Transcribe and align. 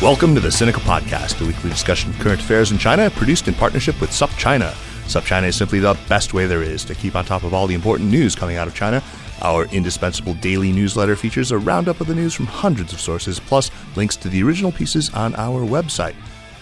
Welcome 0.00 0.36
to 0.36 0.40
the 0.40 0.50
Sinica 0.50 0.74
Podcast, 0.74 1.42
a 1.42 1.44
weekly 1.44 1.70
discussion 1.70 2.10
of 2.10 2.20
current 2.20 2.40
affairs 2.40 2.70
in 2.70 2.78
China, 2.78 3.10
produced 3.10 3.48
in 3.48 3.54
partnership 3.54 4.00
with 4.00 4.10
SupChina. 4.10 4.70
SupChina 5.08 5.48
is 5.48 5.56
simply 5.56 5.80
the 5.80 5.98
best 6.08 6.32
way 6.32 6.46
there 6.46 6.62
is 6.62 6.84
to 6.84 6.94
keep 6.94 7.16
on 7.16 7.24
top 7.24 7.42
of 7.42 7.52
all 7.52 7.66
the 7.66 7.74
important 7.74 8.08
news 8.08 8.36
coming 8.36 8.56
out 8.56 8.68
of 8.68 8.76
China. 8.76 9.02
Our 9.42 9.64
indispensable 9.64 10.34
daily 10.34 10.70
newsletter 10.70 11.16
features 11.16 11.50
a 11.50 11.58
roundup 11.58 12.00
of 12.00 12.06
the 12.06 12.14
news 12.14 12.32
from 12.32 12.46
hundreds 12.46 12.92
of 12.92 13.00
sources, 13.00 13.40
plus 13.40 13.72
links 13.96 14.14
to 14.18 14.28
the 14.28 14.40
original 14.40 14.70
pieces 14.70 15.12
on 15.14 15.34
our 15.34 15.66
website. 15.66 16.14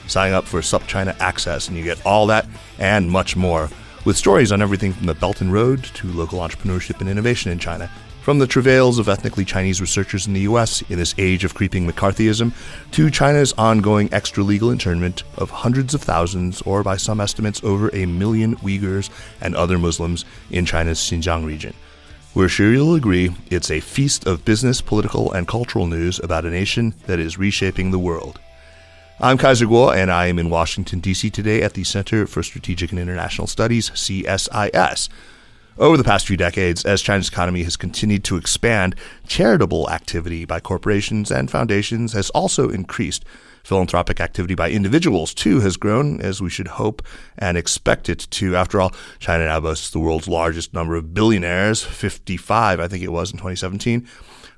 Sign 0.09 0.33
up 0.33 0.47
for 0.47 0.61
SupChina 0.61 1.15
Access, 1.21 1.69
and 1.69 1.77
you 1.77 1.85
get 1.85 2.05
all 2.07 2.27
that 2.29 2.47
and 2.79 3.11
much 3.11 3.37
more, 3.37 3.69
with 4.07 4.17
stories 4.17 4.51
on 4.51 4.63
everything 4.63 4.95
from 4.95 5.09
the 5.09 5.15
Belt 5.15 5.43
and 5.43 5.53
Road 5.53 5.85
to 5.85 6.07
local 6.07 6.39
entrepreneurship 6.39 7.01
and 7.01 7.11
innovation 7.11 7.53
in 7.53 7.59
China. 7.59 7.91
From 8.27 8.41
the 8.41 8.47
travails 8.49 8.99
of 8.99 9.09
ethnically 9.09 9.45
Chinese 9.45 9.81
researchers 9.81 10.27
in 10.27 10.33
the 10.33 10.41
U.S. 10.41 10.83
in 10.91 10.99
this 10.99 11.15
age 11.17 11.45
of 11.45 11.55
creeping 11.55 11.87
McCarthyism, 11.87 12.53
to 12.91 13.09
China's 13.09 13.53
ongoing 13.53 14.13
extra 14.13 14.43
legal 14.43 14.73
internment 14.73 15.23
of 15.37 15.51
hundreds 15.51 15.95
of 15.95 16.03
thousands, 16.03 16.61
or 16.63 16.83
by 16.83 16.97
some 16.97 17.21
estimates, 17.21 17.63
over 17.63 17.89
a 17.95 18.05
million 18.05 18.57
Uyghurs 18.57 19.11
and 19.41 19.55
other 19.55 19.79
Muslims 19.79 20.25
in 20.51 20.67
China's 20.67 20.99
Xinjiang 20.99 21.47
region. 21.47 21.73
We're 22.35 22.49
sure 22.49 22.73
you'll 22.73 22.97
agree 22.97 23.31
it's 23.49 23.71
a 23.71 23.79
feast 23.79 24.27
of 24.27 24.45
business, 24.45 24.81
political, 24.81 25.31
and 25.31 25.47
cultural 25.47 25.87
news 25.87 26.19
about 26.19 26.45
a 26.45 26.51
nation 26.51 26.95
that 27.07 27.21
is 27.21 27.39
reshaping 27.39 27.93
the 27.93 28.01
world. 28.01 28.41
I'm 29.21 29.39
Kaiser 29.39 29.67
Kuo, 29.67 29.95
and 29.95 30.11
I 30.11 30.27
am 30.27 30.41
in 30.41 30.51
Washington, 30.51 30.99
D.C. 30.99 31.31
today 31.31 31.63
at 31.63 31.75
the 31.75 31.85
Center 31.85 32.27
for 32.27 32.43
Strategic 32.43 32.91
and 32.91 32.99
International 32.99 33.47
Studies, 33.47 33.91
CSIS. 33.91 35.11
Over 35.79 35.99
the 35.99 36.05
past 36.05 36.27
few 36.27 36.39
decades, 36.39 36.87
as 36.87 37.03
China's 37.03 37.29
economy 37.29 37.63
has 37.65 37.77
continued 37.77 38.25
to 38.25 38.39
expand, 38.39 38.95
charitable 39.27 39.91
activity 39.91 40.47
by 40.47 40.59
corporations 40.59 41.31
and 41.31 41.51
foundations 41.51 42.15
has 42.15 42.31
also 42.31 42.71
increased. 42.71 43.27
Philanthropic 43.63 44.19
activity 44.19 44.55
by 44.55 44.71
individuals, 44.71 45.35
too, 45.35 45.61
has 45.61 45.77
grown, 45.77 46.19
as 46.23 46.41
we 46.41 46.49
should 46.49 46.69
hope 46.69 47.03
and 47.37 47.59
expect 47.59 48.09
it 48.09 48.27
to. 48.31 48.57
After 48.57 48.81
all, 48.81 48.95
China 49.19 49.45
now 49.45 49.61
boasts 49.61 49.91
the 49.91 49.99
world's 49.99 50.29
largest 50.29 50.73
number 50.73 50.97
of 50.97 51.13
billionaires 51.13 51.83
55, 51.83 52.81
I 52.81 52.89
think 52.89 53.03
it 53.03 53.13
was, 53.13 53.31
in 53.31 53.37
2017. 53.37 54.09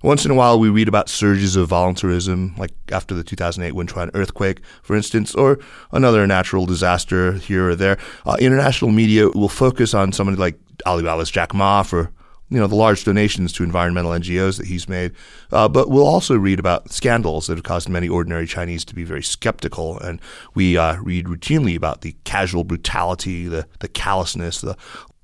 Once 0.03 0.25
in 0.25 0.31
a 0.31 0.35
while, 0.35 0.59
we 0.59 0.69
read 0.69 0.89
about 0.89 1.09
surges 1.09 1.57
of 1.57 1.69
voluntarism, 1.69 2.55
like 2.57 2.73
after 2.93 3.15
the 3.15 3.25
2008 3.25 3.75
Wenchuan 3.75 4.11
earthquake, 4.15 4.61
for 4.83 4.95
instance, 4.95 5.35
or 5.35 5.59
another 5.91 6.27
natural 6.27 6.67
disaster 6.67 7.33
here 7.33 7.71
or 7.71 7.75
there. 7.75 7.99
Uh, 8.25 8.37
international 8.39 8.93
media 8.93 9.29
will 9.31 9.49
focus 9.49 9.95
on 9.95 10.13
somebody 10.13 10.37
like 10.37 10.59
Alibaba's 10.87 11.31
Jack 11.31 11.53
Ma 11.53 11.83
for 11.83 12.13
you 12.51 12.59
know 12.59 12.67
the 12.67 12.75
large 12.75 13.05
donations 13.05 13.53
to 13.53 13.63
environmental 13.63 14.13
NGOs 14.13 14.57
that 14.57 14.67
he's 14.67 14.89
made, 14.89 15.13
uh, 15.53 15.69
but 15.69 15.91
we'll 15.91 16.07
also 16.07 16.37
read 16.37 16.59
about 16.59 16.91
scandals 16.91 17.47
that 17.47 17.57
have 17.57 17.65
caused 17.65 17.89
many 17.89 18.09
ordinary 18.09 18.47
Chinese 18.47 18.85
to 18.87 18.95
be 18.95 19.05
very 19.05 19.23
skeptical, 19.23 19.99
and 19.99 20.21
we 20.55 20.79
uh, 20.79 20.97
read 21.03 21.27
routinely 21.27 21.77
about 21.77 22.01
the 22.01 22.17
casual 22.25 22.65
brutality, 22.65 23.49
the 23.49 23.67
the 23.81 23.89
callousness, 23.89 24.63
the 24.63 24.77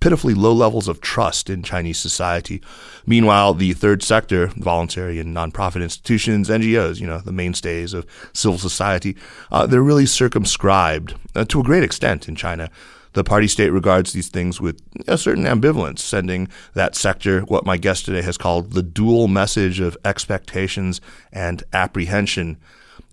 pitifully 0.04 0.34
low 0.34 0.52
levels 0.52 0.86
of 0.86 1.00
trust 1.00 1.48
in 1.48 1.62
Chinese 1.62 1.98
society. 1.98 2.60
Meanwhile, 3.06 3.54
the 3.54 3.72
third 3.72 4.02
sector, 4.02 4.48
voluntary 4.48 5.18
and 5.18 5.34
nonprofit 5.34 5.82
institutions, 5.82 6.50
NGOs, 6.50 7.00
you 7.00 7.06
know, 7.06 7.20
the 7.20 7.32
mainstays 7.32 7.94
of 7.94 8.04
civil 8.34 8.58
society, 8.58 9.16
uh, 9.50 9.66
they're 9.66 9.80
really 9.80 10.04
circumscribed 10.04 11.14
uh, 11.34 11.46
to 11.46 11.58
a 11.58 11.64
great 11.64 11.82
extent 11.82 12.28
in 12.28 12.36
China. 12.36 12.68
The 13.14 13.24
party 13.24 13.48
state 13.48 13.70
regards 13.70 14.12
these 14.12 14.28
things 14.28 14.60
with 14.60 14.82
a 15.06 15.16
certain 15.16 15.44
ambivalence, 15.44 16.00
sending 16.00 16.48
that 16.74 16.94
sector 16.94 17.40
what 17.40 17.64
my 17.64 17.78
guest 17.78 18.04
today 18.04 18.20
has 18.20 18.36
called 18.36 18.72
the 18.72 18.82
dual 18.82 19.26
message 19.26 19.80
of 19.80 19.96
expectations 20.04 21.00
and 21.32 21.64
apprehension. 21.72 22.58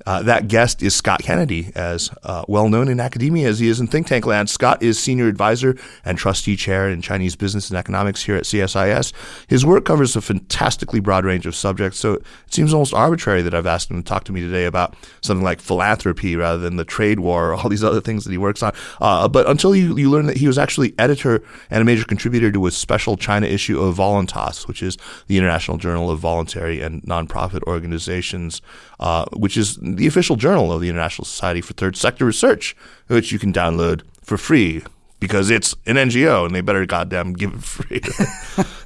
Uh, 0.05 0.21
that 0.23 0.47
guest 0.47 0.81
is 0.81 0.95
Scott 0.95 1.21
Kennedy, 1.21 1.71
as 1.75 2.09
uh, 2.23 2.43
well 2.47 2.69
known 2.69 2.87
in 2.87 2.99
academia 2.99 3.47
as 3.47 3.59
he 3.59 3.67
is 3.67 3.79
in 3.79 3.87
think 3.87 4.07
tank 4.07 4.25
land. 4.25 4.49
Scott 4.49 4.81
is 4.81 4.99
senior 4.99 5.27
advisor 5.27 5.77
and 6.05 6.17
trustee 6.17 6.55
chair 6.55 6.89
in 6.89 7.01
Chinese 7.01 7.35
business 7.35 7.69
and 7.69 7.77
economics 7.77 8.23
here 8.23 8.35
at 8.35 8.43
CSIS. 8.43 9.13
His 9.47 9.65
work 9.65 9.85
covers 9.85 10.15
a 10.15 10.21
fantastically 10.21 10.99
broad 10.99 11.25
range 11.25 11.45
of 11.45 11.55
subjects, 11.55 11.99
so 11.99 12.13
it 12.13 12.23
seems 12.49 12.73
almost 12.73 12.93
arbitrary 12.93 13.41
that 13.41 13.53
I've 13.53 13.67
asked 13.67 13.91
him 13.91 14.01
to 14.01 14.07
talk 14.07 14.23
to 14.25 14.31
me 14.31 14.41
today 14.41 14.65
about 14.65 14.95
something 15.21 15.43
like 15.43 15.59
philanthropy 15.59 16.35
rather 16.35 16.57
than 16.59 16.77
the 16.77 16.85
trade 16.85 17.19
war 17.19 17.51
or 17.51 17.53
all 17.55 17.69
these 17.69 17.83
other 17.83 18.01
things 18.01 18.23
that 18.23 18.31
he 18.31 18.37
works 18.37 18.63
on. 18.63 18.73
Uh, 18.99 19.27
but 19.27 19.47
until 19.49 19.75
you, 19.75 19.97
you 19.97 20.09
learn 20.09 20.25
that 20.25 20.37
he 20.37 20.47
was 20.47 20.57
actually 20.57 20.93
editor 20.97 21.43
and 21.69 21.81
a 21.81 21.85
major 21.85 22.03
contributor 22.05 22.51
to 22.51 22.65
a 22.65 22.71
special 22.71 23.17
China 23.17 23.47
issue 23.47 23.81
of 23.81 23.95
Voluntas, 23.95 24.67
which 24.67 24.81
is 24.81 24.97
the 25.27 25.37
International 25.37 25.77
Journal 25.77 26.09
of 26.09 26.19
Voluntary 26.19 26.81
and 26.81 27.01
Nonprofit 27.03 27.63
Organizations, 27.63 28.61
uh, 29.01 29.25
which 29.33 29.57
is 29.57 29.77
the 29.81 30.07
official 30.07 30.35
journal 30.35 30.71
of 30.71 30.79
the 30.79 30.89
International 30.89 31.25
Society 31.25 31.59
for 31.59 31.73
Third 31.73 31.97
Sector 31.97 32.25
Research, 32.25 32.75
which 33.07 33.31
you 33.31 33.39
can 33.39 33.51
download 33.51 34.03
for 34.21 34.37
free 34.37 34.83
because 35.19 35.49
it's 35.49 35.75
an 35.85 35.95
NGO 35.95 36.45
and 36.45 36.55
they 36.55 36.61
better 36.61 36.85
goddamn 36.85 37.33
give 37.33 37.53
it 37.53 37.63
free. 37.63 38.01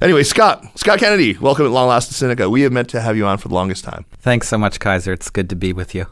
anyway, 0.02 0.22
Scott, 0.22 0.64
Scott 0.78 0.98
Kennedy, 0.98 1.36
welcome 1.38 1.64
at 1.66 1.72
long 1.72 1.88
last 1.88 2.08
to 2.08 2.14
Sinica. 2.14 2.50
We 2.50 2.62
have 2.62 2.72
meant 2.72 2.88
to 2.90 3.00
have 3.00 3.16
you 3.16 3.26
on 3.26 3.38
for 3.38 3.48
the 3.48 3.54
longest 3.54 3.84
time. 3.84 4.04
Thanks 4.18 4.48
so 4.48 4.58
much, 4.58 4.80
Kaiser. 4.80 5.12
It's 5.12 5.30
good 5.30 5.48
to 5.50 5.56
be 5.56 5.72
with 5.72 5.94
you. 5.94 6.06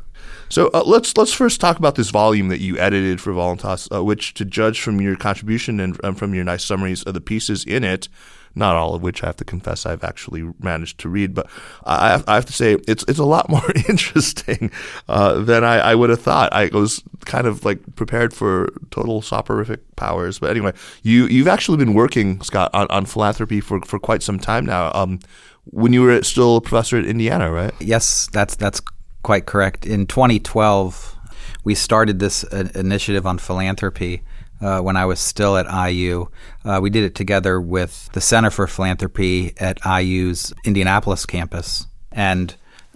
So 0.49 0.71
uh, 0.73 0.83
let's 0.85 1.17
let's 1.17 1.33
first 1.33 1.61
talk 1.61 1.79
about 1.79 1.95
this 1.95 2.11
volume 2.11 2.49
that 2.49 2.61
you 2.61 2.79
edited 2.79 3.21
for 3.21 3.33
Voluntas, 3.33 3.89
uh, 3.95 4.05
which, 4.05 4.35
to 4.35 4.45
judge 4.45 4.81
from 4.81 5.01
your 5.01 5.17
contribution 5.17 5.81
and, 5.81 5.99
and 6.05 6.19
from 6.19 6.35
your 6.35 6.45
nice 6.45 6.65
summaries 6.65 7.03
of 7.03 7.15
the 7.15 7.21
pieces 7.21 7.65
in 7.65 7.83
it, 7.85 8.09
not 8.55 8.77
all 8.77 8.95
of 8.95 9.03
which 9.03 9.23
I 9.23 9.27
have 9.27 9.37
to 9.37 9.45
confess 9.45 9.87
I've 9.87 10.05
actually 10.05 10.51
managed 10.59 10.99
to 11.01 11.09
read, 11.09 11.35
but 11.35 11.49
I 11.85 12.11
have, 12.11 12.25
I 12.29 12.35
have 12.35 12.47
to 12.47 12.53
say 12.53 12.75
it's 12.87 13.05
it's 13.09 13.19
a 13.19 13.25
lot 13.25 13.49
more 13.55 13.71
interesting 13.89 14.71
uh, 15.09 15.41
than 15.41 15.65
I, 15.65 15.79
I, 15.79 15.95
would 15.95 16.11
have 16.11 16.21
thought. 16.21 16.53
I 16.53 16.67
was 16.73 17.03
kind 17.25 17.47
of 17.47 17.65
like 17.65 17.81
prepared 17.97 18.33
for 18.33 18.73
total 18.91 19.23
soporific 19.23 19.81
powers, 19.97 20.39
but 20.39 20.51
anyway, 20.51 20.73
you 21.03 21.27
you've 21.27 21.49
actually 21.49 21.79
been 21.79 21.95
working, 21.95 22.41
Scott, 22.43 22.71
on, 22.75 22.87
on 22.91 23.07
philanthropy 23.07 23.61
for, 23.61 23.81
for 23.83 23.99
quite 23.99 24.23
some 24.23 24.39
time 24.39 24.67
now. 24.67 24.93
Um, 24.95 25.21
when 25.67 25.93
you 25.93 26.03
were 26.03 26.23
still 26.23 26.57
a 26.57 26.61
professor 26.61 26.99
at 26.99 27.07
Indiana, 27.07 27.51
right? 27.51 27.73
Yes, 27.81 28.29
that's 28.33 28.55
that's 28.57 28.81
quite 29.23 29.47
correct. 29.47 29.87
In 29.87 30.07
2012, 30.07 31.17
we 31.65 31.75
started 31.75 32.19
this 32.19 32.45
uh, 32.45 32.69
initiative 32.75 33.27
on 33.27 33.39
philanthropy 33.39 34.23
uh, 34.61 34.81
when 34.81 34.97
I 34.97 35.05
was 35.05 35.21
still 35.21 35.57
at 35.57 35.67
IU. 35.91 36.27
Uh, 36.65 36.81
we 36.83 36.91
did 36.91 37.05
it 37.05 37.15
together 37.15 37.61
with 37.61 38.11
the 38.13 38.21
Center 38.21 38.51
for 38.51 38.67
Philanthropy 38.67 39.55
at 39.59 39.79
IU's 39.85 40.53
Indianapolis 40.65 41.27
campus. 41.27 41.87
And 42.13 42.55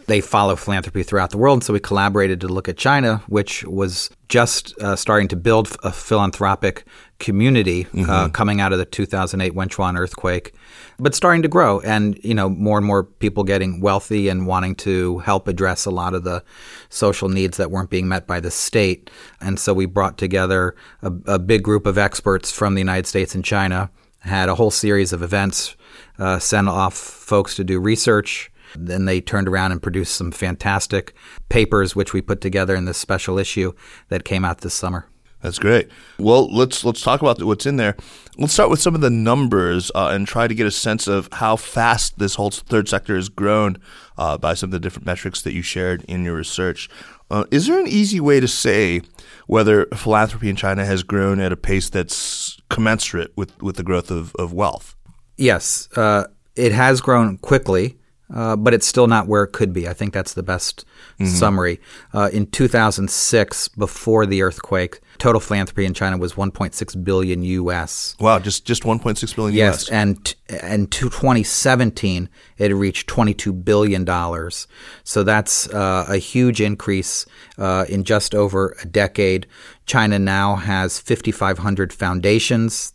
they 0.09 0.23
follow 0.23 0.57
philanthropy 0.57 1.03
throughout 1.03 1.31
the 1.31 1.39
world. 1.39 1.57
And 1.57 1.65
so 1.65 1.75
we 1.75 1.81
collaborated 1.81 2.41
to 2.41 2.49
look 2.49 2.69
at 2.69 2.79
China, 2.79 3.23
which 3.29 3.63
was 3.65 4.11
just 4.29 4.77
uh, 4.81 4.97
starting 4.97 5.29
to 5.29 5.37
build 5.37 5.77
a 5.85 5.93
philanthropic 5.93 6.85
community 7.19 7.85
uh, 7.85 7.89
mm-hmm. 7.89 8.11
uh, 8.11 8.29
coming 8.31 8.61
out 8.61 8.73
of 8.73 8.79
the 8.79 8.87
2008 8.87 9.53
Wenchuan 9.53 9.99
earthquake, 9.99 10.55
but 10.99 11.15
starting 11.15 11.43
to 11.43 11.49
grow. 11.49 11.81
And, 11.81 12.19
you 12.25 12.35
know, 12.35 12.49
more 12.49 12.79
and 12.79 12.87
more 12.87 13.05
people 13.05 13.45
getting 13.45 13.81
wealthy 13.81 14.29
and 14.29 14.47
wanting 14.47 14.75
to 14.77 15.19
help 15.19 15.49
address 15.49 15.85
a 15.85 15.91
lot 15.91 16.15
of 16.15 16.25
the 16.25 16.43
social 16.89 17.29
needs 17.29 17.57
that 17.57 17.71
weren't 17.71 17.91
being 17.91 18.09
met 18.09 18.27
by 18.27 18.41
the 18.41 18.51
state. 18.51 19.11
And 19.41 19.59
so 19.59 19.73
we 19.73 19.87
brought 19.87 20.19
together 20.19 20.75
a, 21.03 21.13
a 21.27 21.39
big 21.39 21.63
group 21.63 21.87
of 21.87 21.99
experts 21.99 22.51
from 22.51 22.75
the 22.75 22.81
United 22.81 23.07
States 23.07 23.35
and 23.35 23.45
China, 23.45 23.91
had 24.21 24.49
a 24.49 24.57
whole 24.57 24.71
series 24.71 25.13
of 25.13 25.23
events, 25.23 25.77
uh, 26.19 26.39
sent 26.39 26.69
off 26.69 26.95
folks 26.95 27.55
to 27.57 27.65
do 27.65 27.79
research 27.79 28.51
then 28.75 29.05
they 29.05 29.21
turned 29.21 29.49
around 29.49 29.73
and 29.73 29.83
produced 29.83 30.15
some 30.15 30.31
fantastic 30.31 31.15
papers, 31.49 31.97
which 31.97 32.13
we 32.13 32.21
put 32.21 32.41
together 32.41 32.75
in 32.75 32.85
this 32.85 32.99
special 32.99 33.39
issue 33.39 33.73
that 34.09 34.25
came 34.25 34.45
out 34.45 34.61
this 34.61 34.75
summer. 34.75 35.07
That's 35.43 35.59
great. 35.59 35.89
Well, 36.19 36.53
let's 36.53 36.85
let's 36.85 37.01
talk 37.01 37.21
about 37.21 37.41
what's 37.43 37.67
in 37.67 37.77
there. 37.77 37.97
Let's 38.39 38.53
start 38.53 38.71
with 38.71 38.81
some 38.81 38.95
of 38.95 39.01
the 39.01 39.11
numbers 39.11 39.91
uh, 39.95 40.09
and 40.09 40.27
try 40.27 40.49
to 40.49 40.55
get 40.55 40.67
a 40.67 40.71
sense 40.71 41.07
of 41.07 41.29
how 41.33 41.57
fast 41.57 42.19
this 42.19 42.35
whole 42.35 42.51
third 42.51 42.89
sector 42.89 43.15
has 43.15 43.29
grown 43.29 43.79
uh, 44.17 44.37
by 44.39 44.55
some 44.55 44.69
of 44.69 44.73
the 44.73 44.81
different 44.81 45.07
metrics 45.07 45.43
that 45.43 45.53
you 45.53 45.63
shared 45.63 46.05
in 46.05 46.25
your 46.25 46.35
research. 46.35 46.89
Uh, 47.31 47.45
is 47.51 47.67
there 47.67 47.79
an 47.79 47.87
easy 47.87 48.21
way 48.21 48.41
to 48.41 48.49
say 48.49 49.03
whether 49.47 49.87
philanthropy 49.87 50.49
in 50.49 50.57
China 50.57 50.85
has 50.85 51.03
grown 51.03 51.41
at 51.41 51.53
a 51.53 51.57
pace 51.57 51.91
that's 51.91 52.61
commensurate 52.71 53.33
with, 53.37 53.61
with 53.63 53.77
the 53.77 53.83
growth 53.83 54.11
of, 54.11 54.35
of 54.37 54.53
wealth? 54.53 54.97
Yes, 55.37 55.89
uh, 55.97 56.25
it 56.57 56.73
has 56.73 57.01
grown 57.01 57.39
quickly 57.39 57.98
uh, 58.33 58.57
but 58.57 58.75
it's 58.75 58.87
still 58.87 59.07
not 59.07 59.27
where 59.27 59.43
it 59.45 59.53
could 59.53 59.73
be. 59.73 59.89
I 59.89 59.93
think 59.93 60.13
that's 60.13 60.35
the 60.35 60.43
best 60.43 60.85
mm-hmm. 61.15 61.27
summary. 61.27 61.81
Uh, 62.13 62.31
in 62.33 62.47
2006, 62.47 63.69
before 63.69 64.27
the 64.27 64.43
earthquake, 64.43 65.01
Total 65.19 65.41
philanthropy 65.41 65.85
in 65.85 65.95
China 65.95 66.17
was 66.17 66.35
1.6 66.35 67.05
billion 67.05 67.43
US. 67.43 68.15
Wow, 68.21 68.39
just 68.39 68.65
just 68.65 68.85
1.6 68.85 69.35
billion 69.35 69.57
Yes, 69.57 69.83
US. 69.83 69.89
and 69.89 70.35
and 70.49 70.91
to 70.93 71.11
2017 71.11 72.29
it 72.57 72.73
reached 72.73 73.09
22 73.09 73.53
billion 73.53 74.05
dollars. 74.05 74.69
So 75.03 75.25
that's 75.25 75.69
uh, 75.71 76.07
a 76.09 76.19
huge 76.19 76.61
increase 76.61 77.27
uh, 77.59 77.87
in 77.89 78.05
just 78.05 78.33
over 78.33 78.77
a 78.81 78.87
decade. 78.87 79.49
China 79.87 80.21
now 80.21 80.55
has 80.55 81.01
5,500 81.01 81.93
foundations, 81.93 82.93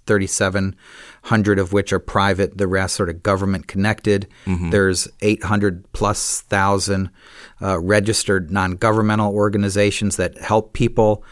3,700 1.24 1.60
of 1.60 1.72
which 1.74 1.94
are 1.94 2.00
private, 2.00 2.58
the 2.58 2.68
rest 2.68 2.96
sort 2.96 3.10
of 3.10 3.24
government 3.24 3.68
connected. 3.68 4.28
There's 4.70 5.08
800 5.22 5.92
plus 5.94 6.42
thousand 6.42 7.10
uh, 7.62 7.80
registered 7.80 8.52
non 8.52 8.75
governmental 8.75 9.34
organizations 9.34 10.18
that 10.18 10.38
help 10.38 10.74
people. 10.74 11.24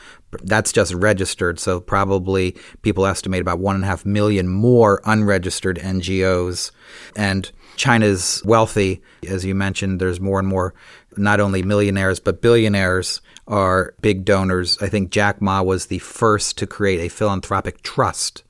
That's 0.43 0.71
just 0.71 0.93
registered, 0.93 1.59
so 1.59 1.81
probably 1.81 2.55
people 2.83 3.05
estimate 3.05 3.41
about 3.41 3.59
one 3.59 3.75
and 3.75 3.83
a 3.83 3.87
half 3.87 4.05
million 4.05 4.47
more 4.47 5.01
unregistered 5.03 5.77
NGOs. 5.77 6.71
And 7.17 7.51
China's 7.75 8.41
wealthy, 8.45 9.01
as 9.27 9.43
you 9.43 9.53
mentioned, 9.55 9.99
there's 9.99 10.21
more 10.21 10.39
and 10.39 10.47
more 10.47 10.73
not 11.17 11.41
only 11.41 11.63
millionaires 11.63 12.21
but 12.21 12.41
billionaires 12.41 13.19
are 13.45 13.93
big 14.01 14.23
donors. 14.23 14.77
I 14.79 14.87
think 14.87 15.11
Jack 15.11 15.41
Ma 15.41 15.61
was 15.61 15.87
the 15.87 15.99
first 15.99 16.57
to 16.59 16.67
create 16.67 17.01
a 17.01 17.09
philanthropic 17.09 17.81
trust 17.81 18.43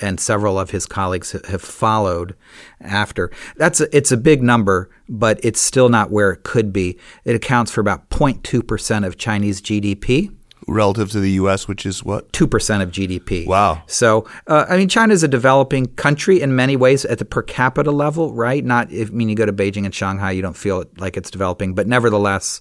and 0.00 0.20
several 0.20 0.58
of 0.58 0.70
his 0.70 0.86
colleagues 0.86 1.32
have 1.48 1.62
followed 1.62 2.34
after. 2.80 3.30
That's 3.56 3.80
a, 3.80 3.96
it's 3.96 4.12
a 4.12 4.16
big 4.16 4.42
number, 4.42 4.90
but 5.08 5.40
it's 5.42 5.60
still 5.60 5.88
not 5.88 6.10
where 6.10 6.32
it 6.32 6.42
could 6.42 6.72
be. 6.72 6.98
It 7.24 7.34
accounts 7.34 7.70
for 7.70 7.80
about 7.80 8.08
0.2% 8.10 9.06
of 9.06 9.16
Chinese 9.18 9.60
GDP. 9.60 10.34
Relative 10.68 11.10
to 11.10 11.20
the 11.20 11.32
US, 11.32 11.66
which 11.66 11.86
is 11.86 12.04
what? 12.04 12.30
2% 12.32 12.82
of 12.82 12.90
GDP. 12.90 13.46
Wow. 13.46 13.82
So, 13.86 14.28
uh, 14.46 14.66
I 14.68 14.76
mean, 14.76 14.88
China 14.88 15.14
is 15.14 15.22
a 15.22 15.28
developing 15.28 15.86
country 15.86 16.40
in 16.40 16.54
many 16.54 16.76
ways 16.76 17.04
at 17.04 17.18
the 17.18 17.24
per 17.24 17.42
capita 17.42 17.90
level, 17.90 18.32
right? 18.32 18.64
Not, 18.64 18.92
if, 18.92 19.10
I 19.10 19.12
mean, 19.12 19.28
you 19.28 19.34
go 19.34 19.46
to 19.46 19.52
Beijing 19.52 19.84
and 19.84 19.94
Shanghai, 19.94 20.32
you 20.32 20.42
don't 20.42 20.56
feel 20.56 20.82
it 20.82 21.00
like 21.00 21.16
it's 21.16 21.30
developing, 21.30 21.74
but 21.74 21.86
nevertheless, 21.86 22.60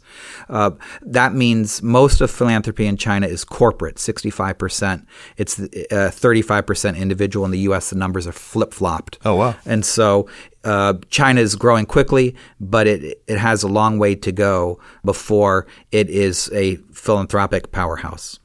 uh, 0.49 0.71
that 1.01 1.33
means 1.33 1.83
most 1.83 2.21
of 2.21 2.31
philanthropy 2.31 2.85
in 2.87 2.97
China 2.97 3.27
is 3.27 3.43
corporate, 3.43 3.97
65%. 3.97 5.05
It's 5.37 5.59
uh, 5.59 5.65
35% 6.13 6.97
individual. 6.97 7.45
In 7.45 7.51
the 7.51 7.59
U.S., 7.59 7.89
the 7.89 7.95
numbers 7.97 8.25
are 8.25 8.31
flip 8.31 8.73
flopped. 8.73 9.19
Oh, 9.25 9.35
wow. 9.35 9.55
And 9.65 9.85
so 9.85 10.27
uh, 10.67 10.93
China 11.09 11.39
is 11.39 11.55
growing 11.55 11.85
quickly, 11.85 12.35
but 12.59 12.87
it 12.87 13.23
it 13.27 13.37
has 13.37 13.63
a 13.63 13.67
long 13.67 13.97
way 13.97 14.15
to 14.15 14.31
go 14.31 14.79
before 15.05 15.65
it 15.91 16.09
is 16.09 16.51
a 16.53 16.75
philanthropic 16.91 17.71
powerhouse. 17.71 18.39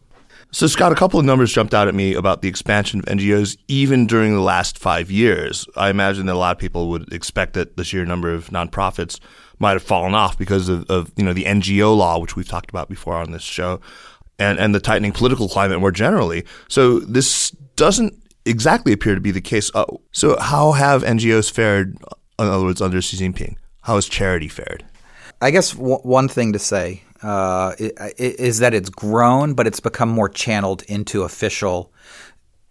So, 0.54 0.66
Scott, 0.66 0.92
a 0.92 0.94
couple 0.94 1.18
of 1.18 1.24
numbers 1.24 1.50
jumped 1.50 1.72
out 1.72 1.88
at 1.88 1.94
me 1.94 2.14
about 2.14 2.42
the 2.42 2.48
expansion 2.48 3.00
of 3.00 3.06
NGOs 3.06 3.56
even 3.68 4.06
during 4.06 4.34
the 4.34 4.42
last 4.42 4.78
five 4.78 5.10
years. 5.10 5.66
I 5.76 5.88
imagine 5.88 6.26
that 6.26 6.34
a 6.34 6.38
lot 6.38 6.54
of 6.54 6.60
people 6.60 6.90
would 6.90 7.10
expect 7.12 7.54
that 7.54 7.76
the 7.76 7.84
sheer 7.84 8.04
number 8.04 8.32
of 8.32 8.50
nonprofits 8.50 9.18
might 9.58 9.72
have 9.72 9.82
fallen 9.82 10.14
off 10.14 10.36
because 10.36 10.68
of, 10.68 10.88
of 10.90 11.10
you 11.16 11.24
know 11.24 11.32
the 11.32 11.44
NGO 11.44 11.96
law, 11.96 12.18
which 12.18 12.36
we've 12.36 12.48
talked 12.48 12.70
about 12.70 12.88
before 12.88 13.14
on 13.14 13.32
this 13.32 13.42
show, 13.42 13.80
and 14.38 14.58
and 14.58 14.74
the 14.74 14.80
tightening 14.80 15.12
political 15.12 15.48
climate 15.48 15.80
more 15.80 15.90
generally. 15.90 16.44
So 16.68 17.00
this 17.00 17.50
doesn't 17.74 18.21
exactly 18.44 18.92
appear 18.92 19.14
to 19.14 19.20
be 19.20 19.30
the 19.30 19.40
case. 19.40 19.70
Uh, 19.74 19.84
so 20.12 20.38
how 20.40 20.72
have 20.72 21.02
NGOs 21.02 21.50
fared? 21.50 21.96
In 22.38 22.46
other 22.48 22.64
words, 22.64 22.80
under 22.80 23.00
Xi 23.00 23.16
Jinping, 23.16 23.56
how 23.82 23.96
has 23.96 24.08
charity 24.08 24.48
fared? 24.48 24.84
I 25.40 25.50
guess 25.50 25.72
w- 25.72 25.98
one 25.98 26.28
thing 26.28 26.52
to 26.52 26.58
say 26.58 27.02
uh, 27.22 27.74
is 28.18 28.58
that 28.58 28.74
it's 28.74 28.90
grown, 28.90 29.54
but 29.54 29.66
it's 29.66 29.80
become 29.80 30.08
more 30.08 30.28
channeled 30.28 30.82
into 30.84 31.22
official 31.22 31.92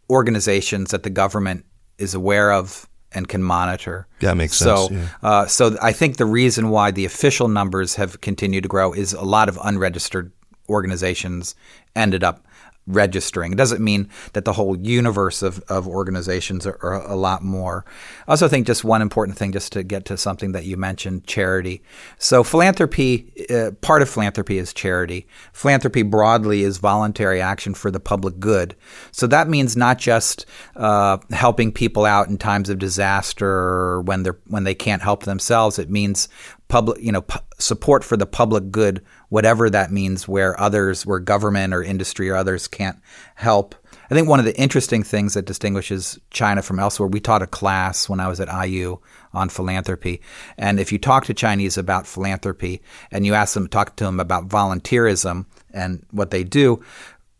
organizations 0.10 0.92
that 0.92 1.04
the 1.04 1.10
government 1.10 1.66
is 1.98 2.14
aware 2.14 2.52
of 2.52 2.88
and 3.14 3.28
can 3.28 3.44
monitor. 3.44 4.08
That 4.20 4.38
makes 4.38 4.56
so, 4.56 4.88
sense, 4.88 4.92
yeah. 4.92 5.30
uh, 5.30 5.46
so 5.48 5.78
I 5.82 5.92
think 5.92 6.18
the 6.18 6.26
reason 6.26 6.70
why 6.70 6.92
the 6.92 7.06
official 7.06 7.48
numbers 7.48 7.96
have 7.96 8.22
continued 8.22 8.64
to 8.64 8.70
grow 8.70 8.94
is 8.94 9.14
a 9.14 9.24
lot 9.24 9.50
of 9.50 9.60
unregistered 9.64 10.32
organizations 10.70 11.56
ended 11.96 12.24
up 12.24 12.46
registering. 12.88 13.51
It 13.54 13.57
doesn't 13.57 13.83
mean 13.83 14.10
that 14.33 14.45
the 14.45 14.54
whole 14.54 14.78
universe 14.78 15.42
of, 15.42 15.60
of 15.69 15.88
organizations 15.88 16.66
are, 16.66 16.78
are 16.81 17.01
a 17.06 17.16
lot 17.16 17.44
more. 17.44 17.86
I 18.28 18.31
also 18.31 18.48
think 18.48 18.68
just 18.68 18.83
one 18.83 19.01
important 19.01 19.38
thing, 19.38 19.51
just 19.51 19.72
to 19.74 19.83
get 19.83 20.06
to 20.06 20.18
something 20.18 20.51
that 20.54 20.66
you 20.66 20.78
mentioned, 20.78 21.25
charity. 21.28 21.83
So 22.18 22.44
philanthropy, 22.44 23.31
uh, 23.50 23.72
part 23.81 24.01
of 24.01 24.10
philanthropy 24.10 24.57
is 24.57 24.74
charity. 24.74 25.28
Philanthropy 25.54 26.01
broadly 26.01 26.63
is 26.63 26.80
voluntary 26.80 27.39
action 27.39 27.74
for 27.74 27.92
the 27.92 28.00
public 28.00 28.39
good. 28.39 28.75
So 29.12 29.27
that 29.27 29.48
means 29.48 29.77
not 29.77 30.00
just 30.00 30.45
uh, 30.75 31.18
helping 31.30 31.72
people 31.72 32.06
out 32.06 32.27
in 32.27 32.38
times 32.38 32.69
of 32.69 32.80
disaster 32.80 33.48
or 33.48 34.01
when 34.01 34.24
they're 34.24 34.39
when 34.48 34.63
they 34.63 34.75
can't 34.75 35.01
help 35.01 35.24
themselves. 35.24 35.77
It 35.77 35.89
means 35.89 36.27
public, 36.72 37.04
you 37.04 37.12
know, 37.12 37.26
support 37.60 38.02
for 38.02 38.16
the 38.16 38.26
public 38.26 38.72
good, 38.72 39.04
whatever 39.28 39.70
that 39.70 39.92
means, 39.92 40.26
where 40.26 40.58
others, 40.60 41.06
where 41.06 41.20
government 41.20 41.74
or 41.74 41.84
industry 41.84 42.30
or 42.30 42.36
others 42.36 42.68
can't 42.70 42.98
help. 43.36 43.76
I 44.10 44.14
think 44.14 44.30
one 44.30 44.40
of 44.40 44.46
the 44.46 44.58
interesting 44.58 45.04
things 45.04 45.34
that 45.34 45.46
distinguishes 45.46 46.18
China 46.32 46.62
from 46.62 46.80
elsewhere, 46.80 47.10
we 47.10 47.20
taught 47.20 47.42
a 47.42 47.48
class 47.48 48.08
when 48.08 48.22
I 48.22 48.30
was 48.30 48.40
at 48.40 48.48
IU 48.66 49.00
on 49.34 49.50
philanthropy. 49.50 50.22
And 50.58 50.80
if 50.80 50.94
you 50.94 50.98
talk 50.98 51.26
to 51.26 51.34
Chinese 51.34 51.78
about 51.78 52.08
philanthropy 52.08 52.82
and 53.12 53.26
you 53.26 53.34
ask 53.34 53.54
them, 53.54 53.68
talk 53.68 53.98
to 53.98 54.06
them 54.06 54.22
about 54.22 54.48
volunteerism 54.48 55.46
and 55.74 56.06
what 56.12 56.32
they 56.32 56.46
do, 56.46 56.82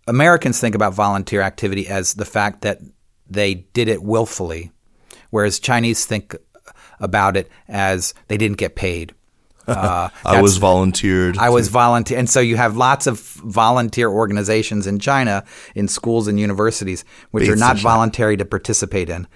Americans 0.08 0.60
think 0.60 0.76
about 0.76 0.94
volunteer 0.94 1.42
activity 1.42 1.88
as 1.88 2.16
the 2.16 2.26
fact 2.26 2.64
that 2.64 2.80
they 3.30 3.54
did 3.54 3.88
it 3.88 4.04
willfully, 4.04 4.72
whereas 5.30 5.58
Chinese 5.58 6.06
think 6.06 6.36
about 7.00 7.38
it 7.38 7.50
as 7.70 8.14
they 8.28 8.38
didn't 8.38 8.58
get 8.58 8.76
paid. 8.76 9.14
Uh, 9.68 10.10
I 10.26 10.42
was 10.42 10.58
volunteered. 10.58 11.38
I 11.38 11.50
was 11.50 11.68
volunteer, 11.68 12.18
and 12.18 12.30
so 12.30 12.40
you 12.40 12.58
have 12.58 12.78
lots 12.78 13.08
of 13.08 13.20
volunteer 13.20 14.10
organizations 14.10 14.88
in 14.88 15.00
China, 15.00 15.44
in 15.76 15.88
schools 15.88 16.28
and 16.28 16.40
universities, 16.40 17.06
which 17.32 17.48
are 17.48 17.56
not 17.56 17.78
voluntary 17.78 18.38
to 18.38 18.46
participate 18.46 19.10
in. 19.10 19.28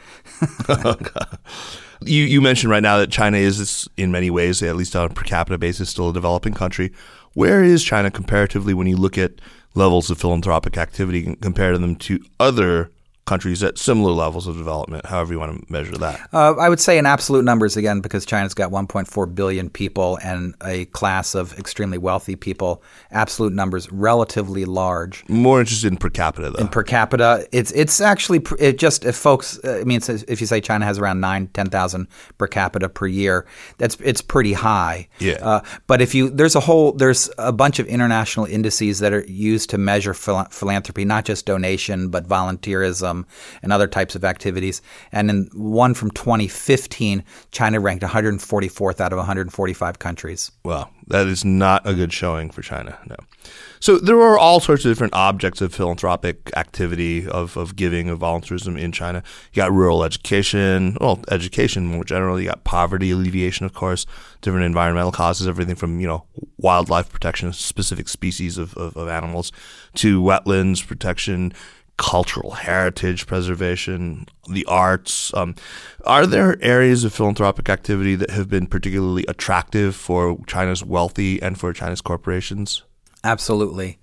You 2.01 2.23
you 2.23 2.41
mentioned 2.41 2.69
right 2.69 2.83
now 2.83 2.97
that 2.97 3.09
China 3.09 3.37
is 3.37 3.87
in 3.97 4.11
many 4.11 4.29
ways, 4.29 4.61
at 4.61 4.75
least 4.75 4.95
on 4.95 5.09
a 5.09 5.13
per 5.13 5.23
capita 5.23 5.57
basis, 5.57 5.89
still 5.89 6.09
a 6.09 6.13
developing 6.13 6.53
country. 6.53 6.91
Where 7.33 7.63
is 7.63 7.83
China 7.83 8.11
comparatively 8.11 8.73
when 8.73 8.85
you 8.85 8.97
look 8.97 9.17
at 9.17 9.39
levels 9.75 10.09
of 10.09 10.17
philanthropic 10.17 10.77
activity 10.77 11.25
and 11.25 11.41
compare 11.41 11.77
them 11.77 11.95
to 11.95 12.23
other 12.39 12.91
countries 13.25 13.63
at 13.63 13.77
similar 13.77 14.11
levels 14.11 14.45
of 14.47 14.55
development, 14.55 15.05
however 15.05 15.33
you 15.33 15.39
want 15.39 15.65
to 15.65 15.73
measure 15.73 15.95
that? 15.95 16.29
Uh, 16.31 16.53
I 16.55 16.69
would 16.69 16.79
say 16.79 16.97
in 16.97 17.05
absolute 17.05 17.43
numbers 17.43 17.75
again, 17.75 17.99
because 17.99 18.25
China's 18.25 18.53
got 18.53 18.71
1.4 18.71 19.35
billion 19.35 19.69
people 19.69 20.19
and 20.23 20.53
a 20.63 20.85
class 20.85 21.33
of 21.33 21.57
extremely 21.57 21.97
wealthy 21.97 22.35
people. 22.35 22.83
Absolute 23.11 23.53
numbers 23.53 23.91
relatively 23.91 24.65
large. 24.65 25.27
More 25.27 25.59
interested 25.59 25.91
in 25.91 25.97
per 25.97 26.09
capita 26.09 26.51
though. 26.51 26.59
In 26.59 26.67
per 26.67 26.83
capita. 26.83 27.47
It's 27.51 27.71
it's 27.71 27.99
actually 27.99 28.43
it 28.59 28.77
just 28.77 29.05
if 29.05 29.15
folks. 29.15 29.59
uh, 29.63 29.79
I 29.81 29.83
mean, 29.83 30.01
if 30.07 30.39
you 30.39 30.47
say 30.47 30.61
China 30.61 30.85
has 30.85 30.99
around 30.99 31.19
nine 31.19 31.47
ten 31.47 31.69
thousand 31.69 32.07
per 32.37 32.47
capita 32.47 32.89
per 32.89 33.07
year, 33.07 33.45
that's 33.77 33.97
it's 34.01 34.21
pretty 34.21 34.53
high. 34.53 35.07
Yeah. 35.19 35.37
Uh, 35.41 35.61
but 35.87 36.01
if 36.01 36.13
you 36.13 36.29
there's 36.29 36.55
a 36.55 36.59
whole 36.59 36.91
there's 36.91 37.29
a 37.37 37.51
bunch 37.51 37.79
of 37.79 37.87
international 37.87 38.45
indices 38.45 38.99
that 38.99 39.13
are 39.13 39.25
used 39.27 39.71
to 39.71 39.77
measure 39.77 40.13
phil- 40.13 40.47
philanthropy, 40.51 41.05
not 41.05 41.25
just 41.25 41.45
donation 41.45 42.09
but 42.09 42.27
volunteerism 42.27 43.14
and 43.61 43.71
other 43.71 43.87
types 43.87 44.15
of 44.15 44.25
activities. 44.25 44.81
And 45.11 45.29
in 45.29 45.49
one 45.53 45.93
from 45.93 46.11
2015, 46.11 47.23
China 47.51 47.79
ranked 47.79 48.03
144th 48.03 48.99
out 48.99 49.13
of 49.13 49.17
145 49.17 49.99
countries. 49.99 50.51
Well, 50.63 50.89
that 51.07 51.27
is 51.27 51.45
not 51.45 51.87
a 51.87 51.93
good 51.93 52.11
showing 52.11 52.49
for 52.49 52.61
China. 52.61 52.97
No. 53.07 53.15
So 53.79 53.99
there 53.99 54.19
are 54.19 54.39
all 54.39 54.59
sorts 54.59 54.85
of 54.85 54.91
different 54.91 55.13
objects 55.13 55.61
of 55.61 55.73
philanthropic 55.73 56.49
activity, 56.57 57.27
of, 57.27 57.55
of 57.55 57.75
giving, 57.75 58.09
of 58.09 58.19
volunteerism 58.19 58.79
in 58.79 58.91
China. 58.91 59.21
You 59.53 59.57
got 59.57 59.71
rural 59.71 60.03
education, 60.03 60.97
well, 60.99 61.19
education 61.29 61.85
more 61.85 62.03
generally. 62.03 62.43
You 62.43 62.49
got 62.49 62.63
poverty 62.63 63.11
alleviation, 63.11 63.65
of 63.65 63.73
course, 63.73 64.07
different 64.41 64.65
environmental 64.65 65.11
causes, 65.11 65.47
everything 65.47 65.75
from 65.75 65.99
you 65.99 66.07
know 66.07 66.25
wildlife 66.57 67.11
protection, 67.11 67.53
specific 67.53 68.09
species 68.09 68.57
of, 68.57 68.75
of, 68.75 68.97
of 68.97 69.07
animals, 69.07 69.51
to 69.95 70.21
wetlands 70.21 70.85
protection, 70.85 71.53
cultural 71.97 72.51
heritage 72.51 73.25
preservation, 73.25 74.25
the 74.49 74.65
arts. 74.65 75.33
Um, 75.33 75.55
are 76.05 76.25
there 76.25 76.61
areas 76.61 77.03
of 77.03 77.13
philanthropic 77.13 77.69
activity 77.69 78.15
that 78.15 78.31
have 78.31 78.49
been 78.49 78.67
particularly 78.67 79.25
attractive 79.27 79.95
for 79.95 80.37
China's 80.45 80.83
wealthy 80.83 81.41
and 81.41 81.57
for 81.59 81.71
China's 81.73 82.01
corporations? 82.01 82.83
Absolutely. 83.23 83.97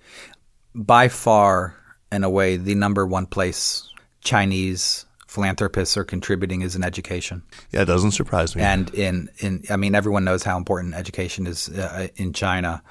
By 0.74 1.08
far, 1.08 1.76
in 2.10 2.24
a 2.24 2.30
way, 2.30 2.56
the 2.56 2.74
number 2.74 3.06
one 3.06 3.26
place 3.26 3.88
Chinese 4.22 5.06
philanthropists 5.26 5.96
are 5.96 6.04
contributing 6.04 6.60
is 6.62 6.76
in 6.76 6.84
education. 6.84 7.42
Yeah, 7.70 7.82
it 7.82 7.86
doesn't 7.86 8.12
surprise 8.12 8.54
me. 8.54 8.62
And 8.62 8.92
in, 8.94 9.30
in 9.38 9.62
I 9.70 9.76
mean, 9.76 9.94
everyone 9.94 10.24
knows 10.24 10.42
how 10.42 10.56
important 10.56 10.94
education 10.94 11.46
is 11.46 11.68
uh, 11.70 12.08
in 12.16 12.32
China 12.32 12.82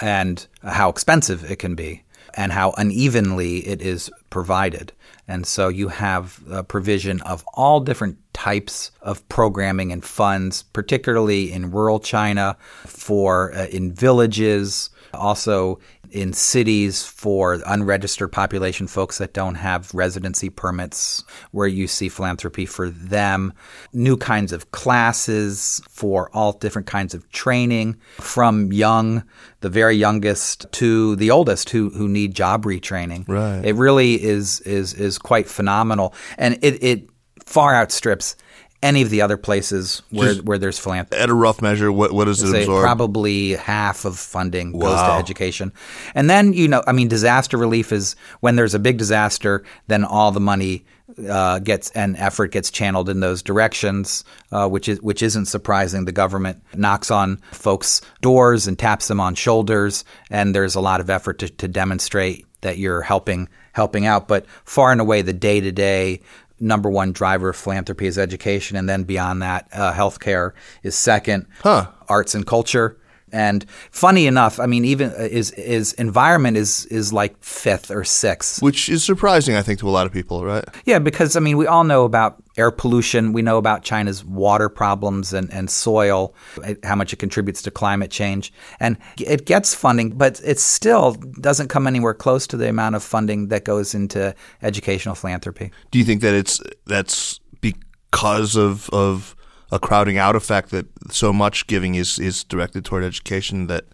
and 0.00 0.46
how 0.62 0.88
expensive 0.88 1.50
it 1.50 1.58
can 1.58 1.74
be. 1.74 2.02
And 2.34 2.52
how 2.52 2.72
unevenly 2.78 3.66
it 3.66 3.82
is 3.82 4.10
provided. 4.30 4.92
And 5.28 5.46
so 5.46 5.68
you 5.68 5.88
have 5.88 6.40
a 6.50 6.64
provision 6.64 7.20
of 7.22 7.44
all 7.54 7.80
different 7.80 8.18
types 8.32 8.90
of 9.02 9.26
programming 9.28 9.92
and 9.92 10.04
funds, 10.04 10.62
particularly 10.62 11.52
in 11.52 11.70
rural 11.70 12.00
China, 12.00 12.56
for 12.86 13.54
uh, 13.54 13.66
in 13.66 13.92
villages, 13.92 14.90
also 15.14 15.78
in 16.12 16.32
cities 16.32 17.04
for 17.04 17.58
unregistered 17.66 18.30
population 18.30 18.86
folks 18.86 19.18
that 19.18 19.32
don't 19.32 19.54
have 19.54 19.92
residency 19.94 20.50
permits, 20.50 21.24
where 21.50 21.66
you 21.66 21.86
see 21.86 22.08
philanthropy 22.08 22.66
for 22.66 22.90
them, 22.90 23.52
new 23.92 24.16
kinds 24.16 24.52
of 24.52 24.70
classes 24.72 25.80
for 25.88 26.30
all 26.34 26.52
different 26.52 26.86
kinds 26.86 27.14
of 27.14 27.28
training, 27.30 27.96
from 28.20 28.72
young, 28.72 29.24
the 29.60 29.68
very 29.70 29.96
youngest, 29.96 30.70
to 30.72 31.16
the 31.16 31.30
oldest 31.30 31.70
who, 31.70 31.90
who 31.90 32.08
need 32.08 32.34
job 32.34 32.64
retraining. 32.64 33.26
Right. 33.26 33.64
It 33.64 33.74
really 33.74 34.22
is 34.22 34.60
is 34.60 34.94
is 34.94 35.18
quite 35.18 35.48
phenomenal, 35.48 36.14
and 36.36 36.58
it, 36.62 36.82
it 36.82 37.08
far 37.44 37.74
outstrips 37.74 38.36
any 38.82 39.02
of 39.02 39.10
the 39.10 39.22
other 39.22 39.36
places 39.36 40.02
where, 40.10 40.34
Just- 40.34 40.44
where 40.44 40.58
there's 40.58 40.78
philanthropy 40.78 41.22
At 41.22 41.30
a 41.30 41.34
rough 41.34 41.62
measure, 41.62 41.92
what 41.92 42.12
what 42.12 42.24
does 42.24 42.42
it 42.42 42.54
absorb? 42.62 42.82
probably 42.82 43.52
half 43.52 44.04
of 44.04 44.18
funding 44.18 44.72
goes 44.72 44.98
to 45.00 45.12
education. 45.12 45.72
And 46.14 46.28
then, 46.28 46.52
you 46.52 46.68
know, 46.68 46.82
I 46.86 46.92
mean, 46.92 47.08
disaster 47.08 47.56
relief 47.56 47.92
is 47.92 48.16
when 48.40 48.56
there's 48.56 48.74
a 48.74 48.78
big 48.78 48.98
disaster, 48.98 49.62
then 49.86 50.04
all 50.04 50.32
the 50.32 50.40
money 50.40 50.84
uh, 51.28 51.58
gets 51.58 51.90
and 51.90 52.16
effort 52.16 52.52
gets 52.52 52.70
channeled 52.70 53.08
in 53.10 53.20
those 53.20 53.42
directions, 53.42 54.24
uh, 54.50 54.66
which 54.68 54.88
is 54.88 55.00
which 55.02 55.22
isn't 55.22 55.44
surprising. 55.46 56.04
The 56.06 56.12
government 56.12 56.62
knocks 56.74 57.10
on 57.10 57.36
folks' 57.52 58.00
doors 58.22 58.66
and 58.66 58.78
taps 58.78 59.08
them 59.08 59.20
on 59.20 59.34
shoulders, 59.34 60.04
and 60.30 60.54
there's 60.54 60.74
a 60.74 60.80
lot 60.80 61.00
of 61.00 61.10
effort 61.10 61.38
to, 61.40 61.48
to 61.50 61.68
demonstrate 61.68 62.46
that 62.62 62.78
you're 62.78 63.02
helping 63.02 63.48
helping 63.72 64.06
out. 64.06 64.26
But 64.26 64.46
far 64.64 64.90
and 64.90 65.00
away, 65.02 65.20
the 65.22 65.32
day 65.34 65.60
to 65.60 65.70
day 65.72 66.20
number 66.62 66.88
one 66.88 67.12
driver 67.12 67.50
of 67.50 67.56
philanthropy 67.56 68.06
is 68.06 68.18
education, 68.18 68.76
and 68.76 68.88
then 68.88 69.04
beyond 69.04 69.42
that, 69.42 69.68
uh, 69.72 69.92
healthcare 69.92 70.52
is 70.82 70.94
second. 70.94 71.46
Huh. 71.60 71.88
Arts 72.08 72.34
and 72.34 72.46
culture. 72.46 72.98
And 73.32 73.64
funny 73.90 74.26
enough, 74.26 74.60
I 74.60 74.66
mean, 74.66 74.84
even 74.84 75.10
uh, 75.10 75.28
is 75.30 75.52
is 75.52 75.94
environment 75.94 76.58
is 76.58 76.84
is 76.86 77.12
like 77.12 77.42
fifth 77.42 77.90
or 77.90 78.04
sixth. 78.04 78.62
Which 78.62 78.90
is 78.90 79.02
surprising, 79.02 79.56
I 79.56 79.62
think, 79.62 79.80
to 79.80 79.88
a 79.88 79.90
lot 79.90 80.06
of 80.06 80.12
people, 80.12 80.44
right? 80.44 80.64
Yeah, 80.84 80.98
because 80.98 81.34
I 81.34 81.40
mean, 81.40 81.56
we 81.56 81.66
all 81.66 81.84
know 81.84 82.04
about 82.04 82.41
air 82.56 82.70
pollution. 82.70 83.32
We 83.32 83.42
know 83.42 83.58
about 83.58 83.82
China's 83.82 84.24
water 84.24 84.68
problems 84.68 85.32
and, 85.32 85.52
and 85.52 85.70
soil, 85.70 86.34
how 86.82 86.94
much 86.94 87.12
it 87.12 87.18
contributes 87.18 87.62
to 87.62 87.70
climate 87.70 88.10
change. 88.10 88.52
And 88.80 88.96
it 89.18 89.46
gets 89.46 89.74
funding, 89.74 90.10
but 90.10 90.40
it 90.44 90.58
still 90.58 91.12
doesn't 91.40 91.68
come 91.68 91.86
anywhere 91.86 92.14
close 92.14 92.46
to 92.48 92.56
the 92.56 92.68
amount 92.68 92.96
of 92.96 93.02
funding 93.02 93.48
that 93.48 93.64
goes 93.64 93.94
into 93.94 94.34
educational 94.62 95.14
philanthropy. 95.14 95.72
Do 95.90 95.98
you 95.98 96.04
think 96.04 96.20
that 96.22 96.34
it's 96.34 96.60
that's 96.86 97.40
because 97.60 98.56
of 98.56 98.88
of 98.90 99.34
a 99.72 99.78
crowding 99.78 100.18
out 100.18 100.36
effect 100.36 100.70
that 100.70 100.86
so 101.10 101.32
much 101.32 101.66
giving 101.66 101.94
is 101.94 102.18
is 102.18 102.44
directed 102.44 102.84
toward 102.84 103.02
education 103.02 103.66
that 103.66 103.84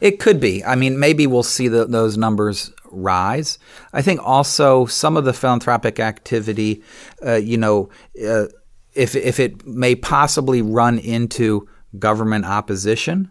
It 0.00 0.18
could 0.18 0.40
be. 0.40 0.64
I 0.64 0.74
mean, 0.74 0.98
maybe 0.98 1.26
we'll 1.26 1.42
see 1.42 1.68
the, 1.68 1.84
those 1.84 2.16
numbers 2.16 2.72
rise. 2.90 3.58
I 3.92 4.02
think 4.02 4.20
also 4.24 4.86
some 4.86 5.18
of 5.18 5.24
the 5.24 5.34
philanthropic 5.34 6.00
activity, 6.00 6.82
uh, 7.24 7.34
you 7.34 7.58
know, 7.58 7.90
uh, 8.26 8.46
if 8.94 9.14
if 9.14 9.38
it 9.38 9.66
may 9.66 9.94
possibly 9.94 10.62
run 10.62 10.98
into 10.98 11.68
government 11.98 12.46
opposition, 12.46 13.30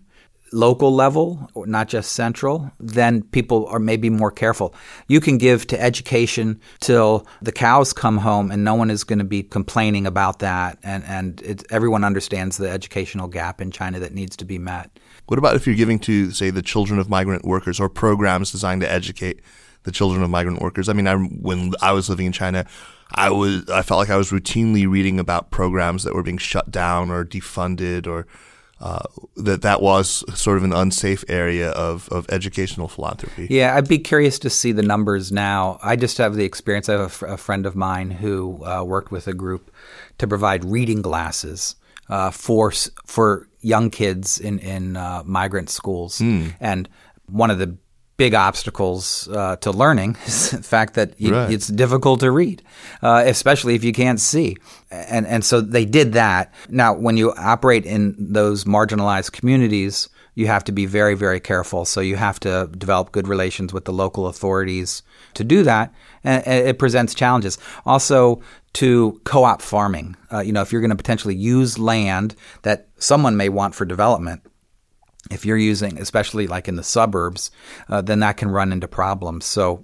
local 0.52 0.94
level, 0.94 1.50
not 1.56 1.88
just 1.88 2.14
central, 2.14 2.72
then 2.80 3.22
people 3.22 3.66
are 3.68 3.80
maybe 3.80 4.10
more 4.10 4.32
careful. 4.32 4.74
You 5.08 5.20
can 5.20 5.38
give 5.38 5.68
to 5.68 5.82
education 5.82 6.60
till 6.80 7.28
the 7.42 7.52
cows 7.52 7.94
come 7.94 8.18
home, 8.18 8.52
and 8.52 8.64
no 8.64 8.76
one 8.76 8.90
is 8.90 9.04
going 9.04 9.20
to 9.20 9.26
be 9.26 9.44
complaining 9.44 10.08
about 10.08 10.40
that. 10.40 10.78
And 10.84 11.04
and 11.06 11.66
everyone 11.70 12.04
understands 12.04 12.58
the 12.58 12.70
educational 12.70 13.28
gap 13.28 13.62
in 13.62 13.72
China 13.72 14.00
that 14.00 14.14
needs 14.14 14.36
to 14.38 14.46
be 14.46 14.58
met. 14.58 15.00
What 15.28 15.38
about 15.38 15.56
if 15.56 15.68
you're 15.68 15.76
giving 15.76 16.00
to, 16.00 16.32
say, 16.32 16.50
the 16.50 16.62
children 16.62 17.00
of 17.00 17.10
migrant 17.10 17.44
workers 17.44 17.80
or 17.80 17.90
programs 17.90 18.52
designed 18.52 18.82
to 18.82 18.92
educate 18.92 19.42
the 19.84 19.92
children 19.92 20.24
of 20.24 20.30
migrant 20.30 20.62
workers? 20.62 20.88
I 20.88 20.94
mean, 20.94 21.08
I, 21.08 21.16
when 21.16 21.74
I 21.82 21.92
was 21.92 22.10
living 22.10 22.28
in 22.28 22.32
China, 22.32 22.66
I 23.14 23.30
was 23.30 23.70
I 23.70 23.82
felt 23.82 24.00
like 24.00 24.10
I 24.10 24.18
was 24.18 24.32
routinely 24.32 24.90
reading 24.90 25.20
about 25.20 25.52
programs 25.52 26.04
that 26.04 26.14
were 26.14 26.24
being 26.24 26.38
shut 26.38 26.72
down 26.72 27.10
or 27.10 27.26
defunded, 27.26 28.08
or 28.08 28.28
uh, 28.80 29.04
that 29.36 29.62
that 29.64 29.82
was 29.82 30.24
sort 30.40 30.58
of 30.58 30.64
an 30.64 30.74
unsafe 30.74 31.24
area 31.28 31.72
of, 31.72 32.08
of 32.10 32.28
educational 32.30 32.88
philanthropy. 32.88 33.48
Yeah, 33.50 33.76
I'd 33.76 33.88
be 33.88 33.98
curious 33.98 34.38
to 34.40 34.50
see 34.50 34.72
the 34.72 34.84
numbers 34.84 35.32
now. 35.32 35.80
I 35.82 35.96
just 35.96 36.18
have 36.20 36.36
the 36.36 36.46
experience. 36.46 36.88
I 36.90 36.94
have 36.94 37.02
a, 37.02 37.10
fr- 37.10 37.26
a 37.26 37.38
friend 37.38 37.66
of 37.66 37.76
mine 37.76 38.12
who 38.12 38.64
uh, 38.66 38.84
worked 38.84 39.12
with 39.12 39.28
a 39.28 39.34
group 39.34 39.72
to 40.20 40.28
provide 40.28 40.64
reading 40.64 41.02
glasses 41.02 41.76
uh, 42.10 42.32
for 42.32 42.72
for 43.06 43.48
young 43.62 43.90
kids 43.90 44.40
in 44.40 44.60
in 44.60 44.96
uh, 44.96 45.24
migrant 45.26 45.70
schools, 45.70 46.22
and 46.60 46.88
one 47.26 47.50
of 47.52 47.58
the 47.58 47.78
big 48.18 48.34
obstacles 48.34 49.28
uh, 49.30 49.56
to 49.58 49.72
learning 49.72 50.18
is 50.26 50.52
the 50.52 50.64
fact 50.64 50.96
that 50.96 51.20
you, 51.20 51.34
Right. 51.34 51.52
it's 51.52 51.68
difficult 51.68 52.20
to 52.22 52.32
read, 52.32 52.62
uh, 53.02 53.24
especially 53.26 53.76
if 53.76 53.84
you 53.84 53.94
can't 53.94 54.20
see. 54.20 54.58
And 54.92 55.28
and 55.28 55.46
so 55.46 55.62
they 55.62 55.86
did 55.86 56.14
that. 56.14 56.54
Now, 56.70 56.94
when 56.94 57.18
you 57.18 57.34
operate 57.38 57.86
in 57.86 58.16
those 58.18 58.66
marginalized 58.66 59.32
communities, 59.32 60.10
you 60.36 60.48
have 60.48 60.64
to 60.66 60.72
be 60.72 60.86
very 60.86 61.16
very 61.16 61.40
careful. 61.40 61.86
So 61.86 62.02
you 62.02 62.16
have 62.16 62.40
to 62.42 62.70
develop 62.78 63.12
good 63.12 63.28
relations 63.28 63.74
with 63.74 63.86
the 63.86 63.94
local 63.94 64.28
authorities 64.28 65.04
to 65.36 65.44
do 65.44 65.64
that, 65.64 65.94
and, 66.24 66.46
and 66.48 66.68
it 66.68 66.80
presents 66.80 67.14
challenges. 67.16 67.58
Also. 67.86 68.42
To 68.74 69.20
co-op 69.24 69.64
farming, 69.64 70.16
uh, 70.32 70.42
you 70.42 70.52
know, 70.54 70.62
if 70.62 70.72
you're 70.72 70.82
going 70.82 70.92
to 70.92 70.96
potentially 71.04 71.34
use 71.34 71.80
land 71.80 72.36
that 72.62 72.90
someone 73.00 73.36
may 73.36 73.50
want 73.50 73.74
for 73.74 73.86
development, 73.86 74.44
if 75.32 75.46
you're 75.46 75.58
using, 75.58 76.00
especially 76.00 76.48
like 76.48 76.68
in 76.68 76.76
the 76.76 76.84
suburbs, 76.84 77.52
uh, 77.90 78.02
then 78.02 78.20
that 78.20 78.38
can 78.38 78.50
run 78.50 78.72
into 78.72 78.88
problems. 78.88 79.46
So 79.46 79.84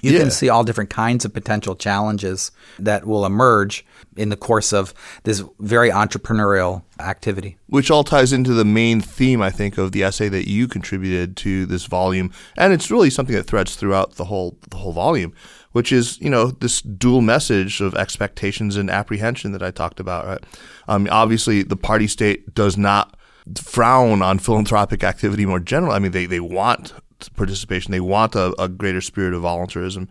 you 0.00 0.12
Yeah. 0.12 0.20
can 0.20 0.30
see 0.30 0.48
all 0.48 0.64
different 0.64 0.90
kinds 0.90 1.24
of 1.24 1.32
potential 1.32 1.76
challenges 1.76 2.50
that 2.78 3.06
will 3.06 3.24
emerge 3.24 3.84
in 4.16 4.30
the 4.30 4.36
course 4.36 4.72
of 4.72 4.92
this 5.24 5.42
very 5.60 5.90
entrepreneurial 5.90 6.82
activity. 6.98 7.56
which 7.68 7.90
all 7.90 8.04
ties 8.04 8.32
into 8.32 8.52
the 8.52 8.64
main 8.64 9.00
theme, 9.00 9.40
I 9.40 9.50
think, 9.50 9.78
of 9.78 9.92
the 9.92 10.02
essay 10.02 10.28
that 10.28 10.48
you 10.48 10.68
contributed 10.68 11.36
to 11.38 11.64
this 11.66 11.86
volume, 11.86 12.30
and 12.58 12.72
it's 12.72 12.90
really 12.90 13.10
something 13.10 13.34
that 13.34 13.44
threads 13.46 13.76
throughout 13.76 14.16
the 14.16 14.24
whole 14.24 14.58
the 14.70 14.76
whole 14.78 14.92
volume, 14.92 15.32
which 15.72 15.90
is 15.92 16.18
you 16.20 16.28
know 16.28 16.50
this 16.50 16.82
dual 16.82 17.22
message 17.22 17.80
of 17.80 17.94
expectations 17.94 18.76
and 18.76 18.90
apprehension 18.90 19.52
that 19.52 19.62
I 19.62 19.70
talked 19.70 20.00
about. 20.00 20.26
Right? 20.26 20.44
Um, 20.88 21.08
obviously, 21.10 21.62
the 21.62 21.76
party 21.76 22.06
state 22.08 22.54
does 22.54 22.76
not 22.76 23.16
frown 23.56 24.22
on 24.22 24.38
philanthropic 24.38 25.04
activity 25.04 25.46
more 25.46 25.60
generally. 25.60 25.96
I 25.96 25.98
mean, 25.98 26.12
they 26.12 26.26
they 26.26 26.40
want 26.40 26.94
participation, 27.30 27.92
they 27.92 28.00
want 28.00 28.34
a, 28.34 28.54
a 28.60 28.68
greater 28.68 29.00
spirit 29.00 29.34
of 29.34 29.42
volunteerism, 29.42 30.08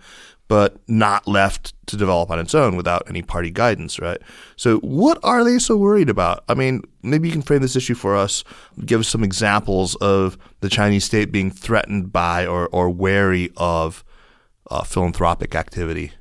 but 0.47 0.77
not 0.88 1.27
left 1.27 1.73
to 1.88 1.95
develop 1.95 2.29
on 2.29 2.39
its 2.39 2.53
own 2.53 2.75
without 2.75 3.03
any 3.07 3.21
party 3.21 3.50
guidance, 3.50 4.00
right? 4.00 4.21
So, 4.55 4.79
what 4.79 5.17
are 5.23 5.43
they 5.43 5.59
so 5.59 5.77
worried 5.77 6.09
about? 6.09 6.43
I 6.50 6.53
mean, 6.53 6.81
maybe 7.03 7.27
you 7.27 7.31
can 7.31 7.41
frame 7.41 7.61
this 7.61 7.75
issue 7.75 7.95
for 7.95 8.15
us, 8.15 8.43
give 8.85 9.00
us 9.00 9.07
some 9.07 9.23
examples 9.23 9.95
of 9.95 10.38
the 10.59 10.69
Chinese 10.69 11.05
state 11.05 11.31
being 11.31 11.51
threatened 11.51 12.11
by 12.11 12.45
or, 12.45 12.67
or 12.67 12.89
wary 12.89 13.51
of 13.57 14.03
uh, 14.69 14.83
philanthropic 14.83 15.55
activity. 15.55 16.11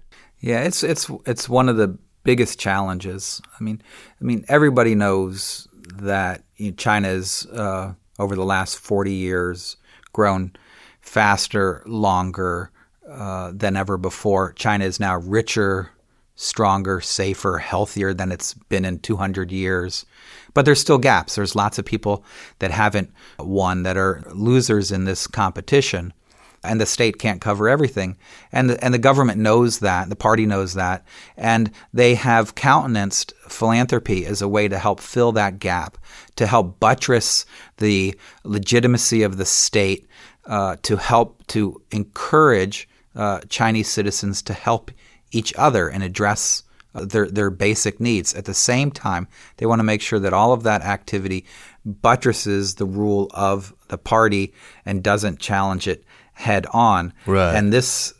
Yeah, 0.40 0.62
it's 0.62 0.83
it's 0.83 1.11
it's 1.26 1.49
one 1.49 1.69
of 1.69 1.76
the 1.76 1.99
biggest 2.23 2.59
challenges. 2.59 3.43
I 3.59 3.62
mean, 3.62 3.83
I 4.21 4.25
mean 4.25 4.45
everybody 4.49 4.95
knows 4.95 5.69
that 5.97 6.45
you 6.57 6.71
know, 6.71 6.77
China 6.77 7.09
has 7.09 7.47
uh, 7.53 7.95
over 8.19 8.35
the 8.35 8.45
last 8.45 8.79
forty 8.79 9.15
years 9.15 9.77
grown 10.13 10.53
faster, 11.01 11.83
longer 11.87 12.71
uh, 13.09 13.53
than 13.55 13.77
ever 13.77 13.97
before. 13.97 14.53
China 14.53 14.85
is 14.85 15.01
now 15.01 15.17
richer, 15.19 15.91
stronger, 16.37 17.01
safer, 17.01 17.59
healthier 17.59 18.15
than 18.15 18.33
it's 18.33 18.55
been 18.55 18.85
in 18.85 18.99
200 18.99 19.51
years. 19.51 20.07
But 20.55 20.65
there's 20.65 20.81
still 20.81 20.99
gaps. 20.99 21.35
There's 21.35 21.57
lots 21.57 21.79
of 21.79 21.85
people 21.85 22.25
that 22.61 22.71
haven't 22.71 23.13
won 23.39 23.83
that 23.83 23.97
are 23.97 24.23
losers 24.33 24.91
in 24.91 25.05
this 25.05 25.27
competition. 25.27 26.13
And 26.62 26.81
the 26.81 26.87
state 26.87 27.19
can't 27.19 27.40
cover 27.40 27.69
everything. 27.69 28.19
And 28.52 28.71
the, 28.71 28.85
and 28.85 28.93
the 28.93 28.99
government 28.99 29.40
knows 29.40 29.79
that, 29.79 30.11
the 30.11 30.17
party 30.17 30.45
knows 30.45 30.75
that, 30.75 31.07
and 31.37 31.71
they 31.95 32.14
have 32.14 32.55
countenanced 32.55 33.33
philanthropy 33.49 34.26
as 34.26 34.43
a 34.43 34.49
way 34.49 34.69
to 34.69 34.79
help 34.79 35.00
fill 35.00 35.33
that 35.33 35.59
gap, 35.59 35.97
to 36.37 36.47
help 36.47 36.79
buttress 36.79 37.47
the 37.79 38.14
legitimacy 38.45 39.23
of 39.23 39.38
the 39.38 39.47
state, 39.47 40.07
uh, 40.47 40.76
to 40.83 40.97
help 40.97 41.47
to 41.47 41.81
encourage 41.93 42.88
uh, 43.14 43.40
Chinese 43.49 43.88
citizens 43.88 44.43
to 44.43 44.52
help 44.52 44.90
each 45.33 45.55
other 45.57 45.88
and 45.88 46.02
address 46.02 46.62
uh, 46.95 47.05
their 47.05 47.29
their 47.29 47.50
basic 47.50 48.00
needs. 48.00 48.35
At 48.35 48.45
the 48.45 48.55
same 48.55 48.90
time, 48.90 49.29
they 49.57 49.67
want 49.67 49.79
to 49.79 49.85
make 49.85 50.02
sure 50.02 50.19
that 50.19 50.33
all 50.33 50.52
of 50.52 50.64
that 50.64 50.83
activity 50.83 51.45
buttresses 51.85 52.75
the 52.75 52.87
rule 52.87 53.31
of 53.33 53.73
the 53.88 53.99
party 53.99 54.52
and 54.85 55.02
doesn't 55.02 55.38
challenge 55.38 55.88
it 55.88 56.05
head 56.41 56.67
on. 56.73 57.13
Right. 57.27 57.55
And 57.55 57.73
this 57.73 58.15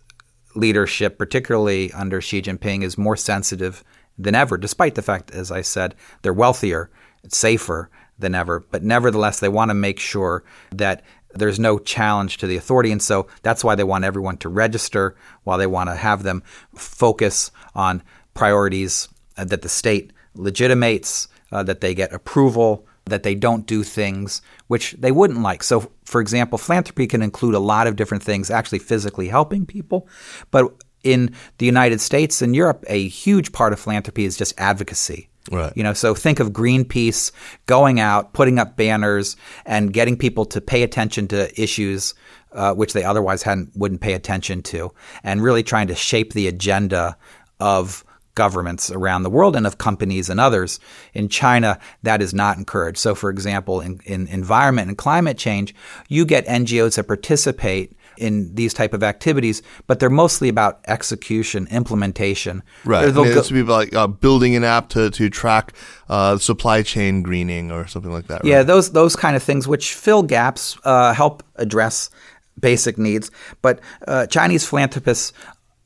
leadership, 0.55 1.19
particularly 1.19 1.93
under 1.93 2.21
Xi 2.21 2.43
Jinping, 2.43 2.83
is 2.83 2.99
more 2.99 3.17
sensitive 3.17 3.83
than 4.19 4.35
ever, 4.35 4.59
despite 4.59 4.95
the 4.95 5.03
fact, 5.03 5.31
as 5.31 5.51
I 5.51 5.63
said, 5.63 5.95
they're 6.23 6.33
wealthier, 6.33 6.91
safer 7.29 7.89
than 8.19 8.35
ever. 8.35 8.61
But 8.71 8.83
nevertheless, 8.83 9.41
they 9.41 9.49
want 9.49 9.71
to 9.71 9.75
make 9.75 9.99
sure 9.99 10.45
that 10.73 11.03
there's 11.33 11.59
no 11.59 11.79
challenge 11.79 12.37
to 12.39 12.47
the 12.47 12.57
authority. 12.57 12.93
And 12.93 13.01
so 13.01 13.27
that's 13.43 13.65
why 13.65 13.75
they 13.75 13.85
want 13.85 14.05
everyone 14.05 14.37
to 14.39 14.49
register, 14.49 15.17
while 15.45 15.59
they 15.59 15.67
want 15.67 15.89
to 15.89 15.95
have 15.95 16.23
them 16.23 16.43
focus 16.75 17.51
on 17.75 18.03
priorities 18.35 19.09
that 19.37 19.63
the 19.63 19.69
state 19.69 20.13
legitimates, 20.35 21.29
uh, 21.53 21.63
that 21.63 21.81
they 21.81 21.95
get 21.95 22.13
approval, 22.13 22.87
that 23.11 23.23
they 23.23 23.35
don't 23.35 23.67
do 23.67 23.83
things 23.83 24.43
which 24.69 24.93
they 24.99 25.13
wouldn't 25.13 25.43
like. 25.43 25.63
So, 25.63 25.91
for 26.05 26.21
example, 26.21 26.59
philanthropy 26.59 27.07
can 27.07 27.23
include 27.23 27.55
a 27.55 27.59
lot 27.59 27.87
of 27.87 27.97
different 27.97 28.23
things, 28.23 28.51
actually 28.51 28.79
physically 28.79 29.29
helping 29.29 29.67
people. 29.67 30.09
But 30.51 30.73
in 31.03 31.35
the 31.59 31.67
United 31.67 32.01
States 32.01 32.43
and 32.43 32.55
Europe, 32.55 32.85
a 32.89 33.09
huge 33.09 33.53
part 33.53 33.73
of 33.73 33.81
philanthropy 33.81 34.25
is 34.25 34.37
just 34.37 34.59
advocacy. 34.59 35.29
Right. 35.51 35.73
You 35.75 35.83
know, 35.83 35.95
so 35.95 36.15
think 36.15 36.39
of 36.39 36.51
Greenpeace 36.51 37.33
going 37.67 37.99
out, 37.99 38.35
putting 38.35 38.59
up 38.59 38.77
banners, 38.77 39.37
and 39.65 39.93
getting 39.93 40.17
people 40.17 40.45
to 40.47 40.61
pay 40.61 40.83
attention 40.83 41.29
to 41.29 41.61
issues 41.61 42.15
uh, 42.53 42.75
which 42.75 42.93
they 42.93 43.05
otherwise 43.05 43.43
hadn't 43.43 43.71
wouldn't 43.77 44.01
pay 44.01 44.15
attention 44.15 44.63
to, 44.63 44.93
and 45.23 45.43
really 45.43 45.63
trying 45.63 45.87
to 45.87 45.95
shape 45.95 46.33
the 46.33 46.49
agenda 46.49 47.17
of 47.59 48.05
governments 48.35 48.91
around 48.91 49.23
the 49.23 49.31
world 49.31 49.57
and 49.57 49.67
of 49.67 49.79
companies 49.79 50.31
and 50.31 50.41
others. 50.41 50.81
In 51.15 51.29
China, 51.29 51.79
that 52.03 52.23
is 52.23 52.33
not 52.33 52.59
encouraged. 52.59 52.99
So, 52.99 53.15
for 53.15 53.31
example, 53.31 53.81
in, 53.81 54.01
in 54.05 54.27
environment 54.29 54.89
and 54.89 54.99
climate 54.99 55.39
change, 55.39 55.75
you 56.09 56.25
get 56.25 56.47
NGOs 56.47 56.97
that 56.97 57.05
participate 57.05 57.97
in 58.17 58.55
these 58.55 58.75
type 58.75 58.93
of 58.93 59.03
activities, 59.03 59.63
but 59.87 59.99
they're 59.99 60.11
mostly 60.11 60.49
about 60.49 60.81
execution, 60.87 61.67
implementation. 61.71 62.63
Right. 62.85 63.07
They'll 63.07 63.25
go- 63.25 63.39
it's 63.39 63.49
to 63.49 63.55
be 63.55 63.63
like 63.63 63.95
uh, 63.95 64.07
building 64.07 64.55
an 64.55 64.63
app 64.63 64.91
to, 64.91 65.11
to 65.11 65.31
track 65.31 65.73
uh, 66.09 66.37
supply 66.37 66.83
chain 66.83 67.23
greening 67.23 67.73
or 67.73 67.87
something 67.87 68.13
like 68.13 68.27
that. 68.27 68.45
Yeah, 68.45 68.63
those 68.63 68.93
those 68.93 69.17
kind 69.17 69.37
of 69.37 69.43
things 69.43 69.67
which 69.67 69.95
fill 69.95 70.23
gaps, 70.23 70.77
uh, 70.85 71.15
help 71.15 71.43
address 71.57 72.11
basic 72.59 72.99
needs. 72.99 73.31
But 73.63 73.81
uh, 74.07 74.27
Chinese 74.27 74.69
philanthropists, 74.69 75.33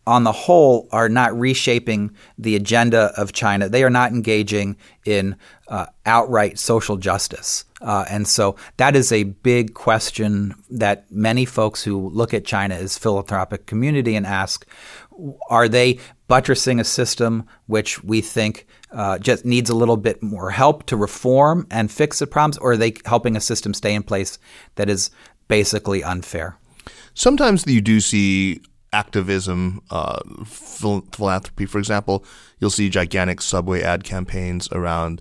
on 0.07 0.25
the 0.25 0.33
whole, 0.33 0.89
are 0.93 1.09
not 1.09 1.39
reshaping 1.39 2.15
the 2.39 2.57
agenda 2.57 3.13
of 3.17 3.33
China. 3.33 3.69
They 3.69 3.85
are 3.85 3.91
not 3.91 4.13
engaging 4.13 4.77
in 5.05 5.37
uh, 5.69 5.87
outright 6.05 6.59
social 6.59 6.97
justice. 6.97 7.65
Uh, 7.81 8.05
and 8.11 8.27
so 8.29 8.57
that 8.77 8.97
is 8.97 9.13
a 9.13 9.25
big 9.25 9.75
question 9.75 10.55
that 10.71 11.11
many 11.11 11.45
folks 11.45 11.83
who 11.83 12.09
look 12.11 12.35
at 12.35 12.45
China 12.45 12.75
as 12.75 12.99
philanthropic 12.99 13.67
community 13.67 14.15
and 14.15 14.27
ask, 14.27 14.67
are 15.49 15.69
they 15.69 15.99
buttressing 16.29 16.81
a 16.81 16.85
system 16.85 17.47
which 17.67 18.03
we 18.03 18.21
think 18.21 18.67
uh, 18.91 19.19
just 19.19 19.45
needs 19.45 19.71
a 19.71 19.75
little 19.75 19.97
bit 19.97 20.23
more 20.23 20.51
help 20.51 20.87
to 20.87 20.97
reform 20.97 21.67
and 21.71 21.91
fix 21.91 22.19
the 22.19 22.27
problems, 22.27 22.59
or 22.59 22.73
are 22.73 22.77
they 22.77 22.95
helping 23.05 23.37
a 23.37 23.41
system 23.41 23.75
stay 23.75 23.95
in 23.95 24.03
place 24.03 24.39
that 24.77 24.89
is 24.89 25.11
basically 25.49 26.03
unfair? 26.03 26.59
Sometimes 27.15 27.67
you 27.67 27.81
do 27.81 28.01
see 28.01 28.61
activism, 28.95 29.83
uh, 29.91 30.21
philanthropy. 30.47 31.67
For 31.67 31.79
example, 31.79 32.25
you'll 32.59 32.71
see 32.71 32.89
gigantic 32.89 33.43
subway 33.43 33.83
ad 33.83 34.05
campaigns 34.05 34.69
around 34.73 35.21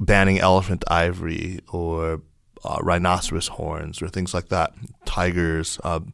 banning 0.00 0.38
elephant 0.40 0.82
ivory 0.88 1.60
or 1.70 2.22
uh, 2.64 2.78
rhinoceros 2.82 3.48
horns 3.48 4.00
or 4.00 4.08
things 4.08 4.32
like 4.32 4.48
that, 4.48 4.72
tigers. 5.04 5.78
Um, 5.84 6.12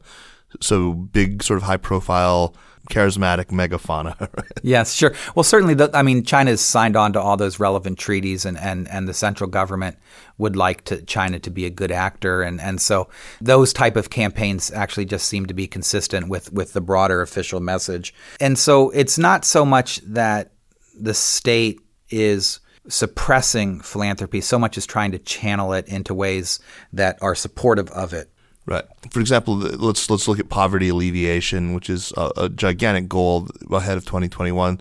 so 0.59 0.93
big, 0.93 1.41
sort 1.41 1.57
of 1.57 1.63
high 1.63 1.77
profile, 1.77 2.53
charismatic 2.89 3.45
megafauna. 3.45 4.29
Yes, 4.61 4.93
sure. 4.93 5.13
Well, 5.35 5.43
certainly, 5.43 5.73
the, 5.73 5.89
I 5.93 6.03
mean, 6.03 6.23
China 6.23 6.51
has 6.51 6.59
signed 6.59 6.97
on 6.97 7.13
to 7.13 7.21
all 7.21 7.37
those 7.37 7.59
relevant 7.59 7.97
treaties, 7.97 8.45
and, 8.45 8.57
and, 8.57 8.89
and 8.89 9.07
the 9.07 9.13
central 9.13 9.49
government 9.49 9.97
would 10.37 10.57
like 10.57 10.83
to 10.85 11.01
China 11.03 11.39
to 11.39 11.49
be 11.49 11.65
a 11.65 11.69
good 11.69 11.91
actor, 11.91 12.41
and, 12.41 12.59
and 12.59 12.81
so 12.81 13.07
those 13.39 13.71
type 13.71 13.95
of 13.95 14.09
campaigns 14.09 14.69
actually 14.71 15.05
just 15.05 15.27
seem 15.27 15.45
to 15.45 15.53
be 15.53 15.65
consistent 15.65 16.27
with, 16.27 16.51
with 16.51 16.73
the 16.73 16.81
broader 16.81 17.21
official 17.21 17.61
message. 17.61 18.13
And 18.41 18.59
so 18.59 18.89
it's 18.89 19.17
not 19.17 19.45
so 19.45 19.65
much 19.65 19.97
that 19.99 20.51
the 20.99 21.13
state 21.13 21.79
is 22.09 22.59
suppressing 22.89 23.79
philanthropy 23.81 24.41
so 24.41 24.59
much 24.59 24.77
as 24.77 24.85
trying 24.85 25.11
to 25.11 25.19
channel 25.19 25.73
it 25.73 25.87
into 25.87 26.13
ways 26.13 26.59
that 26.91 27.17
are 27.21 27.35
supportive 27.35 27.89
of 27.91 28.13
it. 28.13 28.29
Right. 28.69 28.85
For 29.09 29.19
example, 29.19 29.55
let's 29.55 30.11
let's 30.11 30.27
look 30.27 30.39
at 30.39 30.47
poverty 30.47 30.89
alleviation, 30.89 31.73
which 31.73 31.89
is 31.89 32.13
a, 32.15 32.31
a 32.37 32.49
gigantic 32.49 33.09
goal 33.09 33.47
ahead 33.71 33.97
of 33.97 34.05
2021. 34.05 34.79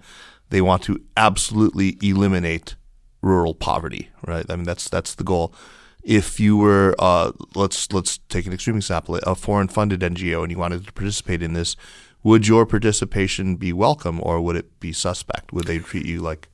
They 0.51 0.61
want 0.61 0.83
to 0.83 1.01
absolutely 1.17 1.97
eliminate 2.03 2.77
rural 3.23 3.55
poverty. 3.55 4.11
Right. 4.27 4.45
I 4.51 4.57
mean, 4.57 4.65
that's 4.65 4.91
that's 4.91 5.15
the 5.15 5.25
goal. 5.25 5.55
If 6.03 6.39
you 6.39 6.59
were, 6.59 6.95
uh, 6.99 7.33
let's 7.55 7.91
let's 7.91 8.19
take 8.29 8.45
an 8.45 8.53
extreme 8.53 8.77
example, 8.77 9.17
a 9.17 9.35
foreign 9.35 9.69
funded 9.69 10.01
NGO, 10.01 10.43
and 10.43 10.53
you 10.53 10.59
wanted 10.59 10.87
to 10.87 10.93
participate 10.93 11.43
in 11.43 11.55
this, 11.55 11.75
would 12.23 12.47
your 12.47 12.67
participation 12.67 13.57
be 13.57 13.73
welcome, 13.73 14.21
or 14.23 14.43
would 14.43 14.57
it 14.57 14.81
be 14.81 14.93
suspect? 14.93 15.51
Would 15.55 15.67
they 15.67 15.79
treat 15.79 16.05
you 16.05 16.21
like 16.21 16.49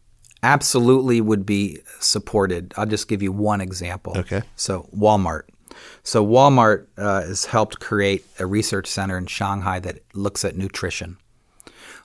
absolutely 0.45 1.21
would 1.23 1.47
be 1.47 1.81
supported. 1.99 2.75
I'll 2.77 2.87
just 2.87 3.09
give 3.09 3.23
you 3.23 3.33
one 3.33 3.61
example. 3.61 4.17
Okay. 4.17 4.43
So 4.55 4.89
Walmart. 4.97 5.45
So 6.03 6.25
Walmart 6.25 6.87
uh, 6.97 7.23
has 7.23 7.47
helped 7.47 7.81
create 7.81 8.25
a 8.39 8.47
research 8.47 8.87
center 8.87 9.17
in 9.19 9.27
Shanghai 9.27 9.81
that 9.81 10.01
looks 10.15 10.45
at 10.45 10.57
nutrition. 10.57 11.17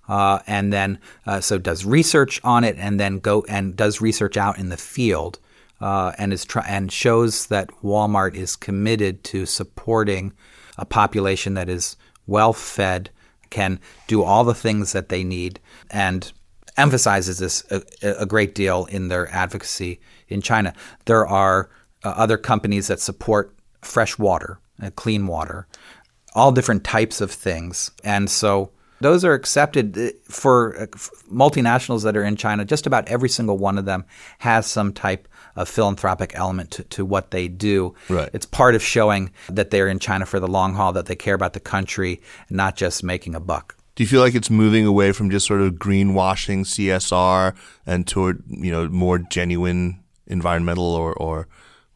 Uh, 0.08 0.40
and 0.48 0.74
then 0.74 1.00
uh, 1.28 1.40
so 1.40 1.60
does 1.60 1.86
research 1.86 2.42
on 2.44 2.64
it, 2.64 2.76
and 2.80 3.00
then 3.00 3.20
go 3.20 3.46
and 3.48 3.76
does 3.76 4.02
research 4.02 4.38
out 4.38 4.58
in 4.58 4.70
the 4.70 4.78
field, 4.78 5.38
uh, 5.82 6.12
and 6.18 6.34
is 6.34 6.48
and 6.68 6.92
shows 6.92 7.46
that 7.48 7.70
Walmart 7.84 8.34
is 8.34 8.56
committed 8.56 9.24
to 9.26 9.46
supporting 9.46 10.34
a 10.80 10.86
population 10.86 11.54
that 11.54 11.70
is 11.70 11.96
well 12.26 12.54
fed, 12.54 13.12
can 13.52 13.80
do 14.08 14.24
all 14.24 14.44
the 14.44 14.56
things 14.56 14.94
that 14.94 15.10
they 15.10 15.24
need, 15.24 15.60
and 15.92 16.34
emphasizes 16.76 17.38
this 17.38 17.64
a, 17.70 17.84
a 18.22 18.26
great 18.26 18.56
deal 18.56 18.86
in 18.86 19.10
their 19.10 19.28
advocacy 19.32 20.00
in 20.28 20.42
China. 20.42 20.74
There 21.06 21.28
are 21.28 21.70
uh, 22.04 22.14
other 22.16 22.38
companies 22.38 22.88
that 22.88 23.00
support 23.00 23.54
fresh 23.82 24.18
water, 24.18 24.60
uh, 24.82 24.89
clean 24.96 25.28
water, 25.28 25.68
all 26.34 26.52
different 26.52 26.84
types 26.84 27.22
of 27.22 27.32
things, 27.32 27.92
and 28.04 28.30
so 28.30 28.72
those 29.02 29.24
are 29.24 29.34
accepted 29.34 29.98
uh, 29.98 30.10
for 30.26 30.82
uh, 30.82 30.86
multinationals 31.32 32.04
that 32.04 32.18
are 32.18 32.24
in 32.24 32.36
China. 32.36 32.65
Just 32.65 32.86
about 32.86 33.08
every 33.08 33.30
single 33.30 33.58
one 33.58 33.78
of 33.78 33.86
them 33.86 34.06
has 34.39 34.68
some 34.68 34.94
type 34.94 35.28
of 35.56 35.68
philanthropic 35.68 36.32
element 36.36 36.72
to, 36.72 36.84
to 36.86 37.06
what 37.06 37.32
they 37.32 37.48
do. 37.48 37.94
Right. 38.08 38.30
It's 38.34 38.46
part 38.46 38.76
of 38.76 38.84
showing 38.84 39.32
that 39.50 39.72
they're 39.72 39.88
in 39.88 40.00
China 40.00 40.26
for 40.26 40.39
the 40.39 40.48
long 40.48 40.74
haul, 40.74 40.94
that 40.94 41.08
they 41.08 41.15
care 41.15 41.34
about 41.34 41.54
the 41.54 41.60
country, 41.60 42.22
not 42.50 42.76
just 42.76 43.04
making 43.04 43.36
a 43.36 43.39
buck. 43.39 43.76
Do 43.96 44.04
you 44.04 44.08
feel 44.08 44.22
like 44.22 44.36
it's 44.36 44.50
moving 44.50 44.86
away 44.86 45.12
from 45.12 45.30
just 45.30 45.46
sort 45.46 45.62
of 45.62 45.74
greenwashing 45.74 46.62
CSR 46.62 47.54
and 47.86 48.08
toward 48.08 48.44
you 48.48 48.72
know 48.72 48.88
more 48.88 49.20
genuine 49.20 50.02
environmental 50.28 50.86
or 50.86 51.13
or, 51.13 51.48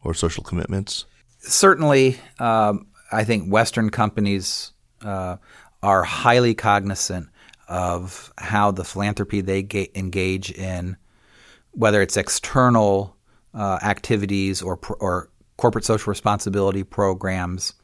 or 0.02 0.12
social 0.12 0.44
commitments? 0.44 1.06
Certainly, 1.46 2.18
um, 2.38 2.86
I 3.12 3.24
think 3.24 3.50
Western 3.50 3.90
companies 3.90 4.72
uh, 5.02 5.36
are 5.82 6.02
highly 6.02 6.54
cognizant 6.54 7.28
of 7.68 8.32
how 8.38 8.70
the 8.70 8.84
philanthropy 8.84 9.40
they 9.40 9.62
ga- 9.62 9.90
engage 9.94 10.50
in, 10.50 10.96
whether 11.72 12.02
it's 12.02 12.16
external 12.16 13.16
uh, 13.54 13.78
activities 13.82 14.62
or 14.62 14.78
or 15.00 15.30
corporate 15.56 15.84
social 15.84 16.10
responsibility 16.10 16.82
programs, 16.82 17.74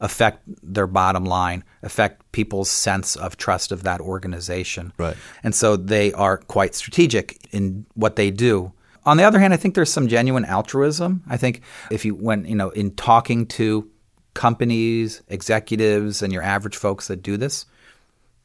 affect 0.00 0.42
their 0.62 0.86
bottom 0.86 1.24
line, 1.24 1.64
affect 1.82 2.30
people's 2.32 2.70
sense 2.70 3.16
of 3.16 3.36
trust 3.36 3.72
of 3.72 3.82
that 3.82 4.00
organization. 4.00 4.92
Right. 4.96 5.16
And 5.42 5.54
so 5.54 5.76
they 5.76 6.12
are 6.12 6.38
quite 6.38 6.74
strategic 6.74 7.48
in 7.52 7.86
what 7.94 8.16
they 8.16 8.30
do. 8.30 8.72
On 9.06 9.16
the 9.16 9.24
other 9.24 9.38
hand, 9.38 9.54
I 9.54 9.56
think 9.56 9.74
there's 9.74 9.92
some 9.92 10.08
genuine 10.08 10.44
altruism. 10.44 11.22
I 11.28 11.36
think 11.36 11.62
if 11.90 12.04
you 12.04 12.14
when 12.14 12.44
you 12.44 12.54
know 12.54 12.70
in 12.70 12.90
talking 12.94 13.46
to 13.46 13.88
companies, 14.34 15.22
executives, 15.28 16.22
and 16.22 16.32
your 16.32 16.42
average 16.42 16.76
folks 16.76 17.08
that 17.08 17.22
do 17.22 17.36
this, 17.36 17.66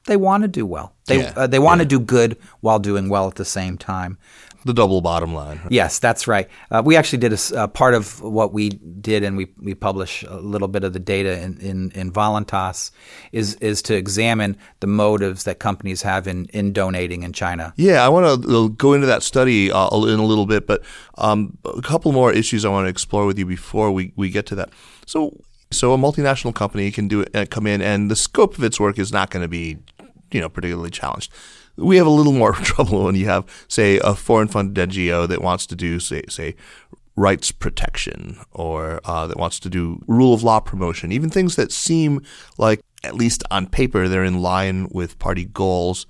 they 0.08 0.18
want 0.18 0.44
to 0.44 0.48
do 0.48 0.66
well. 0.66 0.94
They 1.08 1.22
Yeah. 1.22 1.34
uh, 1.36 1.48
they 1.48 1.60
want 1.60 1.80
to 1.82 1.86
do 1.86 2.00
good 2.00 2.38
while 2.62 2.80
doing 2.80 3.10
well 3.10 3.28
at 3.28 3.36
the 3.36 3.46
same 3.46 3.78
time. 3.78 4.18
The 4.66 4.74
double 4.74 5.00
bottom 5.00 5.34
line. 5.34 5.62
Yes, 5.70 6.00
that's 6.00 6.28
right. 6.28 6.50
Uh, 6.72 6.82
we 6.84 6.98
actually 6.98 7.20
did 7.20 7.34
a 7.34 7.38
uh, 7.56 7.68
part 7.68 7.94
of 7.94 8.20
what 8.22 8.52
we 8.52 8.70
did, 8.70 9.24
and 9.24 9.38
we, 9.38 9.48
we 9.62 9.76
publish 9.76 10.24
a 10.28 10.38
little 10.38 10.68
bit 10.68 10.84
of 10.84 10.92
the 10.92 11.00
data 11.00 11.40
in, 11.40 11.60
in, 11.60 11.92
in 11.92 12.12
Voluntas, 12.12 12.92
is 13.32 13.56
is 13.62 13.82
to 13.84 13.94
examine 13.96 14.58
the 14.80 14.88
motives 14.88 15.44
that 15.44 15.60
companies 15.60 16.02
have 16.02 16.28
in, 16.28 16.46
in 16.46 16.74
donating 16.74 17.24
in 17.24 17.32
China. 17.32 17.74
Yeah, 17.78 18.04
I 18.04 18.10
want 18.10 18.44
to 18.44 18.70
go 18.70 18.94
into 18.94 19.08
that 19.08 19.22
study 19.22 19.72
uh, 19.72 19.88
in 19.88 20.20
a 20.20 20.26
little 20.26 20.48
bit, 20.48 20.66
but 20.66 20.82
um, 21.20 21.58
a 21.64 21.82
couple 21.82 22.12
more 22.12 22.34
issues 22.34 22.66
I 22.66 22.70
want 22.70 22.86
to 22.86 22.90
explore 22.90 23.28
with 23.28 23.38
you 23.38 23.46
before 23.46 23.92
we, 23.92 24.14
we 24.16 24.30
get 24.30 24.46
to 24.48 24.56
that. 24.56 24.70
So, 25.06 25.38
So 25.72 25.94
a 25.94 25.98
multinational 25.98 26.54
company 26.54 26.92
can 26.92 27.08
do 27.08 27.22
it, 27.22 27.36
uh, 27.36 27.46
come 27.46 27.68
in, 27.68 27.82
and 27.82 28.10
the 28.10 28.16
scope 28.16 28.58
of 28.58 28.64
its 28.64 28.80
work 28.80 28.98
is 29.00 29.12
not 29.12 29.30
going 29.30 29.44
to 29.44 29.50
be, 29.50 29.78
you 30.32 30.42
know, 30.42 30.50
particularly 30.50 30.92
challenged. 30.92 31.32
We 31.78 31.98
have 31.98 32.08
a 32.08 32.12
little 32.12 32.34
more 32.34 32.54
trouble 32.72 33.06
when 33.06 33.16
you 33.16 33.26
have, 33.26 33.46
say, 33.68 34.00
a 34.00 34.16
foreign-funded 34.16 34.90
NGO 34.90 35.28
that 35.28 35.42
wants 35.42 35.66
to 35.68 35.76
do, 35.76 36.00
say, 36.00 36.24
say, 36.30 36.56
rights 37.16 37.52
protection, 37.52 38.38
or 38.52 39.00
uh, 39.06 39.28
that 39.28 39.38
wants 39.38 39.60
to 39.62 39.70
do 39.70 40.02
rule 40.08 40.34
of 40.34 40.44
law 40.44 40.60
promotion, 40.60 41.12
even 41.12 41.30
things 41.30 41.56
that 41.56 41.72
seem 41.72 42.22
like, 42.58 42.82
at 43.04 43.16
least 43.16 43.44
on 43.52 43.68
paper, 43.68 44.08
they're 44.08 44.24
in 44.24 44.42
line 44.42 44.88
with 44.92 45.20
party 45.20 45.46
goals. 45.46 46.06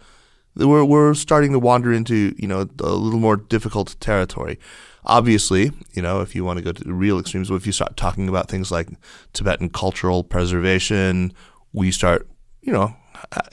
We're, 0.56 0.86
we're 0.86 1.14
starting 1.14 1.52
to 1.52 1.60
wander 1.60 1.92
into, 1.92 2.34
you 2.38 2.48
know, 2.48 2.68
a 2.80 2.90
little 2.90 3.20
more 3.20 3.36
difficult 3.36 3.96
territory. 4.00 4.60
Obviously, 5.04 5.72
you 5.94 6.02
know, 6.02 6.22
if 6.22 6.34
you 6.34 6.44
want 6.44 6.58
to 6.58 6.64
go 6.64 6.72
to 6.72 6.84
the 6.84 6.94
real 6.94 7.20
extremes, 7.20 7.52
if 7.52 7.68
you 7.68 7.72
start 7.72 7.98
talking 7.98 8.28
about 8.28 8.50
things 8.50 8.72
like 8.72 8.88
Tibetan 9.34 9.70
cultural 9.70 10.24
preservation, 10.24 11.34
we 11.74 11.92
start, 11.92 12.28
you 12.62 12.74
know, 12.74 12.96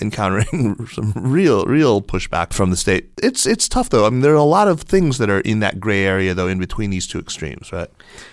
encountering 0.01 0.87
some 0.93 1.13
real, 1.17 1.65
real 1.65 2.03
pushback 2.03 2.53
from 2.53 2.71
the 2.71 2.77
state. 2.77 3.11
It's 3.23 3.47
it's 3.47 3.69
tough 3.69 3.91
though. 3.91 4.07
I 4.07 4.11
mean, 4.11 4.21
there 4.21 4.33
are 4.33 4.37
a 4.37 4.43
lot 4.43 4.69
of 4.69 4.83
things 4.83 5.19
that 5.19 5.31
are 5.31 5.41
in 5.41 5.61
that 5.61 5.81
gray 5.81 6.05
area 6.05 6.35
though, 6.35 6.49
in 6.49 6.59
between 6.59 6.91
these 6.91 7.07
two 7.07 7.19
extremes, 7.19 7.73
right? 7.73 7.91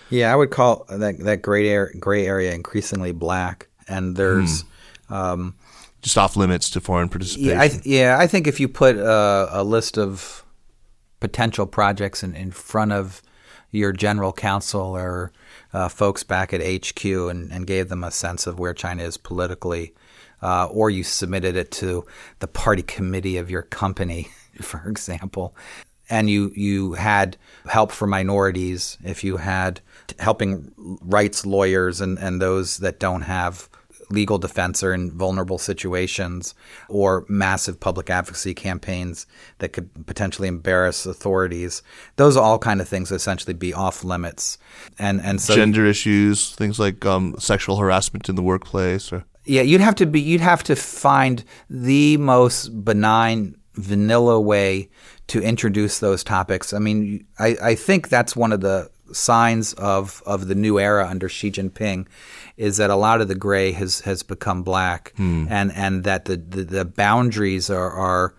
Yeah, 0.10 0.32
I 0.32 0.36
would 0.36 0.52
call 0.52 0.86
that 0.90 1.20
that 1.20 1.42
gray 1.42 1.70
area, 1.70 1.98
gray 1.98 2.26
area 2.26 2.54
increasingly 2.54 3.12
black, 3.12 3.68
and 3.88 4.16
there's. 4.16 4.62
Hmm. 4.62 4.68
Um, 5.12 5.56
just 6.02 6.18
off 6.18 6.38
limits 6.38 6.70
to 6.70 6.80
foreign 6.80 7.10
participation. 7.10 7.50
Yeah, 7.50 7.62
I, 7.62 7.68
th- 7.68 7.86
yeah, 7.86 8.18
I 8.18 8.28
think 8.28 8.48
if 8.48 8.60
you 8.60 8.70
put 8.70 8.96
a, 8.96 9.50
a 9.52 9.64
list 9.64 9.98
of 9.98 10.46
potential 11.20 11.66
projects 11.66 12.24
in, 12.24 12.36
in 12.36 12.52
front 12.52 12.94
of 12.94 13.22
your 13.72 13.92
general 13.92 14.34
counsel 14.34 14.96
or 14.96 15.32
uh, 15.74 15.90
folks 15.90 16.24
back 16.24 16.54
at 16.54 16.62
HQ 16.62 17.06
and, 17.06 17.52
and, 17.52 17.68
gave 17.68 17.90
them 17.90 18.04
a 18.04 18.10
sense 18.10 18.48
of 18.48 18.58
where 18.58 18.74
China 18.74 19.04
is 19.04 19.18
politically, 19.18 19.94
uh, 20.42 20.68
or 20.72 20.90
you 20.90 21.04
submitted 21.04 21.56
it 21.56 21.72
to 21.72 22.06
the 22.40 22.48
party 22.48 22.84
committee 22.84 23.38
of 23.38 23.50
your 23.50 23.64
company, 23.64 24.30
for 24.62 24.88
example, 24.90 25.56
and 26.10 26.30
you 26.30 26.52
you 26.56 26.94
had 26.94 27.38
help 27.68 27.92
for 27.92 28.08
minorities, 28.08 28.98
if 29.04 29.24
you 29.24 29.38
had 29.38 29.82
helping 30.18 30.72
rights 31.02 31.46
lawyers 31.46 32.02
and, 32.02 32.18
and 32.18 32.42
those 32.42 32.78
that 32.78 33.00
don't 33.00 33.22
have 33.22 33.70
legal 34.10 34.38
defense 34.38 34.84
or 34.84 34.94
in 34.94 35.12
vulnerable 35.12 35.58
situations 35.58 36.56
or 36.88 37.26
massive 37.30 37.80
public 37.80 38.10
advocacy 38.10 38.54
campaigns 38.54 39.28
that 39.60 39.70
could 39.70 39.90
potentially 40.08 40.48
embarrass 40.48 41.06
authorities. 41.06 41.84
Those 42.16 42.36
are 42.36 42.44
all 42.44 42.60
kind 42.60 42.82
of 42.82 42.88
things 42.88 43.10
that 43.10 43.16
essentially 43.16 43.54
be 43.54 43.74
off 43.74 44.04
limits. 44.04 44.58
And 44.98 45.22
and 45.22 45.40
so 45.40 45.56
gender 45.56 45.86
issues, 45.86 46.56
things 46.56 46.80
like 46.80 47.06
um, 47.06 47.36
sexual 47.40 47.78
harassment 47.78 48.30
in 48.30 48.36
the 48.36 48.42
workplace 48.42 49.14
or 49.14 49.26
yeah, 49.50 49.64
you'd 49.64 49.82
have 49.82 49.96
to 49.96 50.06
be 50.06 50.22
you'd 50.22 50.42
have 50.42 50.64
to 50.64 50.76
find 50.76 51.44
the 51.70 52.18
most 52.18 52.68
benign 52.86 53.56
vanilla 53.74 54.40
way 54.40 54.90
to 55.28 55.42
introduce 55.42 56.00
those 56.00 56.24
topics. 56.24 56.74
I 56.74 56.80
mean, 56.80 57.26
I, 57.38 57.58
I 57.62 57.76
think 57.76 58.10
that's 58.10 58.36
one 58.36 58.52
of 58.52 58.62
the 58.62 58.90
signs 59.12 59.74
of, 59.74 60.22
of 60.26 60.48
the 60.48 60.56
new 60.56 60.80
era 60.80 61.08
under 61.08 61.30
Xi 61.30 61.52
Jinping 61.52 62.08
is 62.58 62.78
that 62.78 62.90
a 62.90 62.96
lot 62.96 63.22
of 63.22 63.28
the 63.28 63.36
gray 63.36 63.72
has, 63.72 64.02
has 64.02 64.22
become 64.22 64.64
black 64.64 65.14
hmm. 65.18 65.48
and, 65.50 65.72
and 65.74 66.04
that 66.04 66.26
the, 66.26 66.38
the, 66.38 66.64
the 66.64 66.86
boundaries 66.86 67.70
are, 67.70 67.92
are 67.92 68.36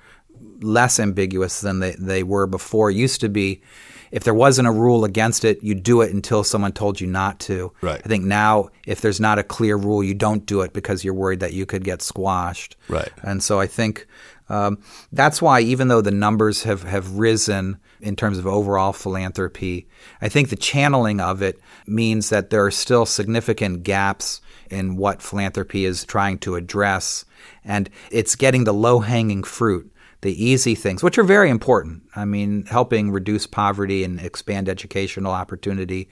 less 0.61 1.01
ambiguous 1.01 1.61
than 1.61 1.81
they, 1.81 1.93
they 1.93 2.23
were 2.23 2.47
before. 2.47 2.91
It 2.91 2.97
used 2.97 3.21
to 3.21 3.29
be 3.29 3.63
if 4.11 4.25
there 4.25 4.35
wasn't 4.35 4.69
a 4.69 4.73
rule 4.73 5.05
against 5.05 5.45
it, 5.45 5.63
you'd 5.63 5.83
do 5.83 6.01
it 6.01 6.13
until 6.13 6.43
someone 6.45 6.73
told 6.73 7.01
you 7.01 7.07
not 7.07 7.39
to. 7.41 7.73
Right. 7.81 8.01
I 8.05 8.09
think 8.09 8.25
now, 8.25 8.71
if 8.87 9.01
there's 9.01 9.21
not 9.21 9.39
a 9.39 9.45
clear 9.45 9.77
rule, 9.77 10.03
you 10.03 10.15
don't 10.15 10.45
do 10.47 10.63
it 10.63 10.73
because 10.73 11.05
you're 11.05 11.15
worried 11.15 11.41
that 11.41 11.53
you 11.53 11.67
could 11.67 11.85
get 11.85 12.03
squashed. 12.03 12.77
Right. 12.89 13.11
And 13.23 13.43
so 13.43 13.61
I 13.61 13.67
think 13.67 14.07
um, 14.49 14.83
that's 15.13 15.41
why, 15.41 15.61
even 15.61 15.89
though 15.89 16.01
the 16.01 16.11
numbers 16.11 16.65
have, 16.65 16.83
have 16.83 17.13
risen 17.13 17.79
in 18.01 18.17
terms 18.17 18.37
of 18.37 18.47
overall 18.47 18.93
philanthropy, 18.93 19.87
I 20.21 20.29
think 20.29 20.49
the 20.49 20.57
channeling 20.57 21.21
of 21.21 21.41
it 21.41 21.61
means 21.87 22.31
that 22.31 22.51
there 22.51 22.65
are 22.65 22.71
still 22.71 23.07
significant 23.07 23.85
gaps 23.85 24.41
in 24.69 24.97
what 24.97 25.23
philanthropy 25.23 25.85
is 25.85 26.05
trying 26.05 26.39
to 26.39 26.57
address. 26.57 27.25
And 27.65 27.91
it's 28.11 28.37
getting 28.37 28.65
the 28.65 28.75
low 28.75 29.01
hanging 29.01 29.45
fruit, 29.45 29.90
the 30.23 30.45
easy 30.45 30.75
things, 30.75 31.03
which 31.03 31.19
are 31.19 31.25
very 31.25 31.51
important. 31.51 32.03
I 32.15 32.25
mean, 32.25 32.67
helping 32.67 33.11
reduce 33.11 33.47
poverty 33.47 34.05
and 34.05 34.21
expand 34.21 34.69
educational 34.69 35.33
opportunity, 35.33 36.09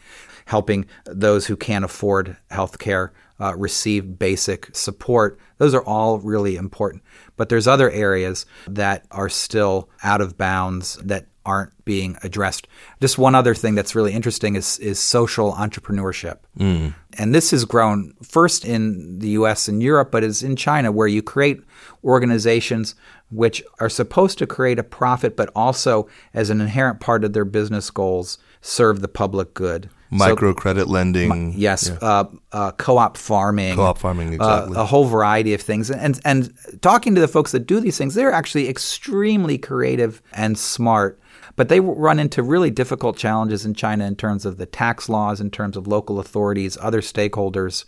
helping 0.46 0.86
those 1.04 1.46
who 1.46 1.56
can't 1.56 1.84
afford 1.84 2.36
health 2.50 2.78
care 2.78 3.12
uh, 3.40 3.54
receive 3.56 4.18
basic 4.18 4.74
support. 4.74 5.38
Those 5.58 5.74
are 5.74 5.84
all 5.84 6.18
really 6.18 6.56
important. 6.56 7.02
But 7.36 7.48
there's 7.48 7.68
other 7.68 7.90
areas 7.90 8.46
that 8.66 9.04
are 9.10 9.28
still 9.28 9.88
out 10.02 10.20
of 10.20 10.36
bounds 10.36 10.96
that 10.96 11.26
aren't 11.46 11.72
being 11.86 12.14
addressed. 12.22 12.68
Just 13.00 13.16
one 13.16 13.34
other 13.34 13.54
thing 13.54 13.74
that's 13.74 13.94
really 13.94 14.12
interesting 14.12 14.54
is, 14.54 14.78
is 14.80 14.98
social 14.98 15.54
entrepreneurship. 15.54 16.38
Mm. 16.58 16.94
And 17.16 17.34
this 17.34 17.52
has 17.52 17.64
grown 17.64 18.12
first 18.22 18.66
in 18.66 19.18
the 19.18 19.30
US 19.30 19.66
and 19.66 19.82
Europe, 19.82 20.10
but 20.10 20.22
is 20.22 20.42
in 20.42 20.56
China, 20.56 20.92
where 20.92 21.06
you 21.06 21.22
create 21.22 21.62
organizations 22.04 22.94
which 23.30 23.62
are 23.80 23.88
supposed 23.88 24.38
to 24.38 24.46
create 24.46 24.78
a 24.78 24.84
profit, 24.84 25.36
but 25.36 25.50
also, 25.54 26.08
as 26.32 26.50
an 26.50 26.60
inherent 26.60 27.00
part 27.00 27.24
of 27.24 27.32
their 27.32 27.44
business 27.44 27.90
goals, 27.90 28.38
serve 28.60 29.00
the 29.00 29.08
public 29.08 29.54
good 29.54 29.90
microcredit 30.10 30.84
so, 30.84 30.90
lending. 30.90 31.52
yes, 31.56 31.88
yeah. 31.88 32.08
uh, 32.08 32.24
uh, 32.52 32.72
co-op 32.72 33.16
farming. 33.16 33.74
Co-op 33.74 33.98
farming, 33.98 34.28
uh, 34.28 34.34
exactly. 34.34 34.76
Uh, 34.76 34.82
a 34.82 34.84
whole 34.86 35.04
variety 35.04 35.54
of 35.54 35.60
things. 35.60 35.90
And 35.90 36.20
and 36.24 36.52
talking 36.80 37.14
to 37.14 37.20
the 37.20 37.28
folks 37.28 37.52
that 37.52 37.66
do 37.66 37.80
these 37.80 37.98
things, 37.98 38.14
they're 38.14 38.32
actually 38.32 38.68
extremely 38.68 39.58
creative 39.58 40.22
and 40.32 40.58
smart. 40.58 41.20
But 41.56 41.68
they 41.68 41.80
run 41.80 42.20
into 42.20 42.42
really 42.42 42.70
difficult 42.70 43.16
challenges 43.16 43.66
in 43.66 43.74
China 43.74 44.06
in 44.06 44.14
terms 44.14 44.46
of 44.46 44.58
the 44.58 44.66
tax 44.66 45.08
laws, 45.08 45.40
in 45.40 45.50
terms 45.50 45.76
of 45.76 45.88
local 45.88 46.20
authorities, 46.20 46.78
other 46.80 47.00
stakeholders. 47.00 47.84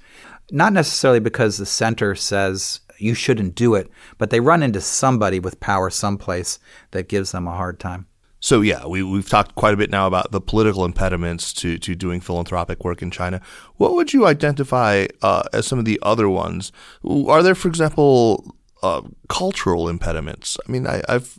Not 0.51 0.73
necessarily 0.73 1.21
because 1.21 1.57
the 1.57 1.67
center 1.67 2.17
says 2.17 2.81
you 3.01 3.15
shouldn't 3.15 3.55
do 3.55 3.75
it, 3.75 3.91
but 4.19 4.31
they 4.31 4.41
run 4.41 4.63
into 4.63 4.81
somebody 4.81 5.41
with 5.41 5.61
power 5.61 5.91
someplace 5.91 6.59
that 6.91 7.09
gives 7.09 7.33
them 7.33 7.47
a 7.47 7.57
hard 7.57 7.79
time. 7.79 8.07
So 8.41 8.63
yeah, 8.63 8.87
we 8.87 9.03
we've 9.03 9.29
talked 9.29 9.55
quite 9.55 9.75
a 9.75 9.77
bit 9.77 9.91
now 9.91 10.07
about 10.07 10.33
the 10.33 10.41
political 10.41 10.85
impediments 10.87 11.53
to 11.55 11.79
to 11.79 11.95
doing 11.95 12.21
philanthropic 12.21 12.85
work 12.85 13.03
in 13.03 13.11
China. 13.11 13.41
What 13.77 13.95
would 13.95 14.15
you 14.15 14.27
identify 14.27 15.07
uh, 15.21 15.43
as 15.53 15.67
some 15.67 15.79
of 15.79 15.85
the 15.85 15.99
other 16.03 16.29
ones? 16.29 16.73
Are 17.05 17.43
there, 17.43 17.55
for 17.55 17.69
example, 17.69 18.57
uh, 18.83 19.03
cultural 19.29 19.91
impediments? 19.91 20.57
I 20.67 20.73
mean, 20.73 20.87
I, 20.87 21.03
I've 21.07 21.39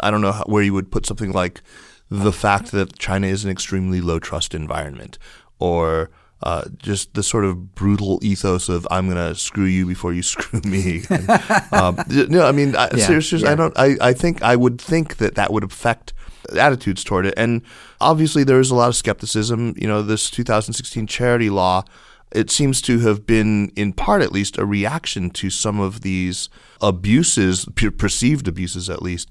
I 0.00 0.10
don't 0.10 0.20
know 0.20 0.32
how, 0.32 0.44
where 0.44 0.62
you 0.62 0.74
would 0.74 0.92
put 0.92 1.06
something 1.06 1.32
like 1.32 1.62
the 2.10 2.32
fact 2.32 2.70
that 2.72 2.98
China 2.98 3.26
is 3.26 3.44
an 3.44 3.50
extremely 3.50 4.02
low 4.02 4.18
trust 4.18 4.54
environment, 4.54 5.18
or 5.58 6.10
uh, 6.42 6.64
just 6.76 7.14
the 7.14 7.22
sort 7.22 7.44
of 7.44 7.74
brutal 7.74 8.18
ethos 8.22 8.68
of 8.68 8.86
"I'm 8.90 9.06
going 9.08 9.16
to 9.16 9.34
screw 9.34 9.64
you 9.64 9.86
before 9.86 10.12
you 10.12 10.22
screw 10.34 10.60
me." 10.60 11.02
and, 11.10 11.30
um, 11.72 11.98
no, 12.28 12.46
I 12.46 12.52
mean, 12.52 12.76
I, 12.76 12.88
yeah, 12.94 13.06
seriously, 13.06 13.40
yeah. 13.40 13.52
I 13.52 13.54
don't. 13.54 13.78
I, 13.78 13.96
I 14.00 14.12
think 14.12 14.42
I 14.42 14.56
would 14.56 14.80
think 14.80 15.16
that 15.16 15.34
that 15.36 15.52
would 15.52 15.64
affect 15.64 16.12
attitudes 16.58 17.02
toward 17.04 17.26
it. 17.26 17.34
And 17.36 17.62
obviously, 18.00 18.44
there 18.44 18.60
is 18.60 18.70
a 18.70 18.74
lot 18.74 18.88
of 18.88 18.96
skepticism. 18.96 19.74
You 19.76 19.88
know, 19.88 20.02
this 20.02 20.30
2016 20.30 21.06
charity 21.06 21.50
law, 21.50 21.84
it 22.32 22.50
seems 22.50 22.82
to 22.82 22.98
have 23.00 23.26
been, 23.26 23.72
in 23.76 23.92
part 23.92 24.22
at 24.22 24.32
least, 24.32 24.58
a 24.58 24.66
reaction 24.66 25.30
to 25.30 25.50
some 25.50 25.80
of 25.80 26.02
these 26.02 26.48
abuses, 26.80 27.66
perceived 27.96 28.48
abuses 28.48 28.90
at 28.90 29.02
least. 29.02 29.30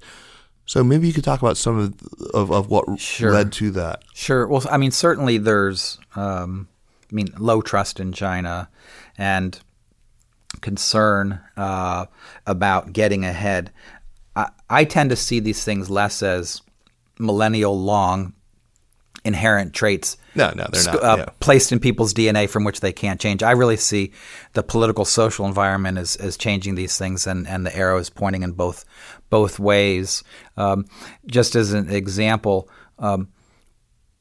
So 0.68 0.82
maybe 0.82 1.06
you 1.06 1.12
could 1.12 1.24
talk 1.24 1.40
about 1.40 1.56
some 1.56 1.78
of 1.78 1.94
of, 2.34 2.50
of 2.50 2.68
what 2.68 2.98
sure. 2.98 3.32
led 3.32 3.52
to 3.52 3.70
that. 3.72 4.02
Sure. 4.14 4.46
Well, 4.46 4.64
I 4.70 4.78
mean, 4.78 4.90
certainly 4.90 5.38
there's, 5.38 5.98
um, 6.16 6.68
I 7.10 7.14
mean, 7.14 7.28
low 7.38 7.60
trust 7.60 8.00
in 8.00 8.12
China, 8.12 8.68
and 9.16 9.58
concern 10.60 11.40
uh, 11.56 12.06
about 12.46 12.92
getting 12.92 13.24
ahead. 13.24 13.72
I, 14.34 14.50
I, 14.68 14.84
tend 14.84 15.10
to 15.10 15.16
see 15.16 15.40
these 15.40 15.64
things 15.64 15.90
less 15.90 16.22
as 16.22 16.62
millennial 17.18 17.78
long 17.78 18.34
inherent 19.24 19.74
traits 19.74 20.16
no, 20.36 20.52
no, 20.54 20.66
they're 20.70 20.84
not. 20.84 21.02
Uh, 21.02 21.16
yeah. 21.18 21.24
placed 21.40 21.72
in 21.72 21.80
people's 21.80 22.12
DNA 22.12 22.48
from 22.48 22.62
which 22.62 22.80
they 22.80 22.92
can't 22.92 23.18
change. 23.18 23.42
I 23.42 23.52
really 23.52 23.76
see 23.78 24.12
the 24.52 24.62
political 24.62 25.04
social 25.04 25.46
environment 25.46 25.98
as, 25.98 26.14
as 26.16 26.36
changing 26.36 26.74
these 26.74 26.96
things, 26.98 27.26
and, 27.26 27.48
and 27.48 27.66
the 27.66 27.74
arrow 27.74 27.98
is 27.98 28.10
pointing 28.10 28.42
in 28.42 28.52
both 28.52 28.84
both 29.30 29.58
ways. 29.58 30.22
Um, 30.56 30.86
just 31.26 31.56
as 31.56 31.72
an 31.72 31.90
example, 31.90 32.68
um, 32.98 33.28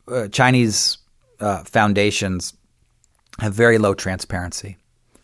uh, 0.08 0.28
Chinese 0.30 0.98
uh, 1.39 1.63
foundations 1.63 2.54
have 3.39 3.54
very 3.54 3.78
low 3.78 3.93
transparency. 3.93 4.78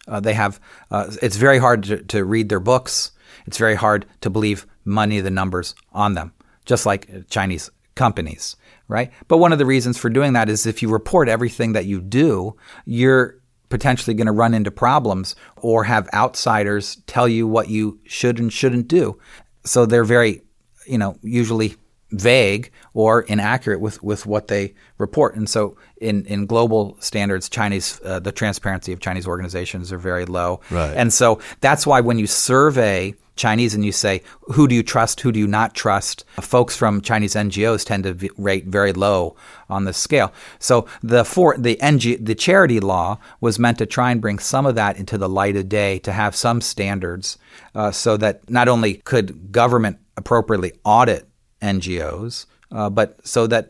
Uh, 0.08 0.20
they 0.20 0.34
have 0.34 0.60
uh, 0.90 1.12
it's 1.22 1.38
very 1.38 1.60
hard 1.60 1.84
to, 1.84 1.98
to 2.04 2.26
read 2.26 2.50
their 2.50 2.60
books. 2.60 3.12
It's 3.46 3.58
very 3.58 3.76
hard 3.76 4.06
to 4.22 4.30
believe 4.30 4.66
money 4.84 5.20
the 5.20 5.32
numbers 5.32 5.76
on 5.94 6.16
them 6.16 6.34
just 6.66 6.86
like 6.86 7.30
Chinese 7.30 7.70
companies, 7.96 8.56
right? 8.88 9.12
But 9.28 9.38
one 9.38 9.52
of 9.52 9.60
the 9.60 9.66
reasons 9.66 9.98
for 9.98 10.10
doing 10.10 10.34
that 10.34 10.50
is 10.50 10.66
if 10.66 10.82
you 10.82 10.90
report 10.90 11.28
everything 11.28 11.74
that 11.74 11.86
you 11.86 12.02
do, 12.02 12.56
you're 12.86 13.36
potentially 13.70 14.14
going 14.14 14.28
to 14.28 14.32
run 14.34 14.54
into 14.54 14.72
problems 14.72 15.36
or 15.58 15.84
have 15.84 16.10
outsiders 16.14 16.98
tell 17.08 17.28
you 17.28 17.48
what 17.48 17.70
you 17.70 18.00
should 18.06 18.40
and 18.40 18.52
shouldn't 18.52 18.88
do. 18.88 19.20
So 19.64 19.86
they're 19.86 20.04
very, 20.04 20.44
you 20.86 20.98
know, 20.98 21.18
usually 21.22 21.76
vague 22.12 22.72
or 22.94 23.22
inaccurate 23.24 23.80
with, 23.80 24.02
with 24.04 24.26
what 24.26 24.48
they 24.48 24.74
report. 24.98 25.36
And 25.36 25.50
so, 25.50 25.78
in, 25.98 26.26
in 26.26 26.46
global 26.46 26.98
standards, 27.00 27.48
Chinese 27.48 28.02
uh, 28.04 28.20
the 28.20 28.32
transparency 28.32 28.92
of 28.92 29.00
Chinese 29.00 29.28
organizations 29.28 29.92
are 29.92 29.98
very 29.98 30.26
low. 30.26 30.62
Right. 30.70 30.96
And 30.96 31.14
so 31.14 31.40
that's 31.60 31.86
why 31.86 32.02
when 32.02 32.18
you 32.18 32.28
survey 32.28 33.14
Chinese 33.36 33.74
and 33.74 33.84
you 33.84 33.92
say 33.92 34.22
who 34.42 34.68
do 34.68 34.76
you 34.76 34.84
trust, 34.84 35.22
who 35.22 35.32
do 35.32 35.40
you 35.40 35.48
not 35.48 35.74
trust, 35.74 36.26
folks 36.42 36.76
from 36.76 37.02
Chinese 37.02 37.34
NGOs 37.34 37.86
tend 37.86 38.04
to 38.04 38.30
rate 38.38 38.66
very 38.66 38.94
low 38.94 39.36
on 39.70 39.86
the 39.86 39.94
scale. 39.94 40.34
So 40.60 40.86
the 41.02 41.24
for 41.24 41.58
the 41.58 41.80
NG 41.82 42.24
the 42.24 42.36
charity 42.36 42.80
law 42.80 43.18
was 43.40 43.58
meant 43.58 43.78
to 43.80 43.86
try 43.86 44.12
and 44.12 44.22
bring 44.22 44.40
some 44.40 44.66
of 44.66 44.76
that 44.76 44.98
into 44.98 45.18
the 45.18 45.30
light 45.30 45.56
of 45.56 45.70
day 45.70 46.00
to 46.00 46.12
have 46.12 46.36
some 46.36 46.62
standards, 46.62 47.38
uh, 47.74 47.92
so 47.92 48.18
that 48.18 48.50
not 48.50 48.68
only 48.68 48.96
could 48.96 49.52
government 49.52 49.98
appropriately 50.18 50.74
audit 50.84 51.28
NGOs, 51.62 52.46
uh, 52.72 52.90
but 52.90 53.26
so 53.26 53.48
that 53.48 53.70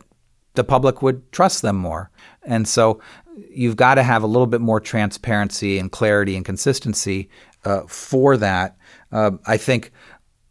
the 0.53 0.63
public 0.63 1.01
would 1.01 1.31
trust 1.31 1.61
them 1.61 1.77
more. 1.77 2.09
And 2.43 2.67
so 2.67 3.01
you've 3.49 3.75
got 3.75 3.95
to 3.95 4.03
have 4.03 4.23
a 4.23 4.27
little 4.27 4.47
bit 4.47 4.61
more 4.61 4.79
transparency 4.79 5.77
and 5.77 5.91
clarity 5.91 6.35
and 6.35 6.45
consistency 6.45 7.29
uh, 7.65 7.81
for 7.87 8.37
that. 8.37 8.77
Uh, 9.11 9.31
I 9.45 9.57
think. 9.57 9.91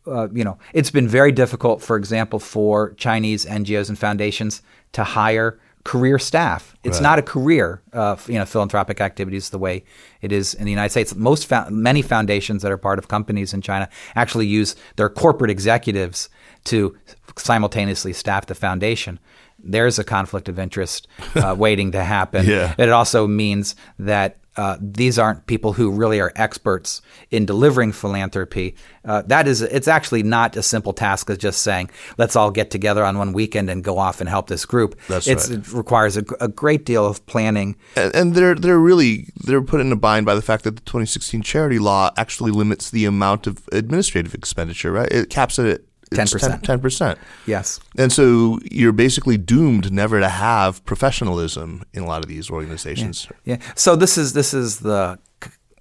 Uh, 0.06 0.28
you 0.32 0.42
know, 0.42 0.58
it's 0.72 0.90
been 0.90 1.06
very 1.06 1.30
difficult, 1.30 1.82
for 1.82 1.94
example, 1.94 2.38
for 2.38 2.94
Chinese 2.94 3.44
NGOs 3.44 3.90
and 3.90 3.98
foundations 3.98 4.62
to 4.92 5.04
hire 5.04 5.60
career 5.84 6.18
staff. 6.18 6.76
It's 6.84 6.98
right. 6.98 7.02
not 7.02 7.18
a 7.18 7.22
career, 7.22 7.82
uh, 7.92 8.16
you 8.26 8.34
know, 8.34 8.44
philanthropic 8.44 9.00
activities 9.00 9.50
the 9.50 9.58
way 9.58 9.84
it 10.20 10.30
is 10.32 10.54
in 10.54 10.64
the 10.64 10.70
United 10.70 10.90
States. 10.90 11.14
Most 11.14 11.46
fo- 11.46 11.68
many 11.70 12.02
foundations 12.02 12.62
that 12.62 12.70
are 12.72 12.76
part 12.76 12.98
of 12.98 13.08
companies 13.08 13.54
in 13.54 13.62
China 13.62 13.88
actually 14.14 14.46
use 14.46 14.76
their 14.96 15.08
corporate 15.08 15.50
executives 15.50 16.28
to 16.64 16.96
simultaneously 17.36 18.12
staff 18.12 18.46
the 18.46 18.54
foundation. 18.54 19.18
There's 19.58 19.98
a 19.98 20.04
conflict 20.04 20.48
of 20.48 20.58
interest 20.58 21.06
uh, 21.34 21.54
waiting 21.58 21.92
to 21.92 22.02
happen. 22.02 22.46
Yeah. 22.46 22.74
It 22.78 22.88
also 22.88 23.26
means 23.26 23.76
that 23.98 24.40
uh, 24.56 24.76
these 24.80 25.18
aren't 25.18 25.46
people 25.46 25.72
who 25.72 25.90
really 25.90 26.20
are 26.20 26.32
experts 26.34 27.00
in 27.30 27.46
delivering 27.46 27.92
philanthropy. 27.92 28.74
Uh, 29.04 29.22
that 29.22 29.46
is, 29.46 29.62
it's 29.62 29.86
actually 29.86 30.22
not 30.22 30.56
a 30.56 30.62
simple 30.62 30.92
task 30.92 31.30
as 31.30 31.38
just 31.38 31.62
saying, 31.62 31.88
let's 32.18 32.34
all 32.34 32.50
get 32.50 32.70
together 32.70 33.04
on 33.04 33.16
one 33.16 33.32
weekend 33.32 33.70
and 33.70 33.84
go 33.84 33.96
off 33.96 34.20
and 34.20 34.28
help 34.28 34.48
this 34.48 34.66
group. 34.66 34.98
That's 35.08 35.28
it's, 35.28 35.48
right. 35.48 35.58
It 35.58 35.72
requires 35.72 36.16
a, 36.16 36.24
a, 36.40 36.48
great 36.48 36.84
deal 36.84 37.06
of 37.06 37.24
planning. 37.26 37.76
And, 37.96 38.14
and, 38.14 38.34
they're 38.34 38.54
they're 38.54 38.78
really 38.78 39.28
they're 39.44 39.62
put 39.62 39.80
in 39.80 39.92
a 39.92 39.96
bind 39.96 40.26
by 40.26 40.34
the 40.34 40.42
fact 40.42 40.64
that 40.64 40.76
the 40.76 40.82
2016 40.82 41.42
charity 41.42 41.78
law 41.78 42.10
actually 42.16 42.50
limits 42.50 42.90
the 42.90 43.04
amount 43.04 43.46
of 43.46 43.68
administrative 43.72 44.34
expenditure. 44.34 44.92
Right, 44.92 45.10
it 45.10 45.30
caps 45.30 45.58
it 45.58 45.66
at 45.66 45.80
10%. 46.14 46.62
10 46.62 46.80
percent. 46.80 47.18
Yes. 47.46 47.80
And 47.96 48.12
so 48.12 48.58
you're 48.70 48.92
basically 48.92 49.38
doomed 49.38 49.92
never 49.92 50.18
to 50.20 50.28
have 50.28 50.84
professionalism 50.84 51.84
in 51.92 52.02
a 52.02 52.06
lot 52.06 52.22
of 52.22 52.28
these 52.28 52.50
organizations. 52.50 53.28
Yeah. 53.44 53.56
yeah. 53.56 53.72
So 53.76 53.96
this 53.96 54.18
is 54.18 54.32
this 54.32 54.52
is 54.52 54.80
the 54.80 55.18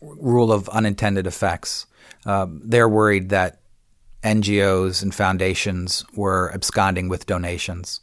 rule 0.02 0.52
of 0.52 0.70
unintended 0.70 1.26
effects. 1.26 1.88
Um, 2.26 2.62
they're 2.64 2.90
worried 2.90 3.30
that 3.30 3.62
NGOs 4.24 5.02
and 5.02 5.16
foundations 5.16 6.06
were 6.14 6.52
absconding 6.54 7.10
with 7.10 7.26
donations, 7.26 8.02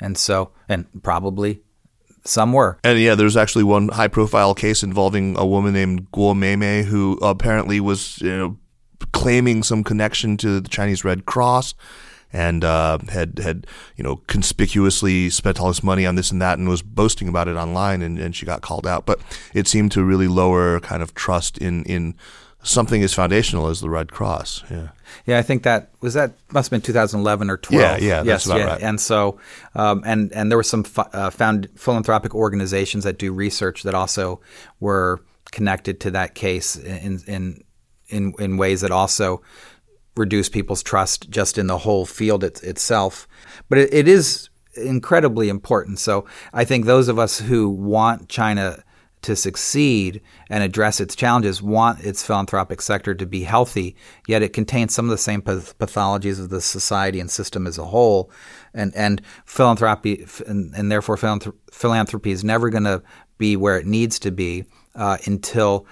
and 0.00 0.16
so 0.18 0.50
and 0.68 0.86
probably 1.02 1.60
some 2.24 2.52
were. 2.52 2.78
And 2.82 2.98
yeah, 2.98 3.14
there's 3.14 3.36
actually 3.36 3.64
one 3.64 3.88
high 3.88 4.08
profile 4.08 4.54
case 4.54 4.82
involving 4.82 5.36
a 5.38 5.46
woman 5.46 5.74
named 5.74 6.10
Guo 6.10 6.34
Meimei 6.34 6.84
who 6.84 7.18
apparently 7.22 7.80
was 7.80 8.20
you 8.20 8.36
know 8.36 8.56
claiming 9.12 9.62
some 9.62 9.84
connection 9.84 10.36
to 10.38 10.60
the 10.60 10.68
Chinese 10.68 11.04
Red 11.04 11.26
Cross 11.26 11.74
and 12.32 12.62
uh, 12.62 12.98
had 13.08 13.38
had 13.38 13.66
you 13.96 14.04
know 14.04 14.16
conspicuously 14.26 15.30
spent 15.30 15.60
all 15.60 15.68
this 15.68 15.82
money 15.82 16.04
on 16.04 16.14
this 16.14 16.30
and 16.30 16.42
that 16.42 16.58
and 16.58 16.68
was 16.68 16.82
boasting 16.82 17.28
about 17.28 17.48
it 17.48 17.56
online 17.56 18.02
and, 18.02 18.18
and 18.18 18.36
she 18.36 18.44
got 18.44 18.60
called 18.60 18.86
out. 18.86 19.06
But 19.06 19.20
it 19.54 19.66
seemed 19.66 19.92
to 19.92 20.04
really 20.04 20.28
lower 20.28 20.80
kind 20.80 21.02
of 21.02 21.14
trust 21.14 21.58
in 21.58 21.84
in 21.84 22.14
something 22.62 23.02
as 23.02 23.14
foundational 23.14 23.68
as 23.68 23.80
the 23.80 23.88
Red 23.88 24.12
Cross. 24.12 24.64
Yeah. 24.70 24.88
Yeah, 25.24 25.38
I 25.38 25.42
think 25.42 25.62
that 25.62 25.90
was 26.00 26.14
that 26.14 26.32
must 26.52 26.66
have 26.66 26.70
been 26.70 26.82
2011 26.82 27.48
or 27.48 27.56
12. 27.56 27.80
Yeah, 27.80 27.96
yeah, 27.96 28.16
that's 28.16 28.26
yes, 28.26 28.46
about 28.46 28.58
yeah. 28.58 28.66
right. 28.66 28.82
And 28.82 29.00
so, 29.00 29.38
um, 29.74 30.02
and 30.04 30.30
and 30.32 30.50
there 30.50 30.58
were 30.58 30.62
some 30.62 30.84
uh, 30.96 31.30
found 31.30 31.68
philanthropic 31.76 32.34
organizations 32.34 33.04
that 33.04 33.18
do 33.18 33.32
research 33.32 33.84
that 33.84 33.94
also 33.94 34.40
were 34.80 35.20
connected 35.50 36.00
to 36.00 36.10
that 36.10 36.34
case 36.34 36.76
in 36.76 37.22
in 37.26 37.64
in, 38.08 38.34
in 38.38 38.56
ways 38.56 38.80
that 38.80 38.90
also 38.90 39.42
reduce 40.16 40.48
people's 40.48 40.82
trust 40.82 41.30
just 41.30 41.58
in 41.58 41.66
the 41.66 41.78
whole 41.78 42.04
field 42.04 42.44
it, 42.44 42.62
itself. 42.62 43.28
But 43.68 43.78
it, 43.78 43.94
it 43.94 44.08
is 44.08 44.50
incredibly 44.74 45.48
important. 45.48 45.98
So 45.98 46.26
I 46.52 46.64
think 46.64 46.84
those 46.84 47.08
of 47.08 47.18
us 47.18 47.38
who 47.40 47.68
want 47.68 48.28
China 48.28 48.82
to 49.22 49.34
succeed 49.34 50.20
and 50.48 50.62
address 50.62 51.00
its 51.00 51.16
challenges 51.16 51.60
want 51.60 52.04
its 52.04 52.24
philanthropic 52.24 52.80
sector 52.80 53.14
to 53.14 53.26
be 53.26 53.42
healthy, 53.42 53.96
yet 54.28 54.42
it 54.42 54.52
contains 54.52 54.94
some 54.94 55.06
of 55.06 55.10
the 55.10 55.18
same 55.18 55.42
pathologies 55.42 56.38
of 56.38 56.50
the 56.50 56.60
society 56.60 57.18
and 57.18 57.30
system 57.30 57.66
as 57.66 57.78
a 57.78 57.84
whole. 57.84 58.30
And, 58.74 58.94
and 58.94 59.20
philanthropy, 59.44 60.24
and, 60.46 60.72
and 60.74 60.92
therefore 60.92 61.16
philanthropy 61.16 62.30
is 62.30 62.44
never 62.44 62.70
going 62.70 62.84
to 62.84 63.02
be 63.38 63.56
where 63.56 63.78
it 63.78 63.86
needs 63.86 64.18
to 64.20 64.30
be 64.30 64.64
uh, 64.94 65.18
until 65.26 65.86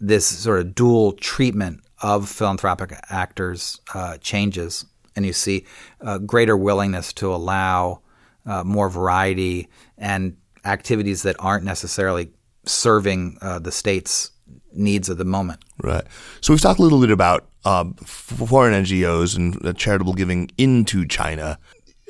this 0.00 0.26
sort 0.26 0.60
of 0.60 0.74
dual 0.74 1.12
treatment 1.12 1.80
of 2.02 2.28
philanthropic 2.28 2.92
actors 3.10 3.80
uh, 3.94 4.18
changes, 4.18 4.84
and 5.14 5.24
you 5.24 5.32
see 5.32 5.64
uh, 6.00 6.18
greater 6.18 6.56
willingness 6.56 7.12
to 7.14 7.34
allow 7.34 8.00
uh, 8.44 8.62
more 8.64 8.88
variety 8.88 9.68
and 9.98 10.36
activities 10.64 11.22
that 11.22 11.36
aren't 11.38 11.64
necessarily 11.64 12.30
serving 12.64 13.38
uh, 13.40 13.58
the 13.58 13.72
state's 13.72 14.30
needs 14.72 15.08
of 15.08 15.18
the 15.18 15.24
moment. 15.24 15.60
Right. 15.82 16.04
So 16.40 16.52
we've 16.52 16.60
talked 16.60 16.78
a 16.78 16.82
little 16.82 17.00
bit 17.00 17.10
about 17.10 17.48
um, 17.64 17.94
foreign 17.94 18.84
NGOs 18.84 19.36
and 19.36 19.64
uh, 19.64 19.72
charitable 19.72 20.14
giving 20.14 20.50
into 20.58 21.06
China. 21.06 21.58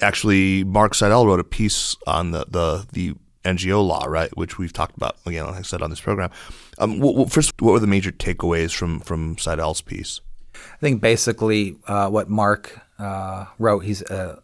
Actually, 0.02 0.64
Mark 0.64 0.94
Sidel 0.94 1.26
wrote 1.26 1.40
a 1.40 1.44
piece 1.44 1.96
on 2.06 2.32
the, 2.32 2.44
the, 2.48 2.86
the 2.92 3.14
NGO 3.46 3.86
law, 3.86 4.04
right, 4.04 4.34
which 4.36 4.58
we've 4.58 4.72
talked 4.72 4.96
about 4.96 5.16
again, 5.24 5.46
like 5.46 5.56
I 5.56 5.62
said 5.62 5.82
on 5.82 5.90
this 5.90 6.00
program. 6.00 6.30
Um, 6.78 6.98
well, 6.98 7.26
first, 7.26 7.60
what 7.60 7.72
were 7.72 7.80
the 7.80 7.86
major 7.86 8.12
takeaways 8.12 8.74
from 8.74 9.00
from 9.00 9.38
Sidel's 9.38 9.80
piece? 9.80 10.20
I 10.54 10.78
think 10.80 11.00
basically 11.00 11.76
uh, 11.86 12.08
what 12.08 12.28
Mark 12.28 12.80
uh, 12.98 13.46
wrote. 13.58 13.80
He's 13.80 14.02
uh, 14.02 14.40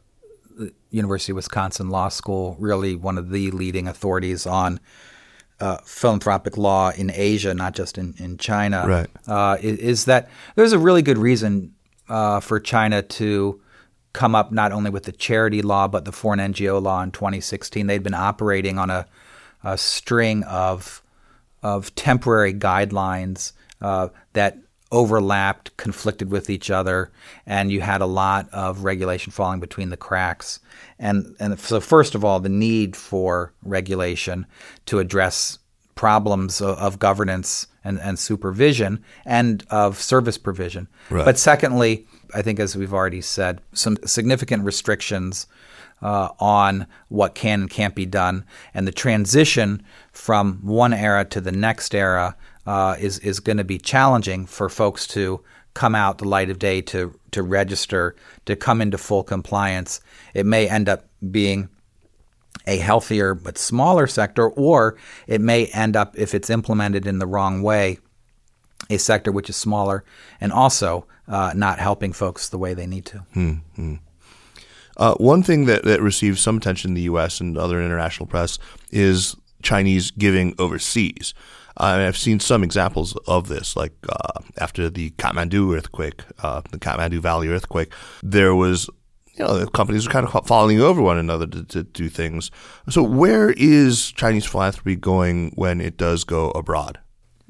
University 0.91 1.33
of 1.33 1.37
Wisconsin 1.37 1.89
Law 1.89 2.09
School, 2.09 2.57
really 2.59 2.95
one 2.95 3.19
of 3.19 3.31
the 3.31 3.51
leading 3.51 3.89
authorities 3.89 4.47
on 4.47 4.79
uh, 5.61 5.79
philanthropic 5.85 6.57
law 6.57 6.91
in 6.91 7.11
Asia, 7.15 7.55
not 7.55 7.75
just 7.75 7.99
in 7.99 8.15
in 8.19 8.37
China. 8.37 8.85
Right. 8.87 9.07
Uh, 9.27 9.57
is, 9.61 9.79
is, 9.79 10.05
that 10.07 10.29
there's 10.55 10.73
a 10.73 10.79
really 10.79 11.03
good 11.03 11.19
reason 11.19 11.75
uh, 12.09 12.41
for 12.41 12.61
China 12.61 13.03
to 13.03 13.61
come 14.13 14.35
up 14.35 14.53
not 14.53 14.73
only 14.73 14.91
with 14.91 15.05
the 15.05 15.13
charity 15.13 15.63
law 15.63 15.89
but 15.89 16.05
the 16.05 16.13
foreign 16.13 16.41
NGO 16.41 16.83
law 16.83 17.03
in 17.03 17.11
2016. 17.11 17.87
They'd 17.87 18.03
been 18.03 18.15
operating 18.15 18.79
on 18.79 18.91
a, 18.91 19.07
a 19.65 19.79
string 19.79 20.43
of 20.45 21.03
of 21.63 21.95
temporary 21.95 22.53
guidelines 22.53 23.53
uh, 23.81 24.09
that 24.33 24.59
overlapped, 24.91 25.75
conflicted 25.79 26.31
with 26.31 26.51
each 26.51 26.71
other, 26.71 27.11
and 27.47 27.73
you 27.73 27.81
had 27.81 28.03
a 28.03 28.07
lot 28.07 28.49
of 28.53 28.85
regulation 28.85 29.33
falling 29.33 29.59
between 29.59 29.91
the 29.91 29.97
cracks. 29.97 30.61
And 30.99 31.35
and 31.41 31.59
so 31.59 31.81
first 31.81 32.15
of 32.15 32.25
all, 32.25 32.41
the 32.41 32.49
need 32.49 32.95
for 32.95 33.53
regulation 33.63 34.47
to 34.87 34.99
address 34.99 35.59
problems 35.95 36.61
of, 36.61 36.77
of 36.79 36.99
governance 36.99 37.67
and, 37.85 37.99
and 38.01 38.19
supervision 38.19 39.05
and 39.25 39.65
of 39.71 40.01
service 40.01 40.39
provision. 40.39 40.89
Right. 41.11 41.25
But 41.25 41.39
secondly, 41.39 42.07
I 42.35 42.43
think, 42.43 42.61
as 42.61 42.77
we've 42.77 42.93
already 42.93 43.21
said, 43.21 43.61
some 43.73 43.97
significant 44.05 44.65
restrictions 44.65 45.47
uh, 46.01 46.31
on 46.41 46.87
what 47.09 47.35
can 47.35 47.63
and 47.63 47.71
can't 47.71 47.95
be 47.95 48.07
done, 48.07 48.45
and 48.75 48.87
the 48.87 48.93
transition 48.93 49.83
from 50.13 50.59
one 50.63 50.93
era 50.93 51.25
to 51.27 51.41
the 51.41 51.53
next 51.53 51.95
era 51.95 52.37
uh, 52.67 52.97
is 52.99 53.19
is 53.21 53.41
going 53.41 53.59
to 53.59 53.65
be 53.65 53.79
challenging 53.79 54.47
for 54.47 54.69
folks 54.69 55.07
to 55.09 55.43
come 55.75 55.95
out 55.95 56.19
the 56.19 56.29
light 56.29 56.51
of 56.51 56.59
day 56.59 56.81
to 56.83 57.19
to 57.31 57.43
register 57.43 58.15
to 58.47 58.57
come 58.57 58.81
into 58.81 58.99
full 58.99 59.23
compliance. 59.23 60.01
It 60.35 60.47
may 60.47 60.69
end 60.69 60.89
up 60.89 61.07
being 61.31 61.69
a 62.67 62.77
healthier 62.77 63.35
but 63.35 63.59
smaller 63.59 64.07
sector, 64.07 64.49
or 64.51 64.97
it 65.27 65.41
may 65.41 65.67
end 65.67 65.97
up, 65.97 66.17
if 66.19 66.35
it's 66.35 66.51
implemented 66.51 67.07
in 67.07 67.19
the 67.19 67.27
wrong 67.27 67.63
way, 67.63 67.99
a 68.93 68.99
sector 68.99 69.33
which 69.33 69.49
is 69.49 69.57
smaller 69.57 70.05
and 70.41 70.53
also 70.53 71.07
uh, 71.29 71.53
not 71.55 71.79
helping 71.79 72.13
folks 72.13 72.49
the 72.49 72.59
way 72.59 72.75
they 72.75 72.87
need 72.87 73.07
to. 73.07 73.25
Mm-hmm. 73.35 73.95
Uh, 74.97 75.15
one 75.15 75.43
thing 75.43 75.65
that, 75.67 75.85
that 75.85 76.03
receives 76.03 76.41
some 76.41 76.59
attention 76.59 76.91
in 76.91 76.95
the 76.95 77.03
U.S. 77.03 77.41
and 77.41 77.57
other 77.57 77.81
international 77.81 78.27
press 78.27 78.59
is 78.91 79.35
Chinese 79.63 80.11
giving 80.11 80.55
overseas. 80.59 81.35
I've 81.77 82.19
seen 82.19 82.39
some 82.39 82.63
examples 82.63 83.17
of 83.27 83.49
this, 83.49 83.77
like 83.77 83.95
uh, 84.09 84.41
after 84.59 84.91
the 84.91 85.11
Kathmandu 85.13 85.75
earthquake, 85.75 86.23
uh, 86.43 86.61
the 86.71 86.79
Kathmandu 86.79 87.19
Valley 87.19 87.49
earthquake, 87.49 87.93
there 88.23 88.55
was 88.55 88.91
you 89.35 89.45
know, 89.45 89.59
the 89.59 89.67
companies 89.67 90.07
are 90.07 90.11
kind 90.11 90.27
of 90.27 90.47
falling 90.47 90.81
over 90.81 91.01
one 91.01 91.17
another 91.17 91.47
to, 91.47 91.65
to, 91.65 91.83
do 91.83 92.11
things. 92.11 92.51
So, 92.91 93.03
where 93.03 93.55
is 93.57 94.13
Chinese 94.13 94.45
philanthropy 94.45 94.97
going 94.97 95.53
when 95.55 95.81
it 95.81 95.97
does 95.97 96.25
go 96.25 96.51
abroad? 96.51 96.99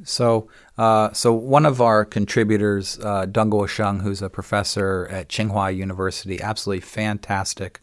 So, 0.05 0.49
uh, 0.79 1.13
so 1.13 1.33
one 1.33 1.67
of 1.67 1.81
our 1.81 2.05
contributors, 2.05 2.99
uh, 3.01 3.27
Deng 3.27 3.51
Guosheng, 3.51 4.03
who's 4.03 4.23
a 4.23 4.29
professor 4.29 5.09
at 5.11 5.29
Tsinghua 5.29 5.77
University, 5.77 6.41
absolutely 6.41 6.81
fantastic, 6.81 7.81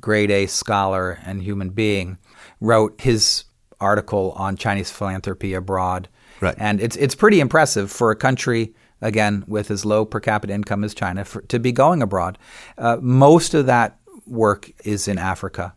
grade 0.00 0.30
A 0.30 0.46
scholar 0.46 1.18
and 1.24 1.42
human 1.42 1.70
being, 1.70 2.18
wrote 2.60 3.00
his 3.00 3.44
article 3.80 4.32
on 4.36 4.56
Chinese 4.56 4.90
philanthropy 4.90 5.54
abroad. 5.54 6.08
Right. 6.40 6.54
And 6.58 6.80
it's 6.80 6.96
it's 6.96 7.14
pretty 7.14 7.40
impressive 7.40 7.90
for 7.90 8.10
a 8.10 8.16
country 8.16 8.74
again 9.00 9.44
with 9.46 9.70
as 9.70 9.84
low 9.84 10.04
per 10.04 10.20
capita 10.20 10.52
income 10.52 10.84
as 10.84 10.94
China 10.94 11.24
for, 11.24 11.42
to 11.42 11.58
be 11.58 11.72
going 11.72 12.02
abroad. 12.02 12.38
Uh, 12.78 12.98
most 13.00 13.54
of 13.54 13.66
that 13.66 13.98
work 14.26 14.70
is 14.84 15.08
in 15.08 15.18
Africa. 15.18 15.74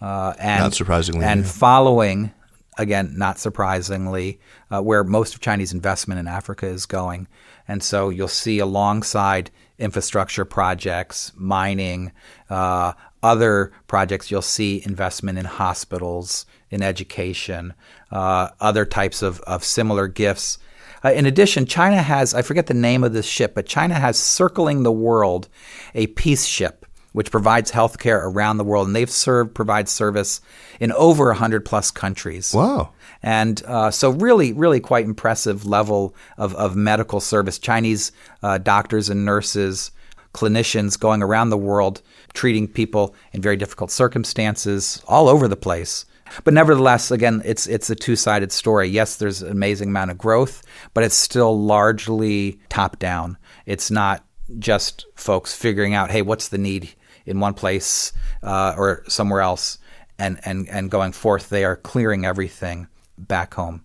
Uh, 0.00 0.34
and, 0.40 0.60
not 0.60 0.74
surprisingly, 0.74 1.24
and 1.24 1.42
yeah. 1.42 1.46
following 1.46 2.32
again, 2.78 3.14
not 3.16 3.38
surprisingly, 3.38 4.40
uh, 4.70 4.80
where 4.80 5.04
most 5.04 5.34
of 5.34 5.40
Chinese 5.40 5.72
investment 5.72 6.18
in 6.18 6.26
Africa 6.26 6.66
is 6.66 6.86
going. 6.86 7.28
And 7.68 7.82
so 7.82 8.08
you'll 8.08 8.28
see 8.28 8.58
alongside 8.58 9.50
infrastructure 9.78 10.44
projects, 10.44 11.32
mining, 11.36 12.12
uh, 12.48 12.92
other 13.22 13.72
projects, 13.86 14.30
you'll 14.30 14.42
see 14.42 14.82
investment 14.84 15.38
in 15.38 15.44
hospitals, 15.44 16.46
in 16.70 16.82
education, 16.82 17.74
uh, 18.10 18.48
other 18.60 18.84
types 18.84 19.22
of, 19.22 19.40
of 19.40 19.62
similar 19.64 20.08
gifts. 20.08 20.58
Uh, 21.04 21.12
in 21.12 21.26
addition, 21.26 21.66
China 21.66 22.00
has, 22.00 22.32
I 22.34 22.42
forget 22.42 22.66
the 22.66 22.74
name 22.74 23.04
of 23.04 23.12
this 23.12 23.26
ship, 23.26 23.54
but 23.54 23.66
China 23.66 23.94
has 23.94 24.16
circling 24.18 24.82
the 24.82 24.92
world 24.92 25.48
a 25.94 26.06
peace 26.08 26.46
ship 26.46 26.81
which 27.12 27.30
provides 27.30 27.70
healthcare 27.70 28.22
around 28.24 28.56
the 28.56 28.64
world, 28.64 28.86
and 28.86 28.96
they've 28.96 29.10
served 29.10 29.54
provide 29.54 29.88
service 29.88 30.40
in 30.80 30.92
over 30.92 31.32
hundred 31.32 31.64
plus 31.64 31.90
countries. 31.90 32.52
Wow! 32.54 32.90
And 33.22 33.62
uh, 33.66 33.90
so, 33.90 34.10
really, 34.10 34.52
really 34.52 34.80
quite 34.80 35.04
impressive 35.04 35.64
level 35.64 36.14
of, 36.36 36.54
of 36.56 36.74
medical 36.74 37.20
service. 37.20 37.58
Chinese 37.58 38.12
uh, 38.42 38.58
doctors 38.58 39.08
and 39.08 39.24
nurses, 39.24 39.92
clinicians 40.34 40.98
going 40.98 41.22
around 41.22 41.50
the 41.50 41.58
world 41.58 42.02
treating 42.34 42.66
people 42.66 43.14
in 43.32 43.42
very 43.42 43.56
difficult 43.56 43.90
circumstances 43.90 45.02
all 45.06 45.28
over 45.28 45.46
the 45.46 45.56
place. 45.56 46.06
But 46.44 46.54
nevertheless, 46.54 47.10
again, 47.10 47.42
it's 47.44 47.66
it's 47.66 47.90
a 47.90 47.94
two 47.94 48.16
sided 48.16 48.52
story. 48.52 48.88
Yes, 48.88 49.16
there's 49.16 49.42
an 49.42 49.52
amazing 49.52 49.90
amount 49.90 50.10
of 50.10 50.18
growth, 50.18 50.62
but 50.94 51.04
it's 51.04 51.14
still 51.14 51.60
largely 51.60 52.58
top 52.70 52.98
down. 52.98 53.36
It's 53.66 53.90
not 53.90 54.24
just 54.58 55.06
folks 55.14 55.54
figuring 55.54 55.94
out, 55.94 56.10
hey, 56.10 56.22
what's 56.22 56.48
the 56.48 56.58
need 56.58 56.94
in 57.26 57.40
one 57.40 57.54
place 57.54 58.12
uh, 58.42 58.74
or 58.76 59.04
somewhere 59.08 59.40
else, 59.40 59.78
and, 60.18 60.40
and, 60.44 60.68
and 60.68 60.90
going 60.90 61.12
forth, 61.12 61.48
they 61.48 61.64
are 61.64 61.76
clearing 61.76 62.24
everything 62.24 62.88
back 63.18 63.54
home. 63.54 63.84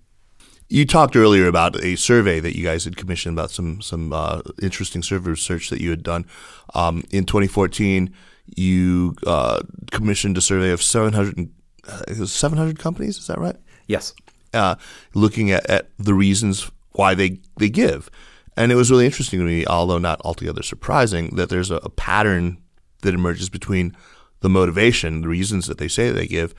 You 0.69 0.85
talked 0.85 1.15
earlier 1.15 1.47
about 1.47 1.81
a 1.81 1.95
survey 1.95 2.41
that 2.41 2.57
you 2.57 2.63
guys 2.63 2.83
had 2.83 2.97
commissioned 2.97 3.37
about 3.37 3.51
some 3.51 3.81
some 3.81 4.11
uh, 4.11 4.41
interesting 4.61 5.01
survey 5.01 5.29
research 5.29 5.69
that 5.69 5.79
you 5.79 5.89
had 5.91 6.03
done. 6.03 6.25
Um, 6.73 7.05
in 7.09 7.23
2014, 7.23 8.13
you 8.55 9.15
uh, 9.25 9.61
commissioned 9.91 10.37
a 10.37 10.41
survey 10.41 10.71
of 10.71 10.83
700, 10.83 11.49
uh, 11.87 12.25
700 12.25 12.79
companies. 12.79 13.17
Is 13.17 13.27
that 13.27 13.39
right? 13.39 13.55
Yes. 13.87 14.13
Uh, 14.53 14.75
looking 15.13 15.51
at, 15.51 15.69
at 15.69 15.89
the 15.97 16.13
reasons 16.13 16.69
why 16.93 17.13
they, 17.13 17.39
they 17.57 17.69
give. 17.69 18.09
And 18.55 18.71
it 18.71 18.75
was 18.75 18.89
really 18.89 19.05
interesting 19.05 19.39
to 19.39 19.45
me, 19.45 19.65
although 19.65 19.99
not 19.99 20.19
altogether 20.25 20.63
surprising, 20.63 21.35
that 21.35 21.49
there's 21.49 21.69
a, 21.69 21.75
a 21.77 21.89
pattern 21.89 22.57
that 23.01 23.13
emerges 23.13 23.49
between 23.49 23.95
the 24.41 24.49
motivation, 24.49 25.21
the 25.21 25.27
reasons 25.27 25.67
that 25.67 25.77
they 25.77 25.87
say 25.87 26.11
they 26.11 26.27
give, 26.27 26.53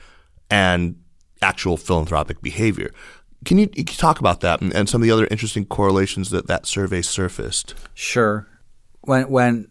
and 0.49 1.01
actual 1.41 1.77
philanthropic 1.77 2.41
behavior. 2.41 2.91
Can 3.45 3.57
you, 3.57 3.67
can 3.67 3.79
you 3.79 3.85
talk 3.85 4.19
about 4.19 4.41
that 4.41 4.61
and, 4.61 4.73
and, 4.75 4.89
some 4.89 5.01
of 5.01 5.05
the 5.05 5.11
other 5.11 5.27
interesting 5.31 5.65
correlations 5.65 6.29
that 6.31 6.47
that 6.47 6.65
survey 6.65 7.01
surfaced? 7.01 7.73
Sure. 7.93 8.47
When 9.01 9.29
when 9.29 9.69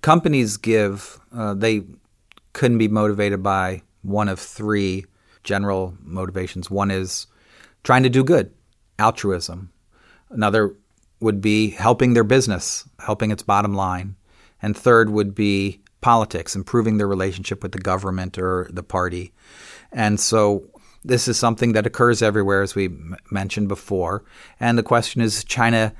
companies 0.00 0.56
give, 0.56 1.20
uh, 1.34 1.52
they 1.52 1.82
couldn't 2.54 2.78
be 2.78 2.88
motivated 2.88 3.42
by 3.42 3.82
one 4.02 4.28
of 4.28 4.40
three 4.40 5.04
general 5.42 5.96
motivations. 6.00 6.70
One 6.70 6.90
is 6.90 7.26
trying 7.82 8.02
to 8.04 8.08
do 8.08 8.24
good, 8.24 8.52
altruism. 8.98 9.70
Another 10.30 10.74
would 11.20 11.40
be 11.40 11.70
helping 11.70 12.14
their 12.14 12.24
business, 12.24 12.88
helping 12.98 13.30
its 13.30 13.42
bottom 13.42 13.74
line. 13.74 14.16
And 14.62 14.76
third 14.76 15.10
would 15.10 15.34
be 15.34 15.80
politics, 16.04 16.54
improving 16.54 16.98
their 16.98 17.08
relationship 17.08 17.62
with 17.62 17.72
the 17.72 17.78
government 17.78 18.36
or 18.36 18.68
the 18.70 18.82
party. 18.82 19.32
And 19.90 20.20
so 20.20 20.66
this 21.02 21.26
is 21.28 21.38
something 21.38 21.72
that 21.72 21.86
occurs 21.86 22.20
everywhere, 22.20 22.60
as 22.60 22.74
we 22.74 22.86
m- 22.86 23.16
mentioned 23.30 23.68
before. 23.68 24.22
And 24.60 24.76
the 24.76 24.82
question 24.82 25.22
is 25.22 25.44
China 25.44 25.94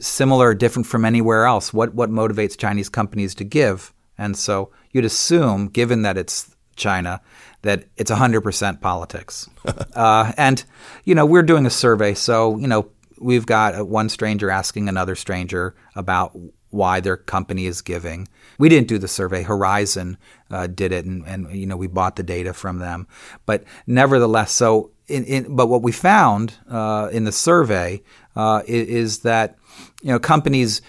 similar 0.00 0.48
or 0.48 0.54
different 0.54 0.88
from 0.88 1.04
anywhere 1.04 1.44
else? 1.44 1.72
What, 1.72 1.94
what 1.94 2.10
motivates 2.10 2.58
Chinese 2.58 2.88
companies 2.88 3.32
to 3.36 3.44
give? 3.44 3.94
And 4.18 4.36
so 4.36 4.72
you'd 4.90 5.04
assume, 5.04 5.68
given 5.68 6.02
that 6.02 6.18
it's 6.18 6.52
China, 6.74 7.20
that 7.62 7.84
it's 7.96 8.10
100% 8.10 8.80
politics. 8.80 9.48
uh, 9.94 10.32
and, 10.36 10.64
you 11.04 11.14
know, 11.14 11.26
we're 11.26 11.44
doing 11.44 11.64
a 11.64 11.70
survey. 11.70 12.14
So, 12.14 12.56
you 12.58 12.66
know, 12.66 12.90
we've 13.20 13.46
got 13.46 13.86
one 13.86 14.08
stranger 14.08 14.50
asking 14.50 14.88
another 14.88 15.14
stranger 15.14 15.76
about 15.94 16.36
why 16.74 17.00
their 17.00 17.16
company 17.16 17.66
is 17.66 17.80
giving. 17.80 18.28
We 18.58 18.68
didn't 18.68 18.88
do 18.88 18.98
the 18.98 19.08
survey. 19.08 19.42
Horizon 19.42 20.18
uh, 20.50 20.66
did 20.66 20.92
it, 20.92 21.04
and, 21.04 21.24
and, 21.26 21.50
you 21.56 21.66
know 21.66 21.76
we 21.76 21.86
bought 21.86 22.16
the 22.16 22.22
data 22.22 22.52
from 22.52 22.78
them. 22.78 23.06
But 23.46 23.64
nevertheless, 23.86 24.52
so 24.52 24.90
in, 25.06 25.24
in, 25.24 25.56
but 25.56 25.68
what 25.68 25.82
we 25.82 25.92
found 25.92 26.54
uh, 26.68 27.08
in 27.12 27.24
the 27.24 27.32
survey 27.32 28.02
uh, 28.36 28.62
is, 28.66 28.88
is, 28.88 29.18
that 29.20 29.56
you 30.02 30.10
know 30.10 30.18
companies 30.18 30.82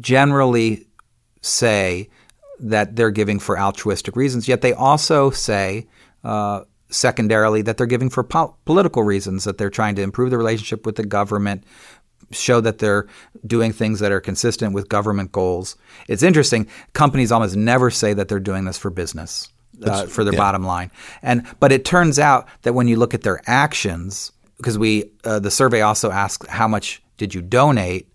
generally 0.00 0.86
say 1.40 2.08
that 2.60 2.96
they're 2.96 3.10
giving 3.10 3.38
for 3.38 3.58
altruistic 3.58 4.16
reasons, 4.16 4.48
yet 4.48 4.62
they 4.62 4.72
also 4.72 5.30
say. 5.30 5.88
Uh, 6.22 6.64
secondarily, 6.90 7.60
that 7.62 7.76
they're 7.76 7.86
giving 7.86 8.08
for 8.08 8.22
po- 8.22 8.54
political 8.64 9.02
reasons, 9.02 9.44
that 9.44 9.58
they're 9.58 9.70
trying 9.70 9.96
to 9.96 10.02
improve 10.02 10.30
the 10.30 10.38
relationship 10.38 10.86
with 10.86 10.96
the 10.96 11.04
government, 11.04 11.64
show 12.30 12.60
that 12.60 12.78
they're 12.78 13.06
doing 13.46 13.72
things 13.72 14.00
that 14.00 14.12
are 14.12 14.20
consistent 14.20 14.74
with 14.74 14.88
government 14.88 15.32
goals. 15.32 15.76
It's 16.08 16.22
interesting. 16.22 16.68
Companies 16.92 17.32
almost 17.32 17.56
never 17.56 17.90
say 17.90 18.14
that 18.14 18.28
they're 18.28 18.40
doing 18.40 18.64
this 18.64 18.78
for 18.78 18.90
business, 18.90 19.48
uh, 19.82 20.06
for 20.06 20.24
their 20.24 20.34
yeah. 20.34 20.38
bottom 20.38 20.64
line. 20.64 20.90
And 21.22 21.46
but 21.60 21.72
it 21.72 21.84
turns 21.84 22.18
out 22.18 22.48
that 22.62 22.74
when 22.74 22.88
you 22.88 22.96
look 22.96 23.14
at 23.14 23.22
their 23.22 23.40
actions, 23.46 24.32
because 24.56 24.78
we 24.78 25.10
uh, 25.24 25.40
the 25.40 25.50
survey 25.50 25.80
also 25.80 26.10
asks 26.10 26.46
how 26.48 26.68
much 26.68 27.02
did 27.16 27.34
you 27.34 27.42
donate, 27.42 28.08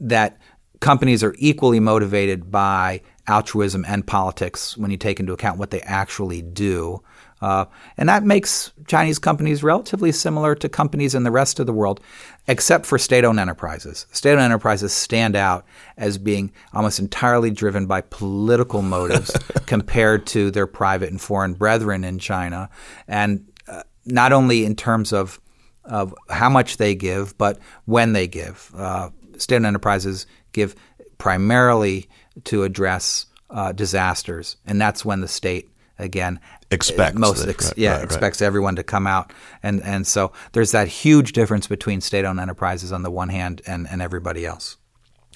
that 0.00 0.38
companies 0.80 1.24
are 1.24 1.34
equally 1.38 1.80
motivated 1.80 2.50
by 2.50 3.00
altruism 3.26 3.84
and 3.88 4.06
politics 4.06 4.76
when 4.76 4.90
you 4.90 4.96
take 4.96 5.18
into 5.18 5.32
account 5.32 5.58
what 5.58 5.70
they 5.70 5.80
actually 5.80 6.42
do. 6.42 7.02
Uh, 7.40 7.64
and 7.96 8.08
that 8.08 8.24
makes 8.24 8.72
Chinese 8.86 9.18
companies 9.18 9.62
relatively 9.62 10.12
similar 10.12 10.54
to 10.54 10.68
companies 10.68 11.14
in 11.14 11.24
the 11.24 11.30
rest 11.30 11.60
of 11.60 11.66
the 11.66 11.72
world, 11.72 12.00
except 12.46 12.86
for 12.86 12.98
state 12.98 13.24
owned 13.24 13.40
enterprises. 13.40 14.06
State 14.12 14.32
owned 14.32 14.40
enterprises 14.40 14.92
stand 14.92 15.36
out 15.36 15.64
as 15.96 16.16
being 16.16 16.52
almost 16.72 16.98
entirely 16.98 17.50
driven 17.50 17.86
by 17.86 18.00
political 18.00 18.82
motives 18.82 19.30
compared 19.66 20.26
to 20.26 20.50
their 20.50 20.66
private 20.66 21.10
and 21.10 21.20
foreign 21.20 21.54
brethren 21.54 22.04
in 22.04 22.18
China. 22.18 22.70
And 23.08 23.46
uh, 23.68 23.82
not 24.06 24.32
only 24.32 24.64
in 24.64 24.74
terms 24.76 25.12
of, 25.12 25.40
of 25.84 26.14
how 26.30 26.48
much 26.48 26.78
they 26.78 26.94
give, 26.94 27.36
but 27.36 27.58
when 27.84 28.12
they 28.14 28.26
give. 28.26 28.72
Uh, 28.76 29.10
state 29.36 29.56
owned 29.56 29.66
enterprises 29.66 30.26
give 30.52 30.74
primarily 31.18 32.08
to 32.44 32.64
address 32.64 33.26
uh, 33.50 33.72
disasters, 33.72 34.56
and 34.66 34.80
that's 34.80 35.04
when 35.04 35.20
the 35.20 35.28
state 35.28 35.68
again 35.98 36.40
expects 36.70 37.18
most 37.18 37.46
ex- 37.46 37.66
right, 37.66 37.78
yeah 37.78 37.94
right, 37.94 38.04
expects 38.04 38.40
right. 38.40 38.46
everyone 38.46 38.76
to 38.76 38.82
come 38.82 39.06
out. 39.06 39.32
And 39.62 39.82
and 39.82 40.06
so 40.06 40.32
there's 40.52 40.72
that 40.72 40.88
huge 40.88 41.32
difference 41.32 41.66
between 41.66 42.00
state-owned 42.00 42.40
enterprises 42.40 42.92
on 42.92 43.02
the 43.02 43.10
one 43.10 43.28
hand 43.28 43.62
and 43.66 43.86
and 43.88 44.02
everybody 44.02 44.44
else. 44.44 44.76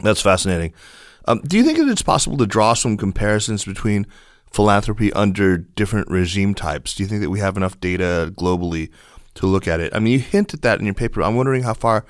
That's 0.02 0.20
fascinating. 0.20 0.74
Um, 1.26 1.40
do 1.46 1.56
you 1.56 1.64
think 1.64 1.78
that 1.78 1.88
it's 1.88 2.02
possible 2.02 2.36
to 2.38 2.46
draw 2.46 2.74
some 2.74 2.96
comparisons 2.96 3.64
between 3.64 4.06
philanthropy 4.50 5.12
under 5.12 5.58
different 5.58 6.08
regime 6.08 6.54
types? 6.54 6.94
Do 6.94 7.02
you 7.02 7.08
think 7.08 7.20
that 7.20 7.30
we 7.30 7.40
have 7.40 7.56
enough 7.56 7.78
data 7.80 8.32
globally 8.36 8.90
to 9.34 9.46
look 9.46 9.68
at 9.68 9.80
it? 9.80 9.94
I 9.94 9.98
mean 9.98 10.12
you 10.14 10.18
hint 10.20 10.54
at 10.54 10.62
that 10.62 10.80
in 10.80 10.86
your 10.86 10.94
paper. 10.94 11.22
I'm 11.22 11.36
wondering 11.36 11.62
how 11.62 11.74
far 11.74 12.04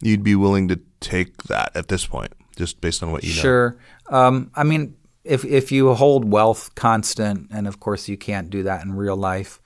you'd 0.00 0.24
be 0.24 0.34
willing 0.34 0.68
to 0.68 0.80
take 1.00 1.44
that 1.44 1.72
at 1.74 1.88
this 1.88 2.06
point 2.06 2.32
just 2.56 2.80
based 2.80 3.02
on 3.02 3.10
what 3.10 3.24
you 3.24 3.34
know. 3.34 3.42
Sure. 3.42 3.76
Um, 4.10 4.50
i 4.54 4.64
mean 4.64 4.96
if 5.24 5.44
if 5.44 5.72
you 5.72 5.92
hold 5.94 6.30
wealth 6.30 6.74
constant, 6.74 7.48
and 7.50 7.66
of 7.66 7.80
course 7.80 8.08
you 8.08 8.16
can't 8.16 8.50
do 8.50 8.62
that 8.64 8.84
in 8.84 8.94
real 8.94 9.16
life, 9.16 9.60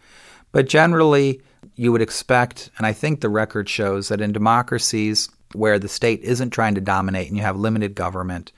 but 0.52 0.68
generally 0.68 1.42
you 1.74 1.92
would 1.92 2.02
expect, 2.02 2.70
and 2.78 2.86
I 2.86 2.92
think 2.92 3.20
the 3.20 3.28
record 3.28 3.68
shows 3.68 4.08
that 4.08 4.20
in 4.20 4.32
democracies 4.32 5.28
where 5.54 5.78
the 5.78 5.88
state 5.88 6.20
isn't 6.22 6.50
trying 6.50 6.74
to 6.74 6.80
dominate 6.80 7.28
and 7.28 7.36
you 7.36 7.42
have 7.42 7.56
limited 7.56 7.94
government 7.94 8.52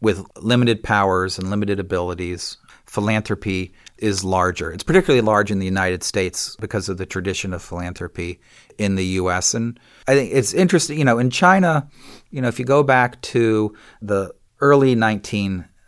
with 0.00 0.24
limited 0.36 0.82
powers 0.82 1.38
and 1.38 1.50
limited 1.50 1.80
abilities, 1.80 2.56
philanthropy 2.86 3.72
is 3.98 4.24
larger. 4.24 4.72
It's 4.72 4.84
particularly 4.84 5.20
large 5.20 5.50
in 5.50 5.58
the 5.58 5.64
United 5.64 6.02
States 6.02 6.56
because 6.56 6.88
of 6.88 6.98
the 6.98 7.06
tradition 7.06 7.54
of 7.54 7.62
philanthropy 7.62 8.40
in 8.78 8.96
the 8.96 9.04
US. 9.04 9.54
And 9.54 9.78
I 10.06 10.14
think 10.14 10.32
it's 10.32 10.52
interesting, 10.52 10.98
you 10.98 11.04
know, 11.04 11.18
in 11.18 11.30
China, 11.30 11.88
you 12.30 12.42
know, 12.42 12.48
if 12.48 12.58
you 12.58 12.64
go 12.64 12.82
back 12.82 13.20
to 13.22 13.74
the 14.02 14.34
early 14.60 14.94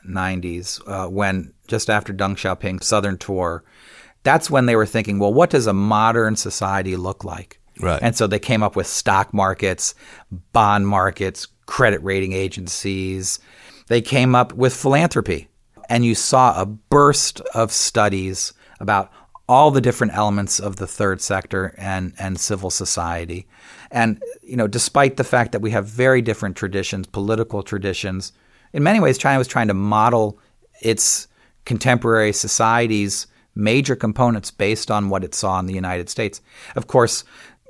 1990s, 0.06 0.80
uh, 0.86 1.08
when 1.08 1.52
just 1.66 1.90
after 1.90 2.12
Deng 2.12 2.36
Xiaoping's 2.36 2.86
Southern 2.86 3.18
tour, 3.18 3.64
that's 4.22 4.50
when 4.50 4.66
they 4.66 4.76
were 4.76 4.86
thinking, 4.86 5.18
well, 5.18 5.32
what 5.32 5.50
does 5.50 5.66
a 5.66 5.72
modern 5.72 6.36
society 6.36 6.96
look 6.96 7.24
like? 7.24 7.60
Right. 7.80 8.00
And 8.02 8.16
so 8.16 8.26
they 8.26 8.38
came 8.38 8.62
up 8.62 8.74
with 8.74 8.86
stock 8.86 9.34
markets, 9.34 9.94
bond 10.52 10.88
markets, 10.88 11.46
credit 11.66 12.02
rating 12.02 12.32
agencies. 12.32 13.38
They 13.88 14.00
came 14.00 14.34
up 14.34 14.52
with 14.52 14.74
philanthropy. 14.74 15.48
And 15.88 16.04
you 16.04 16.16
saw 16.16 16.60
a 16.60 16.66
burst 16.66 17.40
of 17.54 17.70
studies 17.70 18.52
about 18.80 19.12
all 19.48 19.70
the 19.70 19.80
different 19.80 20.14
elements 20.14 20.58
of 20.58 20.76
the 20.76 20.86
third 20.86 21.20
sector 21.20 21.74
and, 21.78 22.12
and 22.18 22.40
civil 22.40 22.70
society. 22.70 23.46
And, 23.92 24.20
you 24.42 24.56
know, 24.56 24.66
despite 24.66 25.16
the 25.16 25.24
fact 25.24 25.52
that 25.52 25.62
we 25.62 25.70
have 25.70 25.86
very 25.86 26.20
different 26.20 26.56
traditions, 26.56 27.06
political 27.06 27.62
traditions, 27.62 28.32
in 28.76 28.82
many 28.82 29.00
ways, 29.00 29.16
China 29.16 29.38
was 29.38 29.48
trying 29.48 29.68
to 29.68 29.74
model 29.74 30.38
its 30.82 31.28
contemporary 31.64 32.32
society's 32.32 33.26
major 33.54 33.96
components 33.96 34.50
based 34.50 34.90
on 34.90 35.08
what 35.08 35.24
it 35.24 35.34
saw 35.34 35.58
in 35.58 35.64
the 35.64 35.72
United 35.72 36.10
States. 36.10 36.42
Of 36.76 36.86
course, 36.86 37.24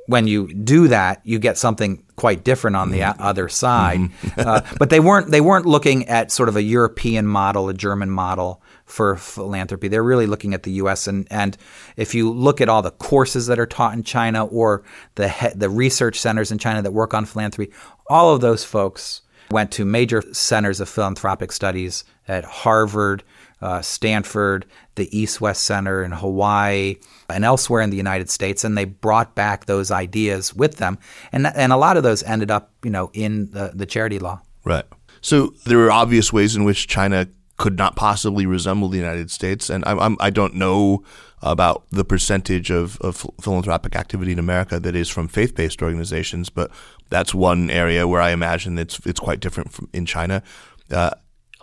when 0.07 0.27
you 0.27 0.53
do 0.53 0.89
that, 0.89 1.21
you 1.25 1.39
get 1.39 1.59
something 1.59 2.03
quite 2.17 2.43
different 2.43 2.75
on 2.75 2.91
the 2.91 3.01
mm-hmm. 3.01 3.23
other 3.23 3.49
side. 3.49 4.01
Mm-hmm. 4.01 4.41
uh, 4.41 4.61
but 4.79 4.91
they 4.91 4.99
weren't 4.99 5.31
they 5.31 5.41
weren't 5.41 5.65
looking 5.65 6.09
at 6.09 6.33
sort 6.33 6.49
of 6.49 6.57
a 6.57 6.63
European 6.63 7.25
model, 7.25 7.69
a 7.69 7.75
German 7.75 8.11
model 8.11 8.61
for 8.85 9.17
philanthropy. 9.17 9.87
They're 9.87 10.03
really 10.03 10.27
looking 10.27 10.55
at 10.55 10.65
the 10.65 10.73
U.S. 10.73 11.07
and 11.07 11.29
and 11.31 11.57
if 11.97 12.17
you 12.17 12.33
look 12.33 12.61
at 12.61 12.69
all 12.69 12.83
the 12.83 12.91
courses 12.91 13.47
that 13.47 13.61
are 13.61 13.67
taught 13.67 13.95
in 13.95 14.03
China 14.03 14.45
or 14.47 14.83
the 15.15 15.29
he- 15.29 15.55
the 15.55 15.71
research 15.71 16.19
centers 16.19 16.51
in 16.51 16.59
China 16.59 16.83
that 16.83 16.93
work 16.93 17.15
on 17.15 17.27
philanthropy, 17.27 17.73
all 18.09 18.35
of 18.35 18.41
those 18.41 18.65
folks 18.65 19.23
went 19.51 19.71
to 19.73 19.85
major 19.85 20.23
centers 20.33 20.81
of 20.81 20.89
philanthropic 20.89 21.53
studies 21.53 22.05
at 22.29 22.45
Harvard, 22.45 23.23
uh, 23.63 23.81
Stanford, 23.81 24.67
the 24.97 25.17
East 25.17 25.41
West 25.41 25.65
Center 25.65 26.03
in 26.03 26.13
Hawaii, 26.13 26.97
and 27.29 27.45
elsewhere 27.45 27.83
in 27.83 27.91
the 27.91 27.97
United 27.97 28.29
States, 28.31 28.65
and 28.65 28.77
they 28.77 28.85
brought 28.85 29.35
back 29.35 29.67
those 29.67 29.91
ideas 29.91 30.55
with 30.55 30.77
them, 30.77 30.99
and 31.33 31.47
and 31.47 31.73
a 31.73 31.77
lot 31.77 31.97
of 31.97 32.03
those 32.03 32.23
ended 32.23 32.51
up, 32.51 32.73
you 32.83 32.91
know, 32.91 33.11
in 33.13 33.51
the, 33.53 33.73
the 33.75 33.87
charity 33.87 34.19
law. 34.19 34.41
Right. 34.65 34.85
So 35.21 35.55
there 35.65 35.81
are 35.85 35.91
obvious 35.91 36.33
ways 36.33 36.57
in 36.57 36.65
which 36.65 36.87
China 36.87 37.29
could 37.57 37.79
not 37.79 37.97
possibly 37.97 38.45
resemble 38.45 38.89
the 38.89 38.99
United 38.99 39.31
States, 39.31 39.71
and 39.71 39.85
I'm, 39.87 39.99
I'm 39.99 40.17
I 40.21 40.31
do 40.31 40.43
not 40.43 40.55
know 40.55 41.03
about 41.43 41.85
the 41.91 42.05
percentage 42.05 42.71
of, 42.71 42.99
of 43.01 43.27
philanthropic 43.41 43.95
activity 43.95 44.33
in 44.33 44.39
America 44.39 44.81
that 44.81 44.97
is 44.97 45.09
from 45.09 45.29
faith-based 45.29 45.83
organizations, 45.83 46.51
but 46.51 46.71
that's 47.09 47.35
one 47.35 47.71
area 47.71 48.07
where 48.07 48.21
I 48.21 48.31
imagine 48.31 48.79
it's 48.79 48.99
it's 49.07 49.21
quite 49.21 49.41
different 49.41 49.73
from 49.73 49.89
in 49.93 50.07
China. 50.07 50.43
Uh, 50.91 51.11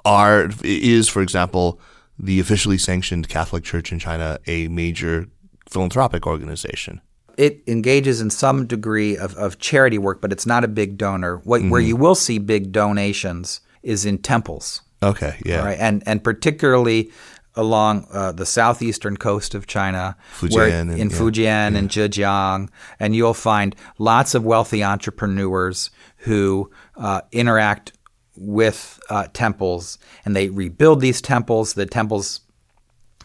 are 0.06 0.50
is, 0.64 1.08
for 1.10 1.22
example, 1.22 1.80
the 2.20 2.40
officially 2.40 2.78
sanctioned 2.78 3.30
Catholic 3.30 3.64
Church 3.64 3.92
in 3.92 4.00
China 4.00 4.40
a 4.48 4.68
major 4.68 5.28
philanthropic 5.70 6.28
organization? 6.28 7.02
It 7.38 7.64
engages 7.66 8.22
in 8.22 8.30
some 8.30 8.68
degree 8.68 9.18
of, 9.18 9.36
of 9.36 9.58
charity 9.58 9.98
work, 9.98 10.22
but 10.22 10.32
it's 10.32 10.46
not 10.46 10.64
a 10.64 10.68
big 10.68 10.98
donor. 10.98 11.38
What, 11.38 11.62
mm-hmm. 11.62 11.72
Where 11.72 11.82
you 11.82 11.96
will 11.96 12.16
see 12.16 12.38
big 12.38 12.72
donations 12.72 13.60
is 13.82 14.06
in 14.06 14.20
temples. 14.20 14.82
Okay, 15.02 15.38
yeah, 15.46 15.66
right, 15.66 15.78
and 15.80 16.02
and 16.06 16.24
particularly 16.24 17.12
along 17.56 18.08
uh, 18.12 18.32
the 18.32 18.46
southeastern 18.46 19.18
coast 19.18 19.54
of 19.54 19.68
China, 19.68 20.16
Fujian 20.40 20.56
where, 20.56 20.70
and, 20.70 20.92
in 20.92 21.10
yeah, 21.10 21.16
Fujian 21.16 21.44
yeah. 21.44 21.78
and 21.78 21.90
Zhejiang, 21.90 22.70
and 23.00 23.16
you'll 23.16 23.34
find 23.34 23.76
lots 23.98 24.36
of 24.36 24.44
wealthy 24.44 24.84
entrepreneurs 24.84 25.92
who 26.18 26.72
uh, 26.96 27.22
interact 27.32 27.94
with 28.36 29.00
uh, 29.10 29.28
temples 29.34 30.00
and 30.26 30.36
they 30.36 30.50
rebuild 30.50 31.02
these 31.02 31.22
temples. 31.22 31.74
The 31.74 31.86
temples 31.86 32.42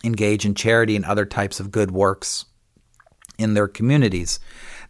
engage 0.04 0.44
in 0.44 0.54
charity 0.54 0.96
and 0.96 1.04
other 1.04 1.24
types 1.24 1.60
of 1.60 1.70
good 1.70 1.90
works 1.90 2.44
in 3.38 3.54
their 3.54 3.68
communities. 3.68 4.40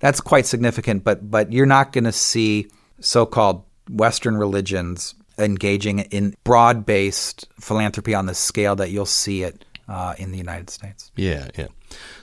That's 0.01 0.21
quite 0.21 0.47
significant, 0.47 1.05
but 1.05 1.31
but 1.31 1.53
you're 1.53 1.67
not 1.67 1.93
going 1.93 2.05
to 2.05 2.13
see 2.13 2.69
so-called 3.01 3.65
Western 3.89 4.37
religions 4.37 5.15
engaging 5.39 6.01
in 6.01 6.35
broad-based 6.45 7.49
philanthropy 7.61 8.15
on 8.15 8.27
the 8.27 8.35
scale 8.35 8.77
that 8.77 8.91
you'll 8.91 9.07
see 9.07 9.43
it 9.43 9.65
uh, 9.89 10.15
in 10.19 10.33
the 10.33 10.39
United 10.39 10.71
States. 10.71 11.11
Yeah, 11.17 11.49
yeah. 11.57 11.69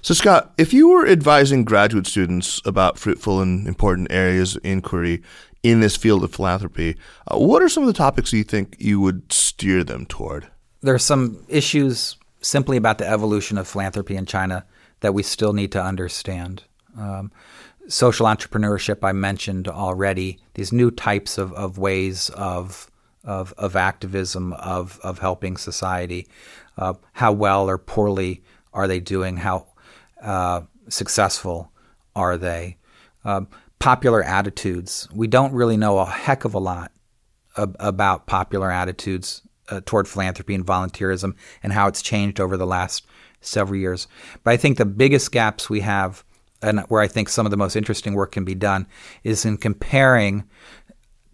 So, 0.01 0.13
Scott, 0.13 0.53
if 0.57 0.73
you 0.73 0.89
were 0.89 1.07
advising 1.07 1.65
graduate 1.65 2.05
students 2.07 2.61
about 2.65 2.99
fruitful 2.99 3.41
and 3.41 3.67
important 3.67 4.11
areas 4.11 4.55
of 4.55 4.65
inquiry 4.65 5.23
in 5.63 5.79
this 5.79 5.95
field 5.95 6.23
of 6.23 6.31
philanthropy, 6.31 6.95
uh, 7.27 7.37
what 7.39 7.63
are 7.63 7.69
some 7.69 7.83
of 7.83 7.87
the 7.87 7.93
topics 7.93 8.31
you 8.31 8.43
think 8.43 8.75
you 8.79 8.99
would 8.99 9.31
steer 9.31 9.83
them 9.83 10.05
toward? 10.05 10.47
There 10.81 10.93
are 10.93 10.99
some 10.99 11.43
issues 11.47 12.17
simply 12.41 12.77
about 12.77 12.99
the 12.99 13.07
evolution 13.07 13.57
of 13.57 13.67
philanthropy 13.67 14.15
in 14.15 14.27
China 14.27 14.65
that 14.99 15.15
we 15.15 15.23
still 15.23 15.53
need 15.53 15.71
to 15.71 15.83
understand. 15.83 16.63
Um, 16.97 17.31
social 17.87 18.27
entrepreneurship, 18.27 18.99
I 19.03 19.11
mentioned 19.11 19.67
already, 19.67 20.39
these 20.53 20.71
new 20.71 20.91
types 20.91 21.37
of, 21.39 21.51
of 21.53 21.77
ways 21.77 22.29
of, 22.31 22.89
of, 23.25 23.53
of 23.57 23.75
activism, 23.75 24.53
of, 24.53 24.99
of 25.03 25.19
helping 25.19 25.57
society. 25.57 26.27
Uh, 26.77 26.93
how 27.13 27.31
well 27.31 27.69
or 27.69 27.77
poorly 27.77 28.43
are 28.73 28.87
they 28.87 28.99
doing? 28.99 29.37
How 29.37 29.67
uh, 30.21 30.61
successful 30.89 31.71
are 32.15 32.37
they? 32.37 32.77
Um, 33.23 33.47
popular 33.79 34.23
attitudes. 34.23 35.07
We 35.13 35.27
don't 35.27 35.53
really 35.53 35.77
know 35.77 35.99
a 35.99 36.05
heck 36.05 36.45
of 36.45 36.53
a 36.53 36.59
lot 36.59 36.91
ab- 37.57 37.75
about 37.79 38.27
popular 38.27 38.71
attitudes 38.71 39.41
uh, 39.69 39.81
toward 39.85 40.07
philanthropy 40.07 40.53
and 40.53 40.65
volunteerism 40.65 41.35
and 41.63 41.73
how 41.73 41.87
it's 41.87 42.01
changed 42.01 42.39
over 42.39 42.57
the 42.57 42.67
last 42.67 43.05
several 43.41 43.79
years. 43.79 44.07
But 44.43 44.51
I 44.51 44.57
think 44.57 44.77
the 44.77 44.85
biggest 44.85 45.31
gaps 45.31 45.69
we 45.69 45.81
have, 45.81 46.23
and 46.61 46.81
where 46.81 47.01
I 47.01 47.07
think 47.07 47.29
some 47.29 47.45
of 47.45 47.51
the 47.51 47.57
most 47.57 47.75
interesting 47.75 48.13
work 48.13 48.31
can 48.31 48.45
be 48.45 48.55
done, 48.55 48.87
is 49.23 49.45
in 49.45 49.57
comparing 49.57 50.43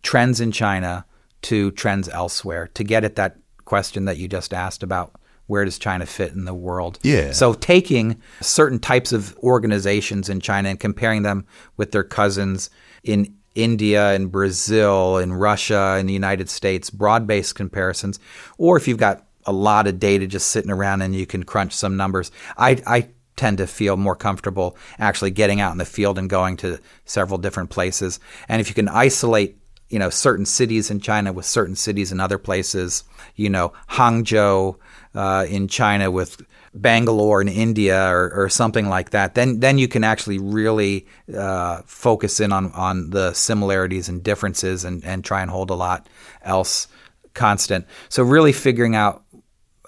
trends 0.02 0.40
in 0.40 0.52
China 0.52 1.06
to 1.44 1.72
trends 1.72 2.10
elsewhere 2.10 2.70
to 2.74 2.84
get 2.84 3.04
at 3.04 3.16
that 3.16 3.38
question 3.66 4.06
that 4.06 4.18
you 4.18 4.28
just 4.28 4.54
asked 4.54 4.84
about 4.84 5.14
where 5.48 5.66
does 5.66 5.78
China 5.78 6.06
fit 6.06 6.32
in 6.32 6.46
the 6.46 6.54
world? 6.54 6.98
Yeah. 7.04 7.32
So 7.34 7.54
taking 7.54 8.22
certain 8.40 8.80
types 8.80 9.12
of 9.12 9.36
organizations 9.40 10.30
in 10.30 10.40
China 10.40 10.70
and 10.70 10.80
comparing 10.80 11.24
them 11.24 11.46
with 11.76 11.92
their 11.92 12.06
cousins 12.06 12.70
in 13.04 13.36
India 13.54 14.12
and 14.14 14.32
Brazil 14.32 15.18
and 15.18 15.40
Russia 15.40 15.98
and 16.00 16.08
the 16.08 16.14
United 16.14 16.50
States, 16.50 16.90
broad-based 16.90 17.56
comparisons, 17.56 18.18
or 18.58 18.78
if 18.78 18.88
you've 18.88 18.98
got 18.98 19.26
a 19.46 19.52
lot 19.52 19.88
of 19.88 20.00
data 20.00 20.26
just 20.26 20.52
sitting 20.52 20.72
around 20.72 21.02
and 21.02 21.16
you 21.16 21.26
can 21.26 21.44
crunch 21.44 21.74
some 21.74 21.98
numbers, 21.98 22.32
I, 22.58 22.82
I 22.88 23.10
tend 23.36 23.58
to 23.58 23.68
feel 23.68 23.98
more 23.98 24.16
comfortable 24.16 24.78
actually 25.00 25.32
getting 25.32 25.60
out 25.60 25.72
in 25.72 25.80
the 25.80 25.86
field 25.86 26.18
and 26.18 26.30
going 26.30 26.58
to 26.58 26.80
several 27.06 27.38
different 27.38 27.70
places. 27.70 28.20
And 28.48 28.62
if 28.62 28.70
you 28.70 28.76
can 28.76 28.88
isolate 28.88 29.58
you 29.92 30.00
know 30.00 30.10
certain 30.10 30.46
cities 30.46 30.90
in 30.90 31.00
China 31.00 31.34
with 31.34 31.46
certain 31.46 31.76
cities 31.76 32.12
in 32.12 32.20
other 32.20 32.38
places. 32.38 33.04
You 33.36 33.50
know, 33.50 33.74
Hangzhou 33.90 34.78
uh, 35.14 35.46
in 35.50 35.68
China 35.68 36.10
with 36.10 36.42
Bangalore 36.74 37.42
in 37.42 37.50
India 37.50 38.08
or, 38.08 38.32
or, 38.34 38.50
something 38.50 38.88
like 38.88 39.10
that, 39.10 39.36
then 39.36 39.60
then 39.60 39.78
you 39.78 39.90
can 39.90 40.06
actually 40.06 40.40
really 40.40 41.06
uh, 41.36 41.82
focus 41.86 42.40
in 42.40 42.54
on, 42.54 42.72
on 42.72 43.10
the 43.10 43.34
similarities 43.34 44.08
and 44.08 44.24
differences 44.24 44.86
and, 44.86 45.04
and 45.04 45.26
try 45.26 45.42
and 45.42 45.52
hold 45.52 45.70
a 45.70 45.76
lot 45.76 46.08
else 46.44 46.88
constant. 47.34 47.86
So 48.08 48.24
really 48.24 48.54
figuring 48.54 48.96
out 48.96 49.24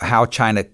how 0.01 0.25
China 0.25 0.65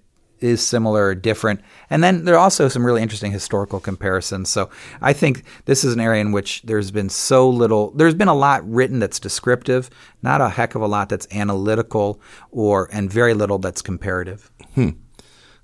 is 0.41 0.65
similar 0.65 1.07
or 1.07 1.15
different. 1.15 1.61
And 1.89 2.03
then 2.03 2.25
there 2.25 2.35
are 2.35 2.39
also 2.39 2.67
some 2.67 2.85
really 2.85 3.01
interesting 3.01 3.31
historical 3.31 3.79
comparisons. 3.79 4.49
So 4.49 4.69
I 5.01 5.13
think 5.13 5.43
this 5.65 5.83
is 5.83 5.93
an 5.93 5.99
area 5.99 6.21
in 6.21 6.31
which 6.31 6.61
there's 6.63 6.91
been 6.91 7.09
so 7.09 7.49
little, 7.49 7.91
there's 7.91 8.15
been 8.15 8.27
a 8.27 8.33
lot 8.35 8.67
written 8.69 8.99
that's 8.99 9.19
descriptive, 9.19 9.89
not 10.21 10.41
a 10.41 10.49
heck 10.49 10.75
of 10.75 10.81
a 10.81 10.87
lot 10.87 11.09
that's 11.09 11.27
analytical 11.31 12.21
or, 12.51 12.89
and 12.91 13.11
very 13.11 13.33
little 13.33 13.59
that's 13.59 13.81
comparative. 13.81 14.51
Hmm. 14.75 14.89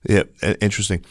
Yeah, 0.07 0.23
interesting. 0.61 1.03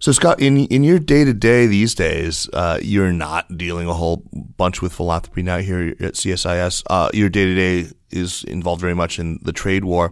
So 0.00 0.12
Scott, 0.12 0.40
in 0.40 0.56
in 0.68 0.82
your 0.82 0.98
day 0.98 1.24
to 1.24 1.34
day 1.34 1.66
these 1.66 1.94
days, 1.94 2.48
uh, 2.54 2.78
you're 2.80 3.12
not 3.12 3.58
dealing 3.58 3.86
a 3.86 3.92
whole 3.92 4.24
bunch 4.32 4.80
with 4.80 4.94
philanthropy 4.94 5.42
now 5.42 5.58
here 5.58 5.94
at 6.00 6.14
CSIS. 6.14 6.82
Uh, 6.88 7.10
your 7.12 7.28
day 7.28 7.44
to 7.44 7.54
day 7.54 7.90
is 8.10 8.42
involved 8.44 8.80
very 8.80 8.94
much 8.94 9.18
in 9.18 9.38
the 9.42 9.52
trade 9.52 9.84
war. 9.84 10.10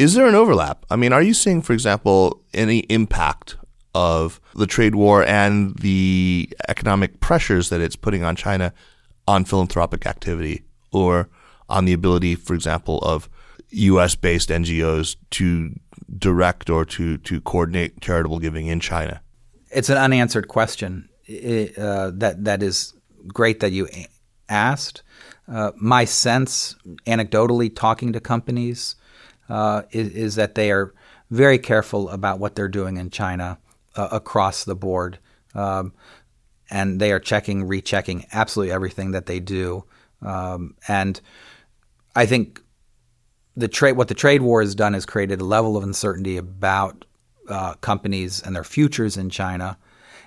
Is 0.00 0.14
there 0.14 0.26
an 0.26 0.34
overlap? 0.34 0.86
I 0.88 0.96
mean, 0.96 1.12
are 1.12 1.20
you 1.20 1.34
seeing, 1.34 1.60
for 1.60 1.74
example, 1.74 2.40
any 2.54 2.78
impact 2.88 3.58
of 3.94 4.40
the 4.54 4.66
trade 4.66 4.94
war 4.94 5.22
and 5.22 5.76
the 5.76 6.48
economic 6.68 7.20
pressures 7.20 7.68
that 7.68 7.82
it's 7.82 7.96
putting 7.96 8.24
on 8.24 8.34
China 8.34 8.72
on 9.28 9.44
philanthropic 9.44 10.06
activity 10.06 10.62
or 10.90 11.28
on 11.68 11.84
the 11.84 11.92
ability, 11.92 12.34
for 12.34 12.54
example, 12.54 13.00
of 13.00 13.28
U.S. 13.68 14.14
based 14.14 14.48
NGOs 14.48 15.16
to 15.32 15.78
direct 16.16 16.70
or 16.70 16.86
to, 16.86 17.18
to 17.18 17.42
coordinate 17.42 18.00
charitable 18.00 18.38
giving 18.38 18.68
in 18.68 18.80
China? 18.80 19.20
It's 19.70 19.90
an 19.90 19.98
unanswered 19.98 20.48
question. 20.48 21.10
uh, 21.28 22.10
that 22.14 22.36
that 22.38 22.62
is 22.62 22.94
great 23.28 23.60
that 23.60 23.72
you 23.72 23.86
asked. 24.48 25.02
Uh, 25.46 25.72
my 25.76 26.06
sense, 26.06 26.74
anecdotally, 27.06 27.74
talking 27.74 28.14
to 28.14 28.20
companies, 28.20 28.96
uh, 29.50 29.82
is, 29.90 30.08
is, 30.10 30.34
that 30.36 30.54
they 30.54 30.70
are 30.70 30.94
very 31.30 31.58
careful 31.58 32.08
about 32.08 32.38
what 32.38 32.54
they're 32.54 32.68
doing 32.68 32.96
in 32.96 33.10
China 33.10 33.58
uh, 33.96 34.08
across 34.12 34.64
the 34.64 34.74
board, 34.74 35.18
um, 35.54 35.92
and 36.70 37.00
they 37.00 37.12
are 37.12 37.18
checking, 37.18 37.66
rechecking 37.66 38.26
absolutely 38.32 38.72
everything 38.72 39.10
that 39.10 39.26
they 39.26 39.40
do. 39.40 39.84
Um, 40.22 40.76
and 40.86 41.20
I 42.14 42.26
think 42.26 42.62
the 43.56 43.68
trade, 43.68 43.96
what 43.96 44.08
the 44.08 44.14
trade 44.14 44.42
war 44.42 44.60
has 44.60 44.74
done, 44.74 44.94
is 44.94 45.04
created 45.04 45.40
a 45.40 45.44
level 45.44 45.76
of 45.76 45.82
uncertainty 45.82 46.36
about 46.36 47.04
uh, 47.48 47.74
companies 47.74 48.40
and 48.42 48.54
their 48.54 48.64
futures 48.64 49.16
in 49.16 49.30
China, 49.30 49.76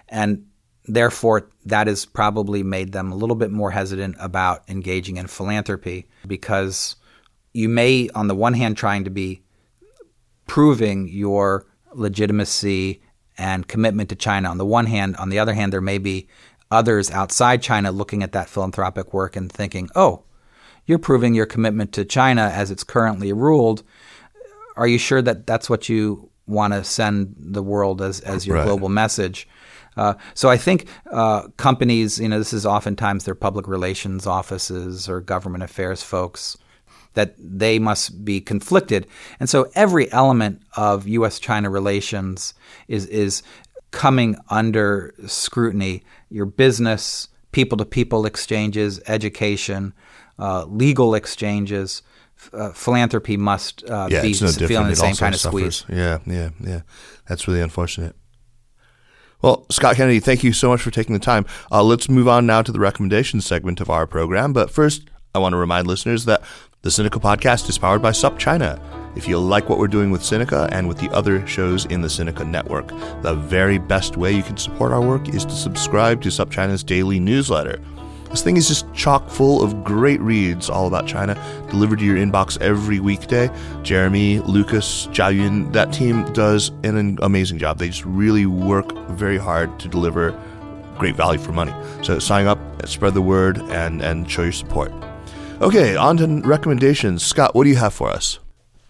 and 0.09 0.45
therefore 0.85 1.49
that 1.65 1.87
has 1.87 2.05
probably 2.05 2.61
made 2.61 2.91
them 2.91 3.11
a 3.11 3.15
little 3.15 3.37
bit 3.37 3.51
more 3.51 3.71
hesitant 3.71 4.17
about 4.19 4.63
engaging 4.67 5.15
in 5.15 5.27
philanthropy 5.27 6.07
because 6.27 6.97
you 7.53 7.69
may, 7.69 8.09
on 8.15 8.27
the 8.27 8.35
one 8.35 8.53
hand, 8.53 8.77
trying 8.77 9.03
to 9.03 9.09
be 9.09 9.41
proving 10.47 11.07
your 11.07 11.65
legitimacy 11.93 13.01
and 13.37 13.67
commitment 13.67 14.09
to 14.09 14.15
China. 14.15 14.49
On 14.49 14.57
the 14.57 14.65
one 14.65 14.87
hand, 14.87 15.15
on 15.17 15.29
the 15.29 15.39
other 15.39 15.53
hand, 15.53 15.71
there 15.71 15.81
may 15.81 15.97
be 15.97 16.27
others 16.69 17.11
outside 17.11 17.61
China 17.61 17.91
looking 17.91 18.23
at 18.23 18.31
that 18.31 18.49
philanthropic 18.49 19.13
work 19.13 19.35
and 19.35 19.51
thinking, 19.51 19.89
"Oh, 19.95 20.23
you're 20.85 20.99
proving 20.99 21.33
your 21.33 21.45
commitment 21.45 21.93
to 21.93 22.05
China 22.05 22.51
as 22.53 22.71
it's 22.71 22.83
currently 22.83 23.31
ruled. 23.31 23.83
Are 24.75 24.87
you 24.87 24.97
sure 24.97 25.21
that 25.21 25.47
that's 25.47 25.69
what 25.69 25.87
you 25.87 26.29
want 26.45 26.73
to 26.73 26.83
send 26.83 27.35
the 27.37 27.63
world 27.63 28.01
as, 28.01 28.19
as 28.21 28.45
your 28.45 28.57
right. 28.57 28.65
global 28.65 28.89
message? 28.89 29.47
Uh, 29.95 30.15
so 30.33 30.49
I 30.49 30.57
think 30.57 30.87
uh, 31.11 31.47
companies, 31.57 32.19
you 32.19 32.27
know, 32.27 32.39
this 32.39 32.53
is 32.53 32.65
oftentimes 32.65 33.25
their 33.25 33.35
public 33.35 33.67
relations 33.67 34.25
offices 34.25 35.07
or 35.07 35.21
government 35.21 35.63
affairs 35.63 36.01
folks, 36.01 36.57
that 37.13 37.35
they 37.37 37.79
must 37.79 38.25
be 38.25 38.41
conflicted. 38.41 39.07
And 39.39 39.49
so 39.49 39.69
every 39.75 40.11
element 40.11 40.61
of 40.75 41.07
U.S. 41.07 41.39
China 41.39 41.69
relations 41.69 42.53
is, 42.87 43.05
is 43.07 43.43
coming 43.91 44.35
under 44.49 45.13
scrutiny. 45.27 46.03
Your 46.29 46.45
business, 46.45 47.27
people 47.51 47.77
to 47.77 47.85
people 47.85 48.25
exchanges, 48.25 48.99
education, 49.07 49.93
uh, 50.39 50.65
legal 50.65 51.15
exchanges. 51.15 52.01
Uh, 52.51 52.73
philanthropy 52.73 53.37
must 53.37 53.89
uh, 53.89 54.07
yeah, 54.11 54.21
be 54.21 54.35
no 54.41 54.47
feeling 54.47 54.89
the 54.89 54.95
same 54.95 55.15
kind 55.15 55.33
of 55.33 55.39
suffers. 55.39 55.77
squeeze. 55.77 55.97
Yeah, 55.97 56.19
yeah, 56.25 56.49
yeah. 56.59 56.81
That's 57.27 57.47
really 57.47 57.61
unfortunate. 57.61 58.15
Well, 59.41 59.65
Scott 59.69 59.97
Kennedy, 59.97 60.19
thank 60.19 60.43
you 60.43 60.53
so 60.53 60.69
much 60.69 60.81
for 60.81 60.89
taking 60.89 61.13
the 61.13 61.19
time. 61.19 61.45
Uh, 61.71 61.83
let's 61.83 62.09
move 62.09 62.27
on 62.27 62.45
now 62.45 62.61
to 62.61 62.71
the 62.71 62.79
recommendations 62.79 63.45
segment 63.45 63.81
of 63.81 63.89
our 63.89 64.07
program. 64.07 64.53
But 64.53 64.71
first, 64.71 65.09
I 65.35 65.39
want 65.39 65.53
to 65.53 65.57
remind 65.57 65.85
listeners 65.85 66.25
that 66.25 66.41
the 66.83 66.89
Sinica 66.89 67.11
podcast 67.11 67.69
is 67.69 67.77
powered 67.77 68.01
by 68.01 68.11
SupChina. 68.11 68.77
If 69.15 69.25
you 69.25 69.37
like 69.37 69.69
what 69.69 69.79
we're 69.79 69.87
doing 69.87 70.11
with 70.11 70.21
Sinica 70.21 70.67
and 70.73 70.85
with 70.85 70.97
the 70.97 71.09
other 71.11 71.47
shows 71.47 71.85
in 71.85 72.01
the 72.01 72.09
Sinica 72.09 72.45
network, 72.45 72.89
the 73.21 73.35
very 73.35 73.77
best 73.77 74.17
way 74.17 74.33
you 74.33 74.43
can 74.43 74.57
support 74.57 74.91
our 74.91 74.99
work 74.99 75.29
is 75.29 75.45
to 75.45 75.53
subscribe 75.53 76.21
to 76.23 76.27
SupChina's 76.27 76.83
daily 76.83 77.21
newsletter. 77.21 77.79
This 78.29 78.43
thing 78.43 78.57
is 78.57 78.67
just 78.67 78.93
chock 78.93 79.29
full 79.29 79.63
of 79.63 79.85
great 79.85 80.19
reads 80.19 80.69
all 80.69 80.85
about 80.87 81.07
China, 81.07 81.35
delivered 81.71 81.99
to 81.99 82.05
your 82.05 82.17
inbox 82.17 82.59
every 82.59 82.99
weekday. 82.99 83.49
Jeremy, 83.83 84.39
Lucas, 84.39 85.07
Jiayun, 85.07 85.71
that 85.71 85.93
team 85.93 86.25
does 86.33 86.73
an 86.83 87.17
amazing 87.21 87.59
job. 87.59 87.77
They 87.77 87.87
just 87.87 88.03
really 88.03 88.45
work 88.45 88.91
very 89.11 89.37
hard 89.37 89.79
to 89.79 89.87
deliver 89.87 90.37
great 90.97 91.15
value 91.15 91.39
for 91.39 91.53
money. 91.53 91.73
So 92.01 92.19
sign 92.19 92.45
up, 92.45 92.59
spread 92.85 93.13
the 93.13 93.21
word, 93.21 93.59
and, 93.69 94.01
and 94.01 94.29
show 94.29 94.43
your 94.43 94.51
support. 94.51 94.91
Okay, 95.61 95.95
on 95.95 96.17
to 96.17 96.41
recommendations. 96.41 97.23
Scott, 97.23 97.55
what 97.55 97.63
do 97.63 97.69
you 97.69 97.75
have 97.75 97.93
for 97.93 98.09
us? 98.09 98.39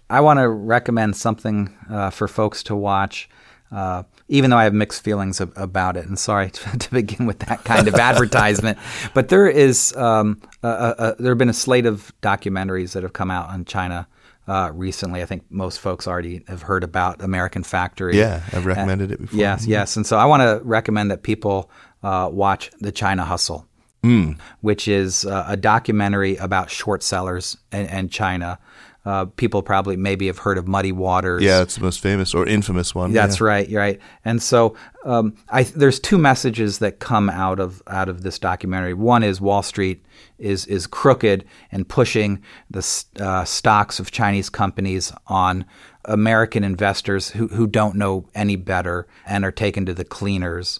I 0.09 0.21
want 0.21 0.39
to 0.39 0.47
recommend 0.49 1.15
something 1.15 1.75
uh, 1.89 2.09
for 2.09 2.27
folks 2.27 2.63
to 2.63 2.75
watch. 2.75 3.29
Uh, 3.71 4.03
even 4.27 4.51
though 4.51 4.57
I 4.57 4.65
have 4.65 4.73
mixed 4.73 5.03
feelings 5.03 5.41
of, 5.41 5.51
about 5.55 5.97
it. 5.97 6.05
And 6.05 6.17
sorry 6.17 6.51
to, 6.51 6.77
to, 6.77 6.91
begin 6.91 7.25
with 7.25 7.39
that 7.39 7.63
kind 7.63 7.87
of 7.87 7.95
advertisement, 7.95 8.77
but 9.13 9.29
there 9.29 9.47
is 9.47 9.95
um, 9.95 10.41
a, 10.61 10.67
a, 10.67 11.15
there 11.19 11.31
have 11.31 11.37
been 11.37 11.49
a 11.49 11.53
slate 11.53 11.85
of 11.85 12.13
documentaries 12.21 12.93
that 12.93 13.03
have 13.03 13.13
come 13.13 13.31
out 13.31 13.49
on 13.49 13.65
China. 13.65 14.07
Uh, 14.45 14.71
recently, 14.73 15.21
I 15.21 15.25
think 15.25 15.43
most 15.49 15.79
folks 15.79 16.05
already 16.05 16.43
have 16.47 16.61
heard 16.61 16.83
about 16.83 17.21
American 17.21 17.63
Factory. 17.63 18.17
Yeah, 18.17 18.43
I've 18.51 18.65
recommended 18.65 19.11
it 19.11 19.21
before. 19.21 19.39
Yes, 19.39 19.61
mm-hmm. 19.61 19.71
yes, 19.71 19.95
and 19.95 20.05
so 20.05 20.17
I 20.17 20.25
want 20.25 20.41
to 20.41 20.59
recommend 20.65 21.11
that 21.11 21.23
people 21.23 21.71
uh, 22.03 22.29
watch 22.29 22.69
The 22.81 22.91
China 22.91 23.23
Hustle, 23.23 23.65
mm. 24.03 24.37
which 24.61 24.87
is 24.87 25.25
uh, 25.25 25.45
a 25.47 25.57
documentary 25.57 26.35
about 26.37 26.69
short 26.69 27.01
sellers 27.01 27.57
and, 27.71 27.89
and 27.89 28.11
China. 28.11 28.59
Uh, 29.05 29.25
people 29.25 29.61
probably 29.61 29.97
maybe 29.97 30.27
have 30.27 30.37
heard 30.37 30.57
of 30.57 30.65
Muddy 30.65 30.93
Waters. 30.93 31.43
Yeah, 31.43 31.61
it's 31.61 31.75
the 31.75 31.81
most 31.81 31.99
famous 31.99 32.33
or 32.33 32.47
infamous 32.47 32.95
one. 32.95 33.11
That's 33.11 33.41
yeah. 33.41 33.45
right. 33.45 33.69
Right. 33.69 33.99
And 34.23 34.41
so 34.41 34.77
um, 35.03 35.35
I, 35.49 35.63
there's 35.63 35.99
two 35.99 36.17
messages 36.17 36.79
that 36.79 36.99
come 36.99 37.29
out 37.29 37.59
of 37.59 37.83
out 37.87 38.07
of 38.07 38.23
this 38.23 38.39
documentary. 38.39 38.93
One 38.93 39.21
is 39.21 39.41
Wall 39.41 39.61
Street 39.61 40.05
is 40.39 40.65
is 40.67 40.87
crooked 40.87 41.43
and 41.69 41.87
pushing 41.87 42.41
the 42.69 43.03
uh, 43.19 43.43
stocks 43.43 43.99
of 43.99 44.11
Chinese 44.11 44.49
companies 44.49 45.11
on 45.27 45.65
American 46.05 46.63
investors 46.63 47.31
who 47.31 47.49
who 47.49 47.67
don't 47.67 47.95
know 47.95 48.29
any 48.33 48.55
better 48.55 49.05
and 49.25 49.43
are 49.43 49.51
taken 49.51 49.85
to 49.85 49.93
the 49.93 50.05
cleaners. 50.05 50.79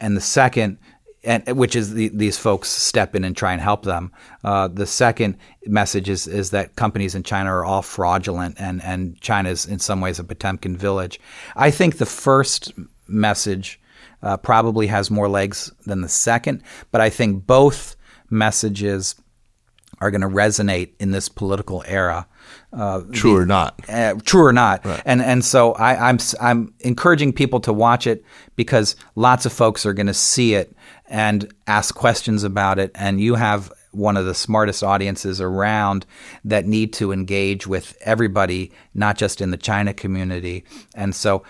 And 0.00 0.16
the 0.16 0.20
second 0.20 0.78
and 1.22 1.46
which 1.56 1.76
is 1.76 1.94
the, 1.94 2.08
these 2.08 2.38
folks 2.38 2.68
step 2.68 3.14
in 3.14 3.24
and 3.24 3.36
try 3.36 3.52
and 3.52 3.60
help 3.60 3.82
them. 3.82 4.10
Uh, 4.42 4.68
the 4.68 4.86
second 4.86 5.36
message 5.66 6.08
is 6.08 6.26
is 6.26 6.50
that 6.50 6.76
companies 6.76 7.14
in 7.14 7.22
China 7.22 7.50
are 7.50 7.64
all 7.64 7.82
fraudulent, 7.82 8.56
and 8.58 8.82
and 8.82 9.20
China 9.20 9.50
is 9.50 9.66
in 9.66 9.78
some 9.78 10.00
ways 10.00 10.18
a 10.18 10.24
Potemkin 10.24 10.76
village. 10.76 11.20
I 11.56 11.70
think 11.70 11.98
the 11.98 12.06
first 12.06 12.72
message 13.06 13.80
uh, 14.22 14.36
probably 14.36 14.86
has 14.86 15.10
more 15.10 15.28
legs 15.28 15.72
than 15.86 16.00
the 16.00 16.08
second, 16.08 16.62
but 16.90 17.00
I 17.00 17.10
think 17.10 17.46
both 17.46 17.96
messages 18.30 19.14
are 20.00 20.10
going 20.10 20.20
to 20.22 20.28
resonate 20.28 20.92
in 20.98 21.10
this 21.10 21.28
political 21.28 21.84
era. 21.86 22.26
Uh, 22.72 23.00
true 23.12 23.32
the, 23.32 23.40
or 23.40 23.46
not. 23.46 23.80
Uh, 23.88 24.14
true 24.24 24.44
or 24.44 24.52
not. 24.52 24.84
Right. 24.84 25.02
And 25.04 25.20
and 25.20 25.44
so 25.44 25.72
I, 25.72 26.08
I'm 26.08 26.18
I'm 26.40 26.74
encouraging 26.80 27.32
people 27.32 27.60
to 27.60 27.72
watch 27.72 28.06
it 28.06 28.24
because 28.56 28.96
lots 29.16 29.44
of 29.46 29.52
folks 29.52 29.84
are 29.84 29.92
going 29.92 30.06
to 30.06 30.14
see 30.14 30.54
it 30.54 30.74
and 31.08 31.52
ask 31.66 31.94
questions 31.94 32.44
about 32.44 32.78
it, 32.78 32.92
and 32.94 33.20
you 33.20 33.34
have 33.34 33.72
one 33.92 34.16
of 34.16 34.24
the 34.24 34.34
smartest 34.34 34.84
audiences 34.84 35.40
around 35.40 36.06
that 36.44 36.66
need 36.66 36.92
to 36.92 37.12
engage 37.12 37.66
with 37.66 37.96
everybody, 38.02 38.70
not 38.94 39.18
just 39.18 39.40
in 39.40 39.50
the 39.50 39.56
China 39.56 39.92
community. 39.92 40.64
And 40.94 41.14
so 41.14 41.42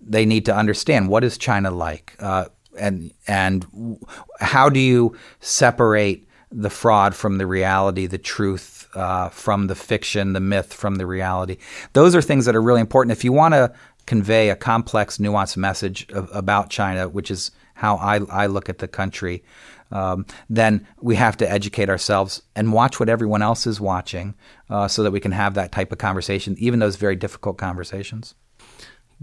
they 0.00 0.26
need 0.26 0.44
to 0.44 0.54
understand 0.54 1.08
what 1.08 1.24
is 1.24 1.38
China 1.38 1.70
like, 1.70 2.14
uh, 2.20 2.46
and 2.78 3.12
and 3.26 3.98
how 4.40 4.68
do 4.68 4.78
you 4.78 5.16
separate 5.40 6.28
the 6.52 6.70
fraud 6.70 7.14
from 7.14 7.38
the 7.38 7.46
reality, 7.46 8.06
the 8.06 8.18
truth 8.18 8.75
uh, 8.96 9.28
from 9.28 9.66
the 9.66 9.74
fiction, 9.74 10.32
the 10.32 10.40
myth 10.40 10.72
from 10.72 10.96
the 10.96 11.06
reality. 11.06 11.58
Those 11.92 12.14
are 12.14 12.22
things 12.22 12.46
that 12.46 12.56
are 12.56 12.62
really 12.62 12.80
important. 12.80 13.12
If 13.12 13.24
you 13.24 13.32
want 13.32 13.54
to 13.54 13.72
convey 14.06 14.50
a 14.50 14.56
complex, 14.56 15.18
nuanced 15.18 15.56
message 15.56 16.10
of, 16.10 16.28
about 16.32 16.70
China, 16.70 17.08
which 17.08 17.30
is 17.30 17.50
how 17.74 17.96
I, 17.96 18.20
I 18.30 18.46
look 18.46 18.68
at 18.68 18.78
the 18.78 18.88
country, 18.88 19.44
um, 19.92 20.26
then 20.48 20.86
we 21.00 21.14
have 21.16 21.36
to 21.36 21.50
educate 21.50 21.88
ourselves 21.88 22.42
and 22.56 22.72
watch 22.72 22.98
what 22.98 23.08
everyone 23.08 23.42
else 23.42 23.66
is 23.66 23.80
watching 23.80 24.34
uh, 24.70 24.88
so 24.88 25.02
that 25.02 25.12
we 25.12 25.20
can 25.20 25.32
have 25.32 25.54
that 25.54 25.72
type 25.72 25.92
of 25.92 25.98
conversation, 25.98 26.56
even 26.58 26.80
those 26.80 26.96
very 26.96 27.16
difficult 27.16 27.58
conversations. 27.58 28.34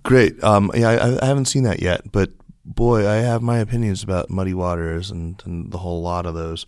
Great. 0.03 0.41
Um, 0.43 0.71
yeah, 0.73 0.89
I, 0.89 1.23
I, 1.23 1.25
haven't 1.25 1.45
seen 1.45 1.63
that 1.63 1.81
yet, 1.81 2.11
but 2.11 2.31
boy, 2.65 3.07
I 3.07 3.15
have 3.15 3.41
my 3.41 3.59
opinions 3.59 4.03
about 4.03 4.29
Muddy 4.29 4.53
Waters 4.53 5.11
and, 5.11 5.41
and 5.45 5.71
the 5.71 5.77
whole 5.77 6.01
lot 6.01 6.25
of 6.25 6.33
those. 6.33 6.65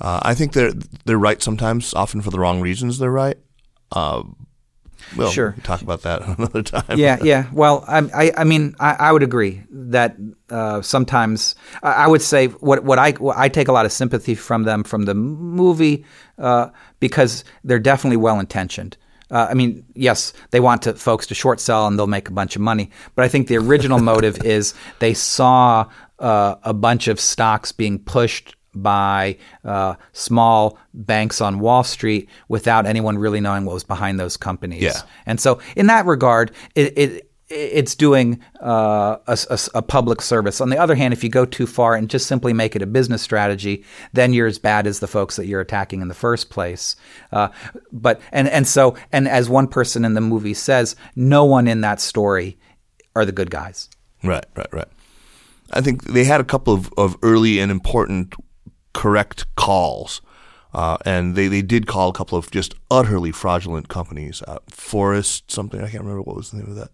Uh, 0.00 0.20
I 0.22 0.34
think 0.34 0.52
they're 0.52 0.72
they're 1.04 1.18
right 1.18 1.42
sometimes, 1.42 1.94
often 1.94 2.22
for 2.22 2.30
the 2.30 2.38
wrong 2.38 2.60
reasons. 2.60 2.98
They're 2.98 3.10
right. 3.10 3.36
Uh, 3.92 4.22
well, 5.16 5.30
sure. 5.30 5.54
We 5.56 5.62
talk 5.62 5.82
about 5.82 6.02
that 6.02 6.22
another 6.38 6.62
time. 6.62 6.98
Yeah, 6.98 7.18
yeah. 7.22 7.46
Well, 7.52 7.84
I, 7.86 7.98
I, 8.14 8.32
I 8.38 8.44
mean, 8.44 8.74
I, 8.78 8.92
I, 8.94 9.12
would 9.12 9.22
agree 9.22 9.62
that 9.70 10.16
uh, 10.50 10.82
sometimes 10.82 11.54
I 11.82 12.06
would 12.06 12.22
say 12.22 12.46
what 12.46 12.84
what 12.84 12.98
I 12.98 13.12
what 13.12 13.36
I 13.36 13.48
take 13.48 13.68
a 13.68 13.72
lot 13.72 13.86
of 13.86 13.92
sympathy 13.92 14.34
from 14.34 14.64
them 14.64 14.84
from 14.84 15.04
the 15.04 15.14
movie 15.14 16.04
uh, 16.38 16.70
because 17.00 17.44
they're 17.64 17.78
definitely 17.78 18.18
well 18.18 18.40
intentioned. 18.40 18.96
Uh, 19.30 19.46
I 19.48 19.54
mean, 19.54 19.84
yes, 19.94 20.32
they 20.50 20.58
want 20.58 20.82
to, 20.82 20.94
folks 20.94 21.26
to 21.28 21.34
short 21.34 21.60
sell 21.60 21.86
and 21.86 21.96
they'll 21.96 22.08
make 22.08 22.28
a 22.28 22.32
bunch 22.32 22.56
of 22.56 22.62
money. 22.62 22.90
But 23.14 23.24
I 23.24 23.28
think 23.28 23.46
the 23.46 23.58
original 23.58 23.98
motive 24.00 24.44
is 24.44 24.74
they 24.98 25.14
saw 25.14 25.88
uh, 26.18 26.56
a 26.64 26.74
bunch 26.74 27.06
of 27.06 27.20
stocks 27.20 27.70
being 27.70 28.00
pushed 28.00 28.56
by 28.74 29.36
uh, 29.64 29.94
small 30.12 30.78
banks 30.94 31.40
on 31.40 31.58
Wall 31.58 31.82
Street 31.84 32.28
without 32.48 32.86
anyone 32.86 33.18
really 33.18 33.40
knowing 33.40 33.64
what 33.64 33.74
was 33.74 33.84
behind 33.84 34.20
those 34.20 34.36
companies. 34.36 34.82
Yeah. 34.82 35.00
And 35.26 35.40
so, 35.40 35.60
in 35.76 35.86
that 35.86 36.06
regard, 36.06 36.52
it, 36.74 36.96
it 36.96 37.30
it's 37.50 37.96
doing 37.96 38.40
uh, 38.62 39.16
a, 39.26 39.38
a, 39.50 39.58
a, 39.74 39.82
public 39.82 40.22
service. 40.22 40.60
On 40.60 40.68
the 40.68 40.78
other 40.78 40.94
hand, 40.94 41.12
if 41.12 41.24
you 41.24 41.30
go 41.30 41.44
too 41.44 41.66
far 41.66 41.96
and 41.96 42.08
just 42.08 42.28
simply 42.28 42.52
make 42.52 42.76
it 42.76 42.82
a 42.82 42.86
business 42.86 43.22
strategy, 43.22 43.84
then 44.12 44.32
you're 44.32 44.46
as 44.46 44.60
bad 44.60 44.86
as 44.86 45.00
the 45.00 45.08
folks 45.08 45.34
that 45.34 45.46
you're 45.46 45.60
attacking 45.60 46.00
in 46.00 46.06
the 46.06 46.14
first 46.14 46.48
place. 46.48 46.94
Uh, 47.32 47.48
but 47.90 48.20
and 48.30 48.48
and 48.48 48.68
so 48.68 48.96
and 49.10 49.26
as 49.26 49.48
one 49.48 49.66
person 49.66 50.04
in 50.04 50.14
the 50.14 50.20
movie 50.20 50.54
says, 50.54 50.94
no 51.16 51.44
one 51.44 51.66
in 51.66 51.80
that 51.80 52.00
story 52.00 52.56
are 53.16 53.24
the 53.24 53.32
good 53.32 53.50
guys. 53.50 53.88
Right, 54.22 54.46
right, 54.54 54.72
right. 54.72 54.88
I 55.72 55.80
think 55.80 56.04
they 56.04 56.24
had 56.24 56.40
a 56.40 56.44
couple 56.44 56.74
of, 56.74 56.92
of 56.96 57.16
early 57.22 57.58
and 57.58 57.70
important 57.70 58.34
correct 58.92 59.46
calls 59.56 60.20
uh, 60.72 60.96
and 61.04 61.34
they, 61.34 61.48
they 61.48 61.62
did 61.62 61.86
call 61.86 62.08
a 62.08 62.12
couple 62.12 62.38
of 62.38 62.50
just 62.50 62.74
utterly 62.90 63.32
fraudulent 63.32 63.88
companies, 63.88 64.40
uh, 64.46 64.58
Forest 64.68 65.50
something 65.50 65.80
I 65.80 65.90
can't 65.90 66.04
remember 66.04 66.22
what 66.22 66.36
was 66.36 66.50
the 66.50 66.58
name 66.58 66.68
of 66.68 66.76
that. 66.76 66.90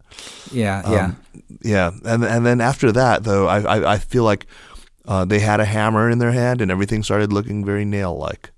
Yeah, 0.51 0.81
um, 0.81 0.93
yeah, 0.93 1.41
yeah. 1.63 1.91
And 2.05 2.25
and 2.25 2.47
then 2.47 2.61
after 2.63 2.91
that, 2.93 3.25
though, 3.25 3.47
I 3.47 3.61
I, 3.61 3.93
I 3.95 3.99
feel 3.99 4.25
like 4.25 4.47
uh, 5.05 5.27
they 5.27 5.41
had 5.41 5.61
a 5.61 5.67
hammer 5.67 6.09
in 6.09 6.19
their 6.19 6.33
hand, 6.33 6.63
and 6.63 6.71
everything 6.71 7.03
started 7.03 7.33
looking 7.33 7.65
very 7.65 7.85
nail 7.85 8.17
like. 8.17 8.51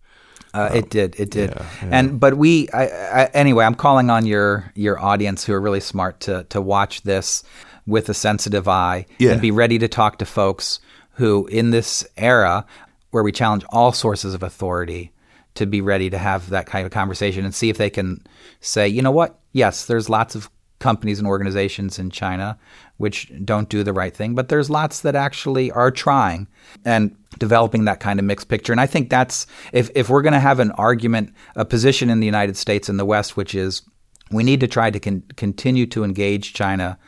Uh, 0.54 0.70
it 0.72 0.88
did. 0.88 1.18
It 1.18 1.30
did. 1.30 1.50
Yeah, 1.50 1.66
yeah. 1.82 1.88
And 1.90 2.20
but 2.20 2.36
we 2.36 2.68
I, 2.70 2.84
I, 2.84 3.24
anyway. 3.34 3.64
I'm 3.64 3.74
calling 3.74 4.10
on 4.10 4.24
your 4.24 4.72
your 4.76 5.00
audience 5.00 5.44
who 5.44 5.52
are 5.52 5.60
really 5.60 5.80
smart 5.80 6.20
to 6.20 6.44
to 6.50 6.60
watch 6.60 7.02
this 7.02 7.42
with 7.86 8.08
a 8.08 8.14
sensitive 8.14 8.68
eye 8.68 9.06
yeah. 9.18 9.32
and 9.32 9.40
be 9.40 9.50
ready 9.50 9.78
to 9.78 9.88
talk 9.88 10.18
to 10.18 10.26
folks 10.26 10.78
who, 11.12 11.46
in 11.48 11.70
this 11.70 12.06
era, 12.16 12.64
where 13.10 13.22
we 13.22 13.32
challenge 13.32 13.64
all 13.70 13.92
sources 13.92 14.34
of 14.34 14.42
authority 14.42 15.12
to 15.54 15.66
be 15.66 15.80
ready 15.80 16.10
to 16.10 16.18
have 16.18 16.50
that 16.50 16.66
kind 16.66 16.86
of 16.86 16.92
conversation 16.92 17.44
and 17.44 17.54
see 17.54 17.68
if 17.68 17.78
they 17.78 17.90
can 17.90 18.24
say, 18.60 18.86
you 18.86 19.02
know 19.02 19.10
what? 19.10 19.38
Yes, 19.52 19.86
there's 19.86 20.08
lots 20.08 20.34
of 20.34 20.50
companies 20.78 21.18
and 21.18 21.26
organizations 21.26 21.98
in 21.98 22.10
China 22.10 22.58
which 22.98 23.32
don't 23.44 23.68
do 23.68 23.82
the 23.82 23.92
right 23.92 24.14
thing, 24.14 24.34
but 24.34 24.48
there's 24.48 24.68
lots 24.68 25.00
that 25.00 25.14
actually 25.14 25.70
are 25.70 25.90
trying 25.90 26.46
and 26.84 27.16
developing 27.38 27.84
that 27.84 28.00
kind 28.00 28.18
of 28.18 28.24
mixed 28.24 28.48
picture. 28.48 28.72
And 28.72 28.80
I 28.80 28.86
think 28.86 29.08
that's 29.08 29.46
if 29.72 29.90
if 29.94 30.10
we're 30.10 30.22
going 30.22 30.32
to 30.32 30.40
have 30.40 30.60
an 30.60 30.72
argument, 30.72 31.32
a 31.56 31.64
position 31.64 32.10
in 32.10 32.20
the 32.20 32.26
United 32.26 32.56
States 32.56 32.88
and 32.88 32.98
the 32.98 33.04
West, 33.04 33.36
which 33.36 33.54
is 33.54 33.82
we 34.30 34.42
need 34.42 34.60
to 34.60 34.66
try 34.66 34.90
to 34.90 35.00
con- 35.00 35.22
continue 35.36 35.86
to 35.86 36.04
engage 36.04 36.52
China 36.52 36.98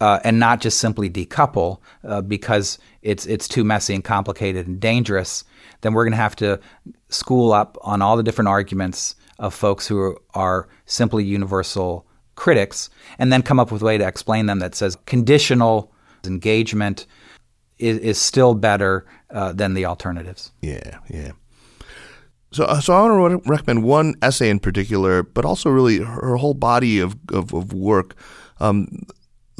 uh, 0.00 0.20
and 0.24 0.38
not 0.38 0.60
just 0.60 0.78
simply 0.78 1.10
decouple 1.10 1.78
uh, 2.04 2.20
because 2.22 2.78
it's 3.02 3.26
it's 3.26 3.46
too 3.46 3.64
messy 3.64 3.94
and 3.94 4.04
complicated 4.04 4.66
and 4.66 4.80
dangerous, 4.80 5.44
then 5.82 5.92
we're 5.92 6.04
going 6.04 6.12
to 6.12 6.16
have 6.16 6.36
to 6.36 6.58
school 7.08 7.52
up 7.52 7.76
on 7.82 8.02
all 8.02 8.16
the 8.16 8.22
different 8.22 8.48
arguments 8.48 9.14
of 9.38 9.54
folks 9.54 9.86
who 9.86 10.16
are 10.34 10.68
simply 10.86 11.24
universal 11.24 12.06
critics, 12.34 12.90
and 13.18 13.32
then 13.32 13.42
come 13.42 13.60
up 13.60 13.70
with 13.70 13.82
a 13.82 13.84
way 13.84 13.98
to 13.98 14.06
explain 14.06 14.46
them 14.46 14.58
that 14.60 14.74
says 14.74 14.96
conditional 15.06 15.92
engagement 16.24 17.06
is, 17.78 17.98
is 17.98 18.18
still 18.18 18.54
better 18.54 19.06
uh, 19.30 19.52
than 19.52 19.74
the 19.74 19.86
alternatives. 19.86 20.52
Yeah, 20.62 20.98
yeah. 21.08 21.32
So, 22.52 22.64
uh, 22.64 22.80
so 22.80 22.94
I 22.94 23.02
want 23.18 23.44
to 23.44 23.50
recommend 23.50 23.84
one 23.84 24.14
essay 24.22 24.50
in 24.50 24.58
particular, 24.58 25.22
but 25.22 25.44
also 25.44 25.70
really 25.70 25.98
her 25.98 26.36
whole 26.36 26.54
body 26.54 26.98
of, 26.98 27.16
of, 27.32 27.54
of 27.54 27.72
work. 27.72 28.16
Um, 28.58 29.06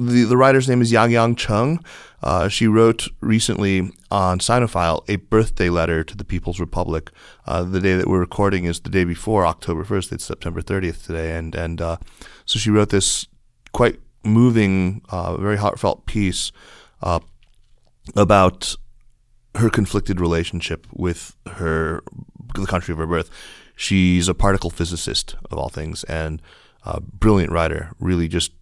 the, 0.01 0.25
the 0.25 0.37
writer's 0.37 0.69
name 0.69 0.81
is 0.81 0.91
Yang 0.91 1.13
Yang 1.13 1.35
Cheng. 1.37 1.85
Uh, 2.23 2.49
she 2.49 2.67
wrote 2.67 3.09
recently 3.21 3.93
on 4.11 4.39
Sinophile 4.39 5.05
a 5.09 5.17
birthday 5.17 5.69
letter 5.69 6.03
to 6.05 6.17
the 6.17 6.25
People's 6.25 6.61
Republic. 6.61 7.11
Uh, 7.47 7.63
the 7.63 7.81
day 7.81 7.95
that 7.97 8.09
we're 8.09 8.21
recording 8.21 8.65
is 8.65 8.81
the 8.81 8.91
day 8.91 9.05
before 9.05 9.47
October 9.47 9.85
1st. 9.85 10.13
It's 10.13 10.25
September 10.25 10.63
30th 10.63 11.07
today. 11.07 11.37
And, 11.37 11.55
and 11.55 11.81
uh, 11.81 11.97
so 12.45 12.59
she 12.59 12.71
wrote 12.71 12.91
this 12.91 13.27
quite 13.73 14.01
moving, 14.25 15.03
uh, 15.11 15.37
very 15.37 15.57
heartfelt 15.57 16.07
piece 16.07 16.53
uh, 17.03 17.21
about 18.17 18.75
her 19.57 19.71
conflicted 19.71 20.21
relationship 20.21 20.87
with 20.93 21.37
her 21.47 22.03
the 22.55 22.67
country 22.67 22.93
of 22.93 22.99
her 22.99 23.07
birth. 23.07 23.31
She's 23.77 24.29
a 24.29 24.35
particle 24.35 24.71
physicist, 24.71 25.37
of 25.51 25.59
all 25.59 25.69
things, 25.69 26.05
and 26.05 26.43
a 26.85 27.01
brilliant 27.01 27.53
writer, 27.53 27.93
really 27.99 28.29
just 28.29 28.53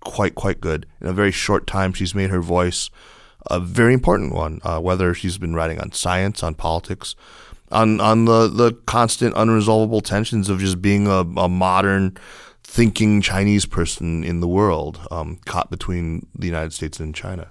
quite 0.00 0.34
quite 0.34 0.60
good. 0.60 0.86
In 1.00 1.06
a 1.06 1.12
very 1.12 1.32
short 1.32 1.66
time, 1.66 1.92
she's 1.92 2.14
made 2.14 2.30
her 2.30 2.40
voice 2.40 2.90
a 3.50 3.60
very 3.60 3.94
important 3.94 4.34
one. 4.34 4.60
Uh, 4.62 4.80
whether 4.80 5.14
she's 5.14 5.38
been 5.38 5.54
writing 5.54 5.80
on 5.80 5.92
science, 5.92 6.42
on 6.42 6.54
politics, 6.54 7.14
on 7.70 8.00
on 8.00 8.24
the 8.24 8.48
the 8.48 8.72
constant 8.86 9.34
unresolvable 9.34 10.02
tensions 10.02 10.48
of 10.48 10.60
just 10.60 10.80
being 10.80 11.06
a, 11.06 11.20
a 11.36 11.48
modern 11.48 12.16
thinking 12.62 13.22
Chinese 13.22 13.64
person 13.64 14.22
in 14.22 14.40
the 14.40 14.48
world, 14.48 15.00
um, 15.10 15.38
caught 15.46 15.70
between 15.70 16.26
the 16.38 16.46
United 16.46 16.72
States 16.72 17.00
and 17.00 17.14
China. 17.14 17.48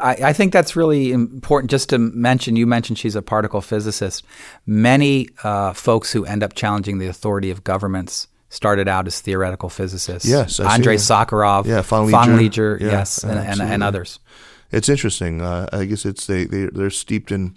I, 0.00 0.14
I, 0.14 0.32
think 0.32 0.52
that's 0.52 0.74
really 0.74 1.12
important. 1.12 1.70
Just 1.70 1.90
to 1.90 1.98
mention, 1.98 2.56
you 2.56 2.66
mentioned 2.66 2.98
she's 2.98 3.14
a 3.14 3.22
particle 3.22 3.60
physicist. 3.60 4.24
Many 4.66 5.28
uh, 5.44 5.72
folks 5.72 6.12
who 6.12 6.24
end 6.24 6.42
up 6.42 6.54
challenging 6.54 6.98
the 6.98 7.06
authority 7.06 7.50
of 7.50 7.62
governments 7.62 8.26
started 8.48 8.88
out 8.88 9.06
as 9.06 9.20
theoretical 9.20 9.68
physicists. 9.68 10.28
Yes, 10.28 10.60
I 10.60 10.74
Andrei 10.74 10.96
Sakharov, 10.96 11.66
yeah, 11.66 11.82
Fang 11.82 12.06
Lizhi, 12.08 12.80
yeah, 12.80 12.86
yes, 12.86 13.22
and, 13.24 13.38
and, 13.38 13.60
and, 13.60 13.82
others. 13.82 14.18
It's 14.70 14.88
interesting. 14.88 15.40
Uh, 15.40 15.68
I 15.72 15.84
guess 15.84 16.04
it's 16.04 16.26
they, 16.26 16.44
they 16.44 16.66
they're 16.66 16.90
steeped 16.90 17.32
in 17.32 17.54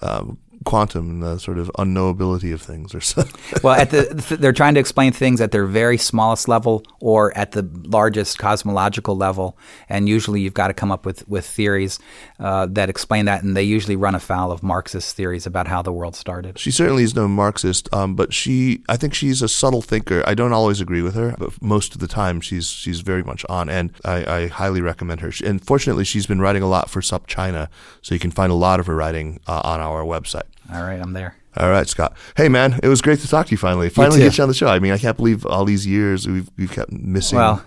uh, 0.00 0.24
quantum 0.64 1.08
and 1.08 1.22
the 1.22 1.38
sort 1.38 1.58
of 1.58 1.70
unknowability 1.78 2.52
of 2.52 2.60
things 2.60 2.94
or 2.94 3.00
so. 3.00 3.24
well, 3.62 3.74
at 3.74 3.90
the 3.90 4.36
they're 4.38 4.52
trying 4.52 4.74
to 4.74 4.80
explain 4.80 5.12
things 5.12 5.40
at 5.40 5.52
their 5.52 5.66
very 5.66 5.96
smallest 5.96 6.48
level 6.48 6.84
or 7.00 7.36
at 7.36 7.52
the 7.52 7.68
largest 7.84 8.38
cosmological 8.38 9.16
level, 9.16 9.56
and 9.88 10.08
usually 10.08 10.40
you've 10.40 10.54
got 10.54 10.68
to 10.68 10.74
come 10.74 10.92
up 10.92 11.06
with 11.06 11.26
with 11.28 11.46
theories 11.46 11.98
uh, 12.38 12.66
that 12.70 12.90
explain 12.90 13.24
that, 13.24 13.42
and 13.42 13.56
they 13.56 13.62
usually 13.62 13.96
run 13.96 14.14
afoul 14.14 14.52
of 14.52 14.62
Marxist 14.62 15.16
theories 15.16 15.46
about 15.46 15.66
how 15.66 15.80
the 15.82 15.92
world 15.92 16.14
started. 16.14 16.58
She 16.58 16.70
certainly 16.70 17.04
is 17.04 17.14
no 17.14 17.26
Marxist, 17.26 17.92
um, 17.94 18.14
but 18.14 18.34
she 18.34 18.82
I 18.88 18.96
think 18.96 19.14
she's 19.14 19.40
a 19.42 19.48
subtle 19.48 19.82
thinker. 19.82 20.22
I 20.26 20.34
don't 20.34 20.52
always 20.52 20.80
agree 20.80 21.02
with 21.02 21.14
her, 21.14 21.34
but 21.38 21.60
most 21.62 21.94
of 21.94 22.00
the 22.00 22.08
time 22.08 22.40
she's 22.40 22.68
she's 22.68 23.00
very 23.00 23.22
much 23.22 23.46
on, 23.48 23.68
and 23.68 23.92
I, 24.04 24.24
I 24.24 24.46
highly 24.48 24.82
recommend 24.82 25.20
her. 25.20 25.32
And 25.44 25.64
fortunately, 25.64 26.04
she's 26.04 26.26
been 26.26 26.40
writing 26.40 26.62
a 26.62 26.68
lot 26.68 26.90
for 26.90 27.00
SupChina, 27.00 27.68
so 28.02 28.14
you 28.14 28.18
can 28.18 28.30
find 28.30 28.52
a 28.52 28.54
lot 28.54 28.80
of 28.80 28.86
her 28.86 28.94
writing 28.94 29.40
uh, 29.46 29.62
on 29.64 29.80
our 29.80 30.02
website. 30.02 30.49
All 30.72 30.82
right, 30.82 31.00
I'm 31.00 31.12
there. 31.12 31.36
All 31.56 31.68
right, 31.68 31.88
Scott. 31.88 32.16
Hey, 32.36 32.48
man, 32.48 32.78
it 32.82 32.86
was 32.86 33.02
great 33.02 33.18
to 33.20 33.28
talk 33.28 33.46
to 33.46 33.50
you 33.50 33.56
finally. 33.56 33.88
Finally, 33.88 34.20
get 34.20 34.38
you 34.38 34.42
on 34.42 34.48
the 34.48 34.54
show. 34.54 34.68
I 34.68 34.78
mean, 34.78 34.92
I 34.92 34.98
can't 34.98 35.16
believe 35.16 35.44
all 35.44 35.64
these 35.64 35.84
years 35.84 36.28
we've 36.28 36.48
we've 36.56 36.70
kept 36.70 36.92
missing. 36.92 37.38
Well, 37.38 37.64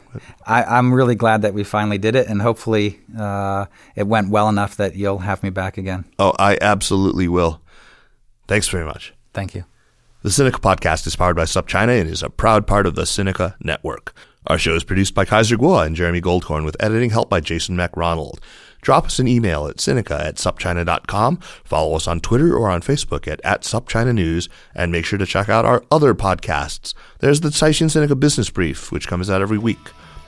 I, 0.47 0.77
am 0.77 0.93
really 0.93 1.15
glad 1.15 1.41
that 1.41 1.53
we 1.53 1.65
finally 1.65 1.97
did 1.97 2.15
it, 2.15 2.27
and 2.27 2.41
hopefully, 2.41 3.01
uh, 3.17 3.65
it 3.95 4.07
went 4.07 4.29
well 4.29 4.47
enough 4.47 4.77
that 4.77 4.95
you'll 4.95 5.19
have 5.19 5.43
me 5.43 5.49
back 5.49 5.77
again. 5.77 6.05
Oh, 6.17 6.33
I 6.39 6.57
absolutely 6.61 7.27
will. 7.27 7.61
Thanks 8.47 8.69
very 8.69 8.85
much. 8.85 9.13
Thank 9.33 9.53
you. 9.53 9.65
The 10.21 10.29
Sinica 10.29 10.61
podcast 10.61 11.05
is 11.05 11.17
powered 11.17 11.35
by 11.35 11.43
SupChina 11.43 11.99
and 11.99 12.09
is 12.09 12.23
a 12.23 12.29
proud 12.29 12.65
part 12.65 12.85
of 12.85 12.95
the 12.95 13.01
Sinica 13.01 13.55
Network. 13.59 14.13
Our 14.47 14.57
show 14.57 14.75
is 14.75 14.85
produced 14.85 15.13
by 15.13 15.25
Kaiser 15.25 15.57
Kuo 15.57 15.85
and 15.85 15.95
Jeremy 15.95 16.21
Goldkorn 16.21 16.63
with 16.63 16.77
editing 16.79 17.09
help 17.09 17.29
by 17.29 17.41
Jason 17.41 17.75
McRonald. 17.75 18.39
Drop 18.83 19.05
us 19.05 19.17
an 19.17 19.27
email 19.27 19.65
at 19.67 19.77
Sinica 19.77 20.19
at 20.19 20.35
supchina.com. 20.35 21.37
Follow 21.63 21.95
us 21.95 22.07
on 22.07 22.19
Twitter 22.19 22.55
or 22.55 22.69
on 22.69 22.81
Facebook 22.81 23.27
at, 23.27 23.39
at 23.43 23.63
SupChina 23.63 24.13
News. 24.13 24.49
And 24.75 24.91
make 24.91 25.05
sure 25.05 25.17
to 25.17 25.25
check 25.25 25.49
out 25.49 25.65
our 25.65 25.83
other 25.89 26.13
podcasts. 26.13 26.93
There's 27.19 27.39
the 27.39 27.49
Caixin 27.49 27.87
Sinica 27.87 28.19
Business 28.19 28.49
Brief, 28.49 28.91
which 28.91 29.07
comes 29.07 29.29
out 29.29 29.41
every 29.41 29.57
week. 29.57 29.79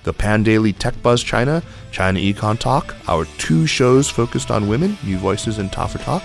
The 0.04 0.14
Pandaily 0.14 0.76
Tech 0.78 1.02
Buzz 1.04 1.22
China, 1.22 1.62
China 1.92 2.20
Econ 2.20 2.58
Talk, 2.58 2.96
our 3.08 3.26
two 3.38 3.68
shows 3.68 4.10
focused 4.10 4.52
on 4.52 4.68
women, 4.70 4.98
New 5.04 5.18
Voices 5.18 5.58
and 5.58 5.72
Ta 5.72 5.88
for 5.88 5.98
Ta, 5.98 6.24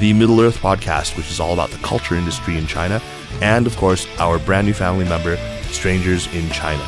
the 0.00 0.12
Middle 0.14 0.40
Earth 0.40 0.56
Podcast, 0.58 1.16
which 1.16 1.30
is 1.30 1.38
all 1.38 1.52
about 1.52 1.70
the 1.70 1.78
culture 1.78 2.14
industry 2.14 2.56
in 2.56 2.66
China, 2.66 3.02
and 3.42 3.66
of 3.66 3.76
course, 3.76 4.06
our 4.18 4.38
brand 4.38 4.66
new 4.66 4.72
family 4.72 5.04
member, 5.04 5.36
Strangers 5.64 6.26
in 6.34 6.48
China. 6.50 6.82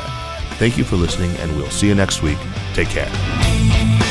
Thank 0.57 0.77
you 0.79 0.83
for 0.83 0.95
listening, 0.95 1.29
and 1.37 1.55
we'll 1.55 1.69
see 1.69 1.87
you 1.87 1.95
next 1.95 2.23
week. 2.23 2.39
Take 2.73 2.89
care. 2.89 4.10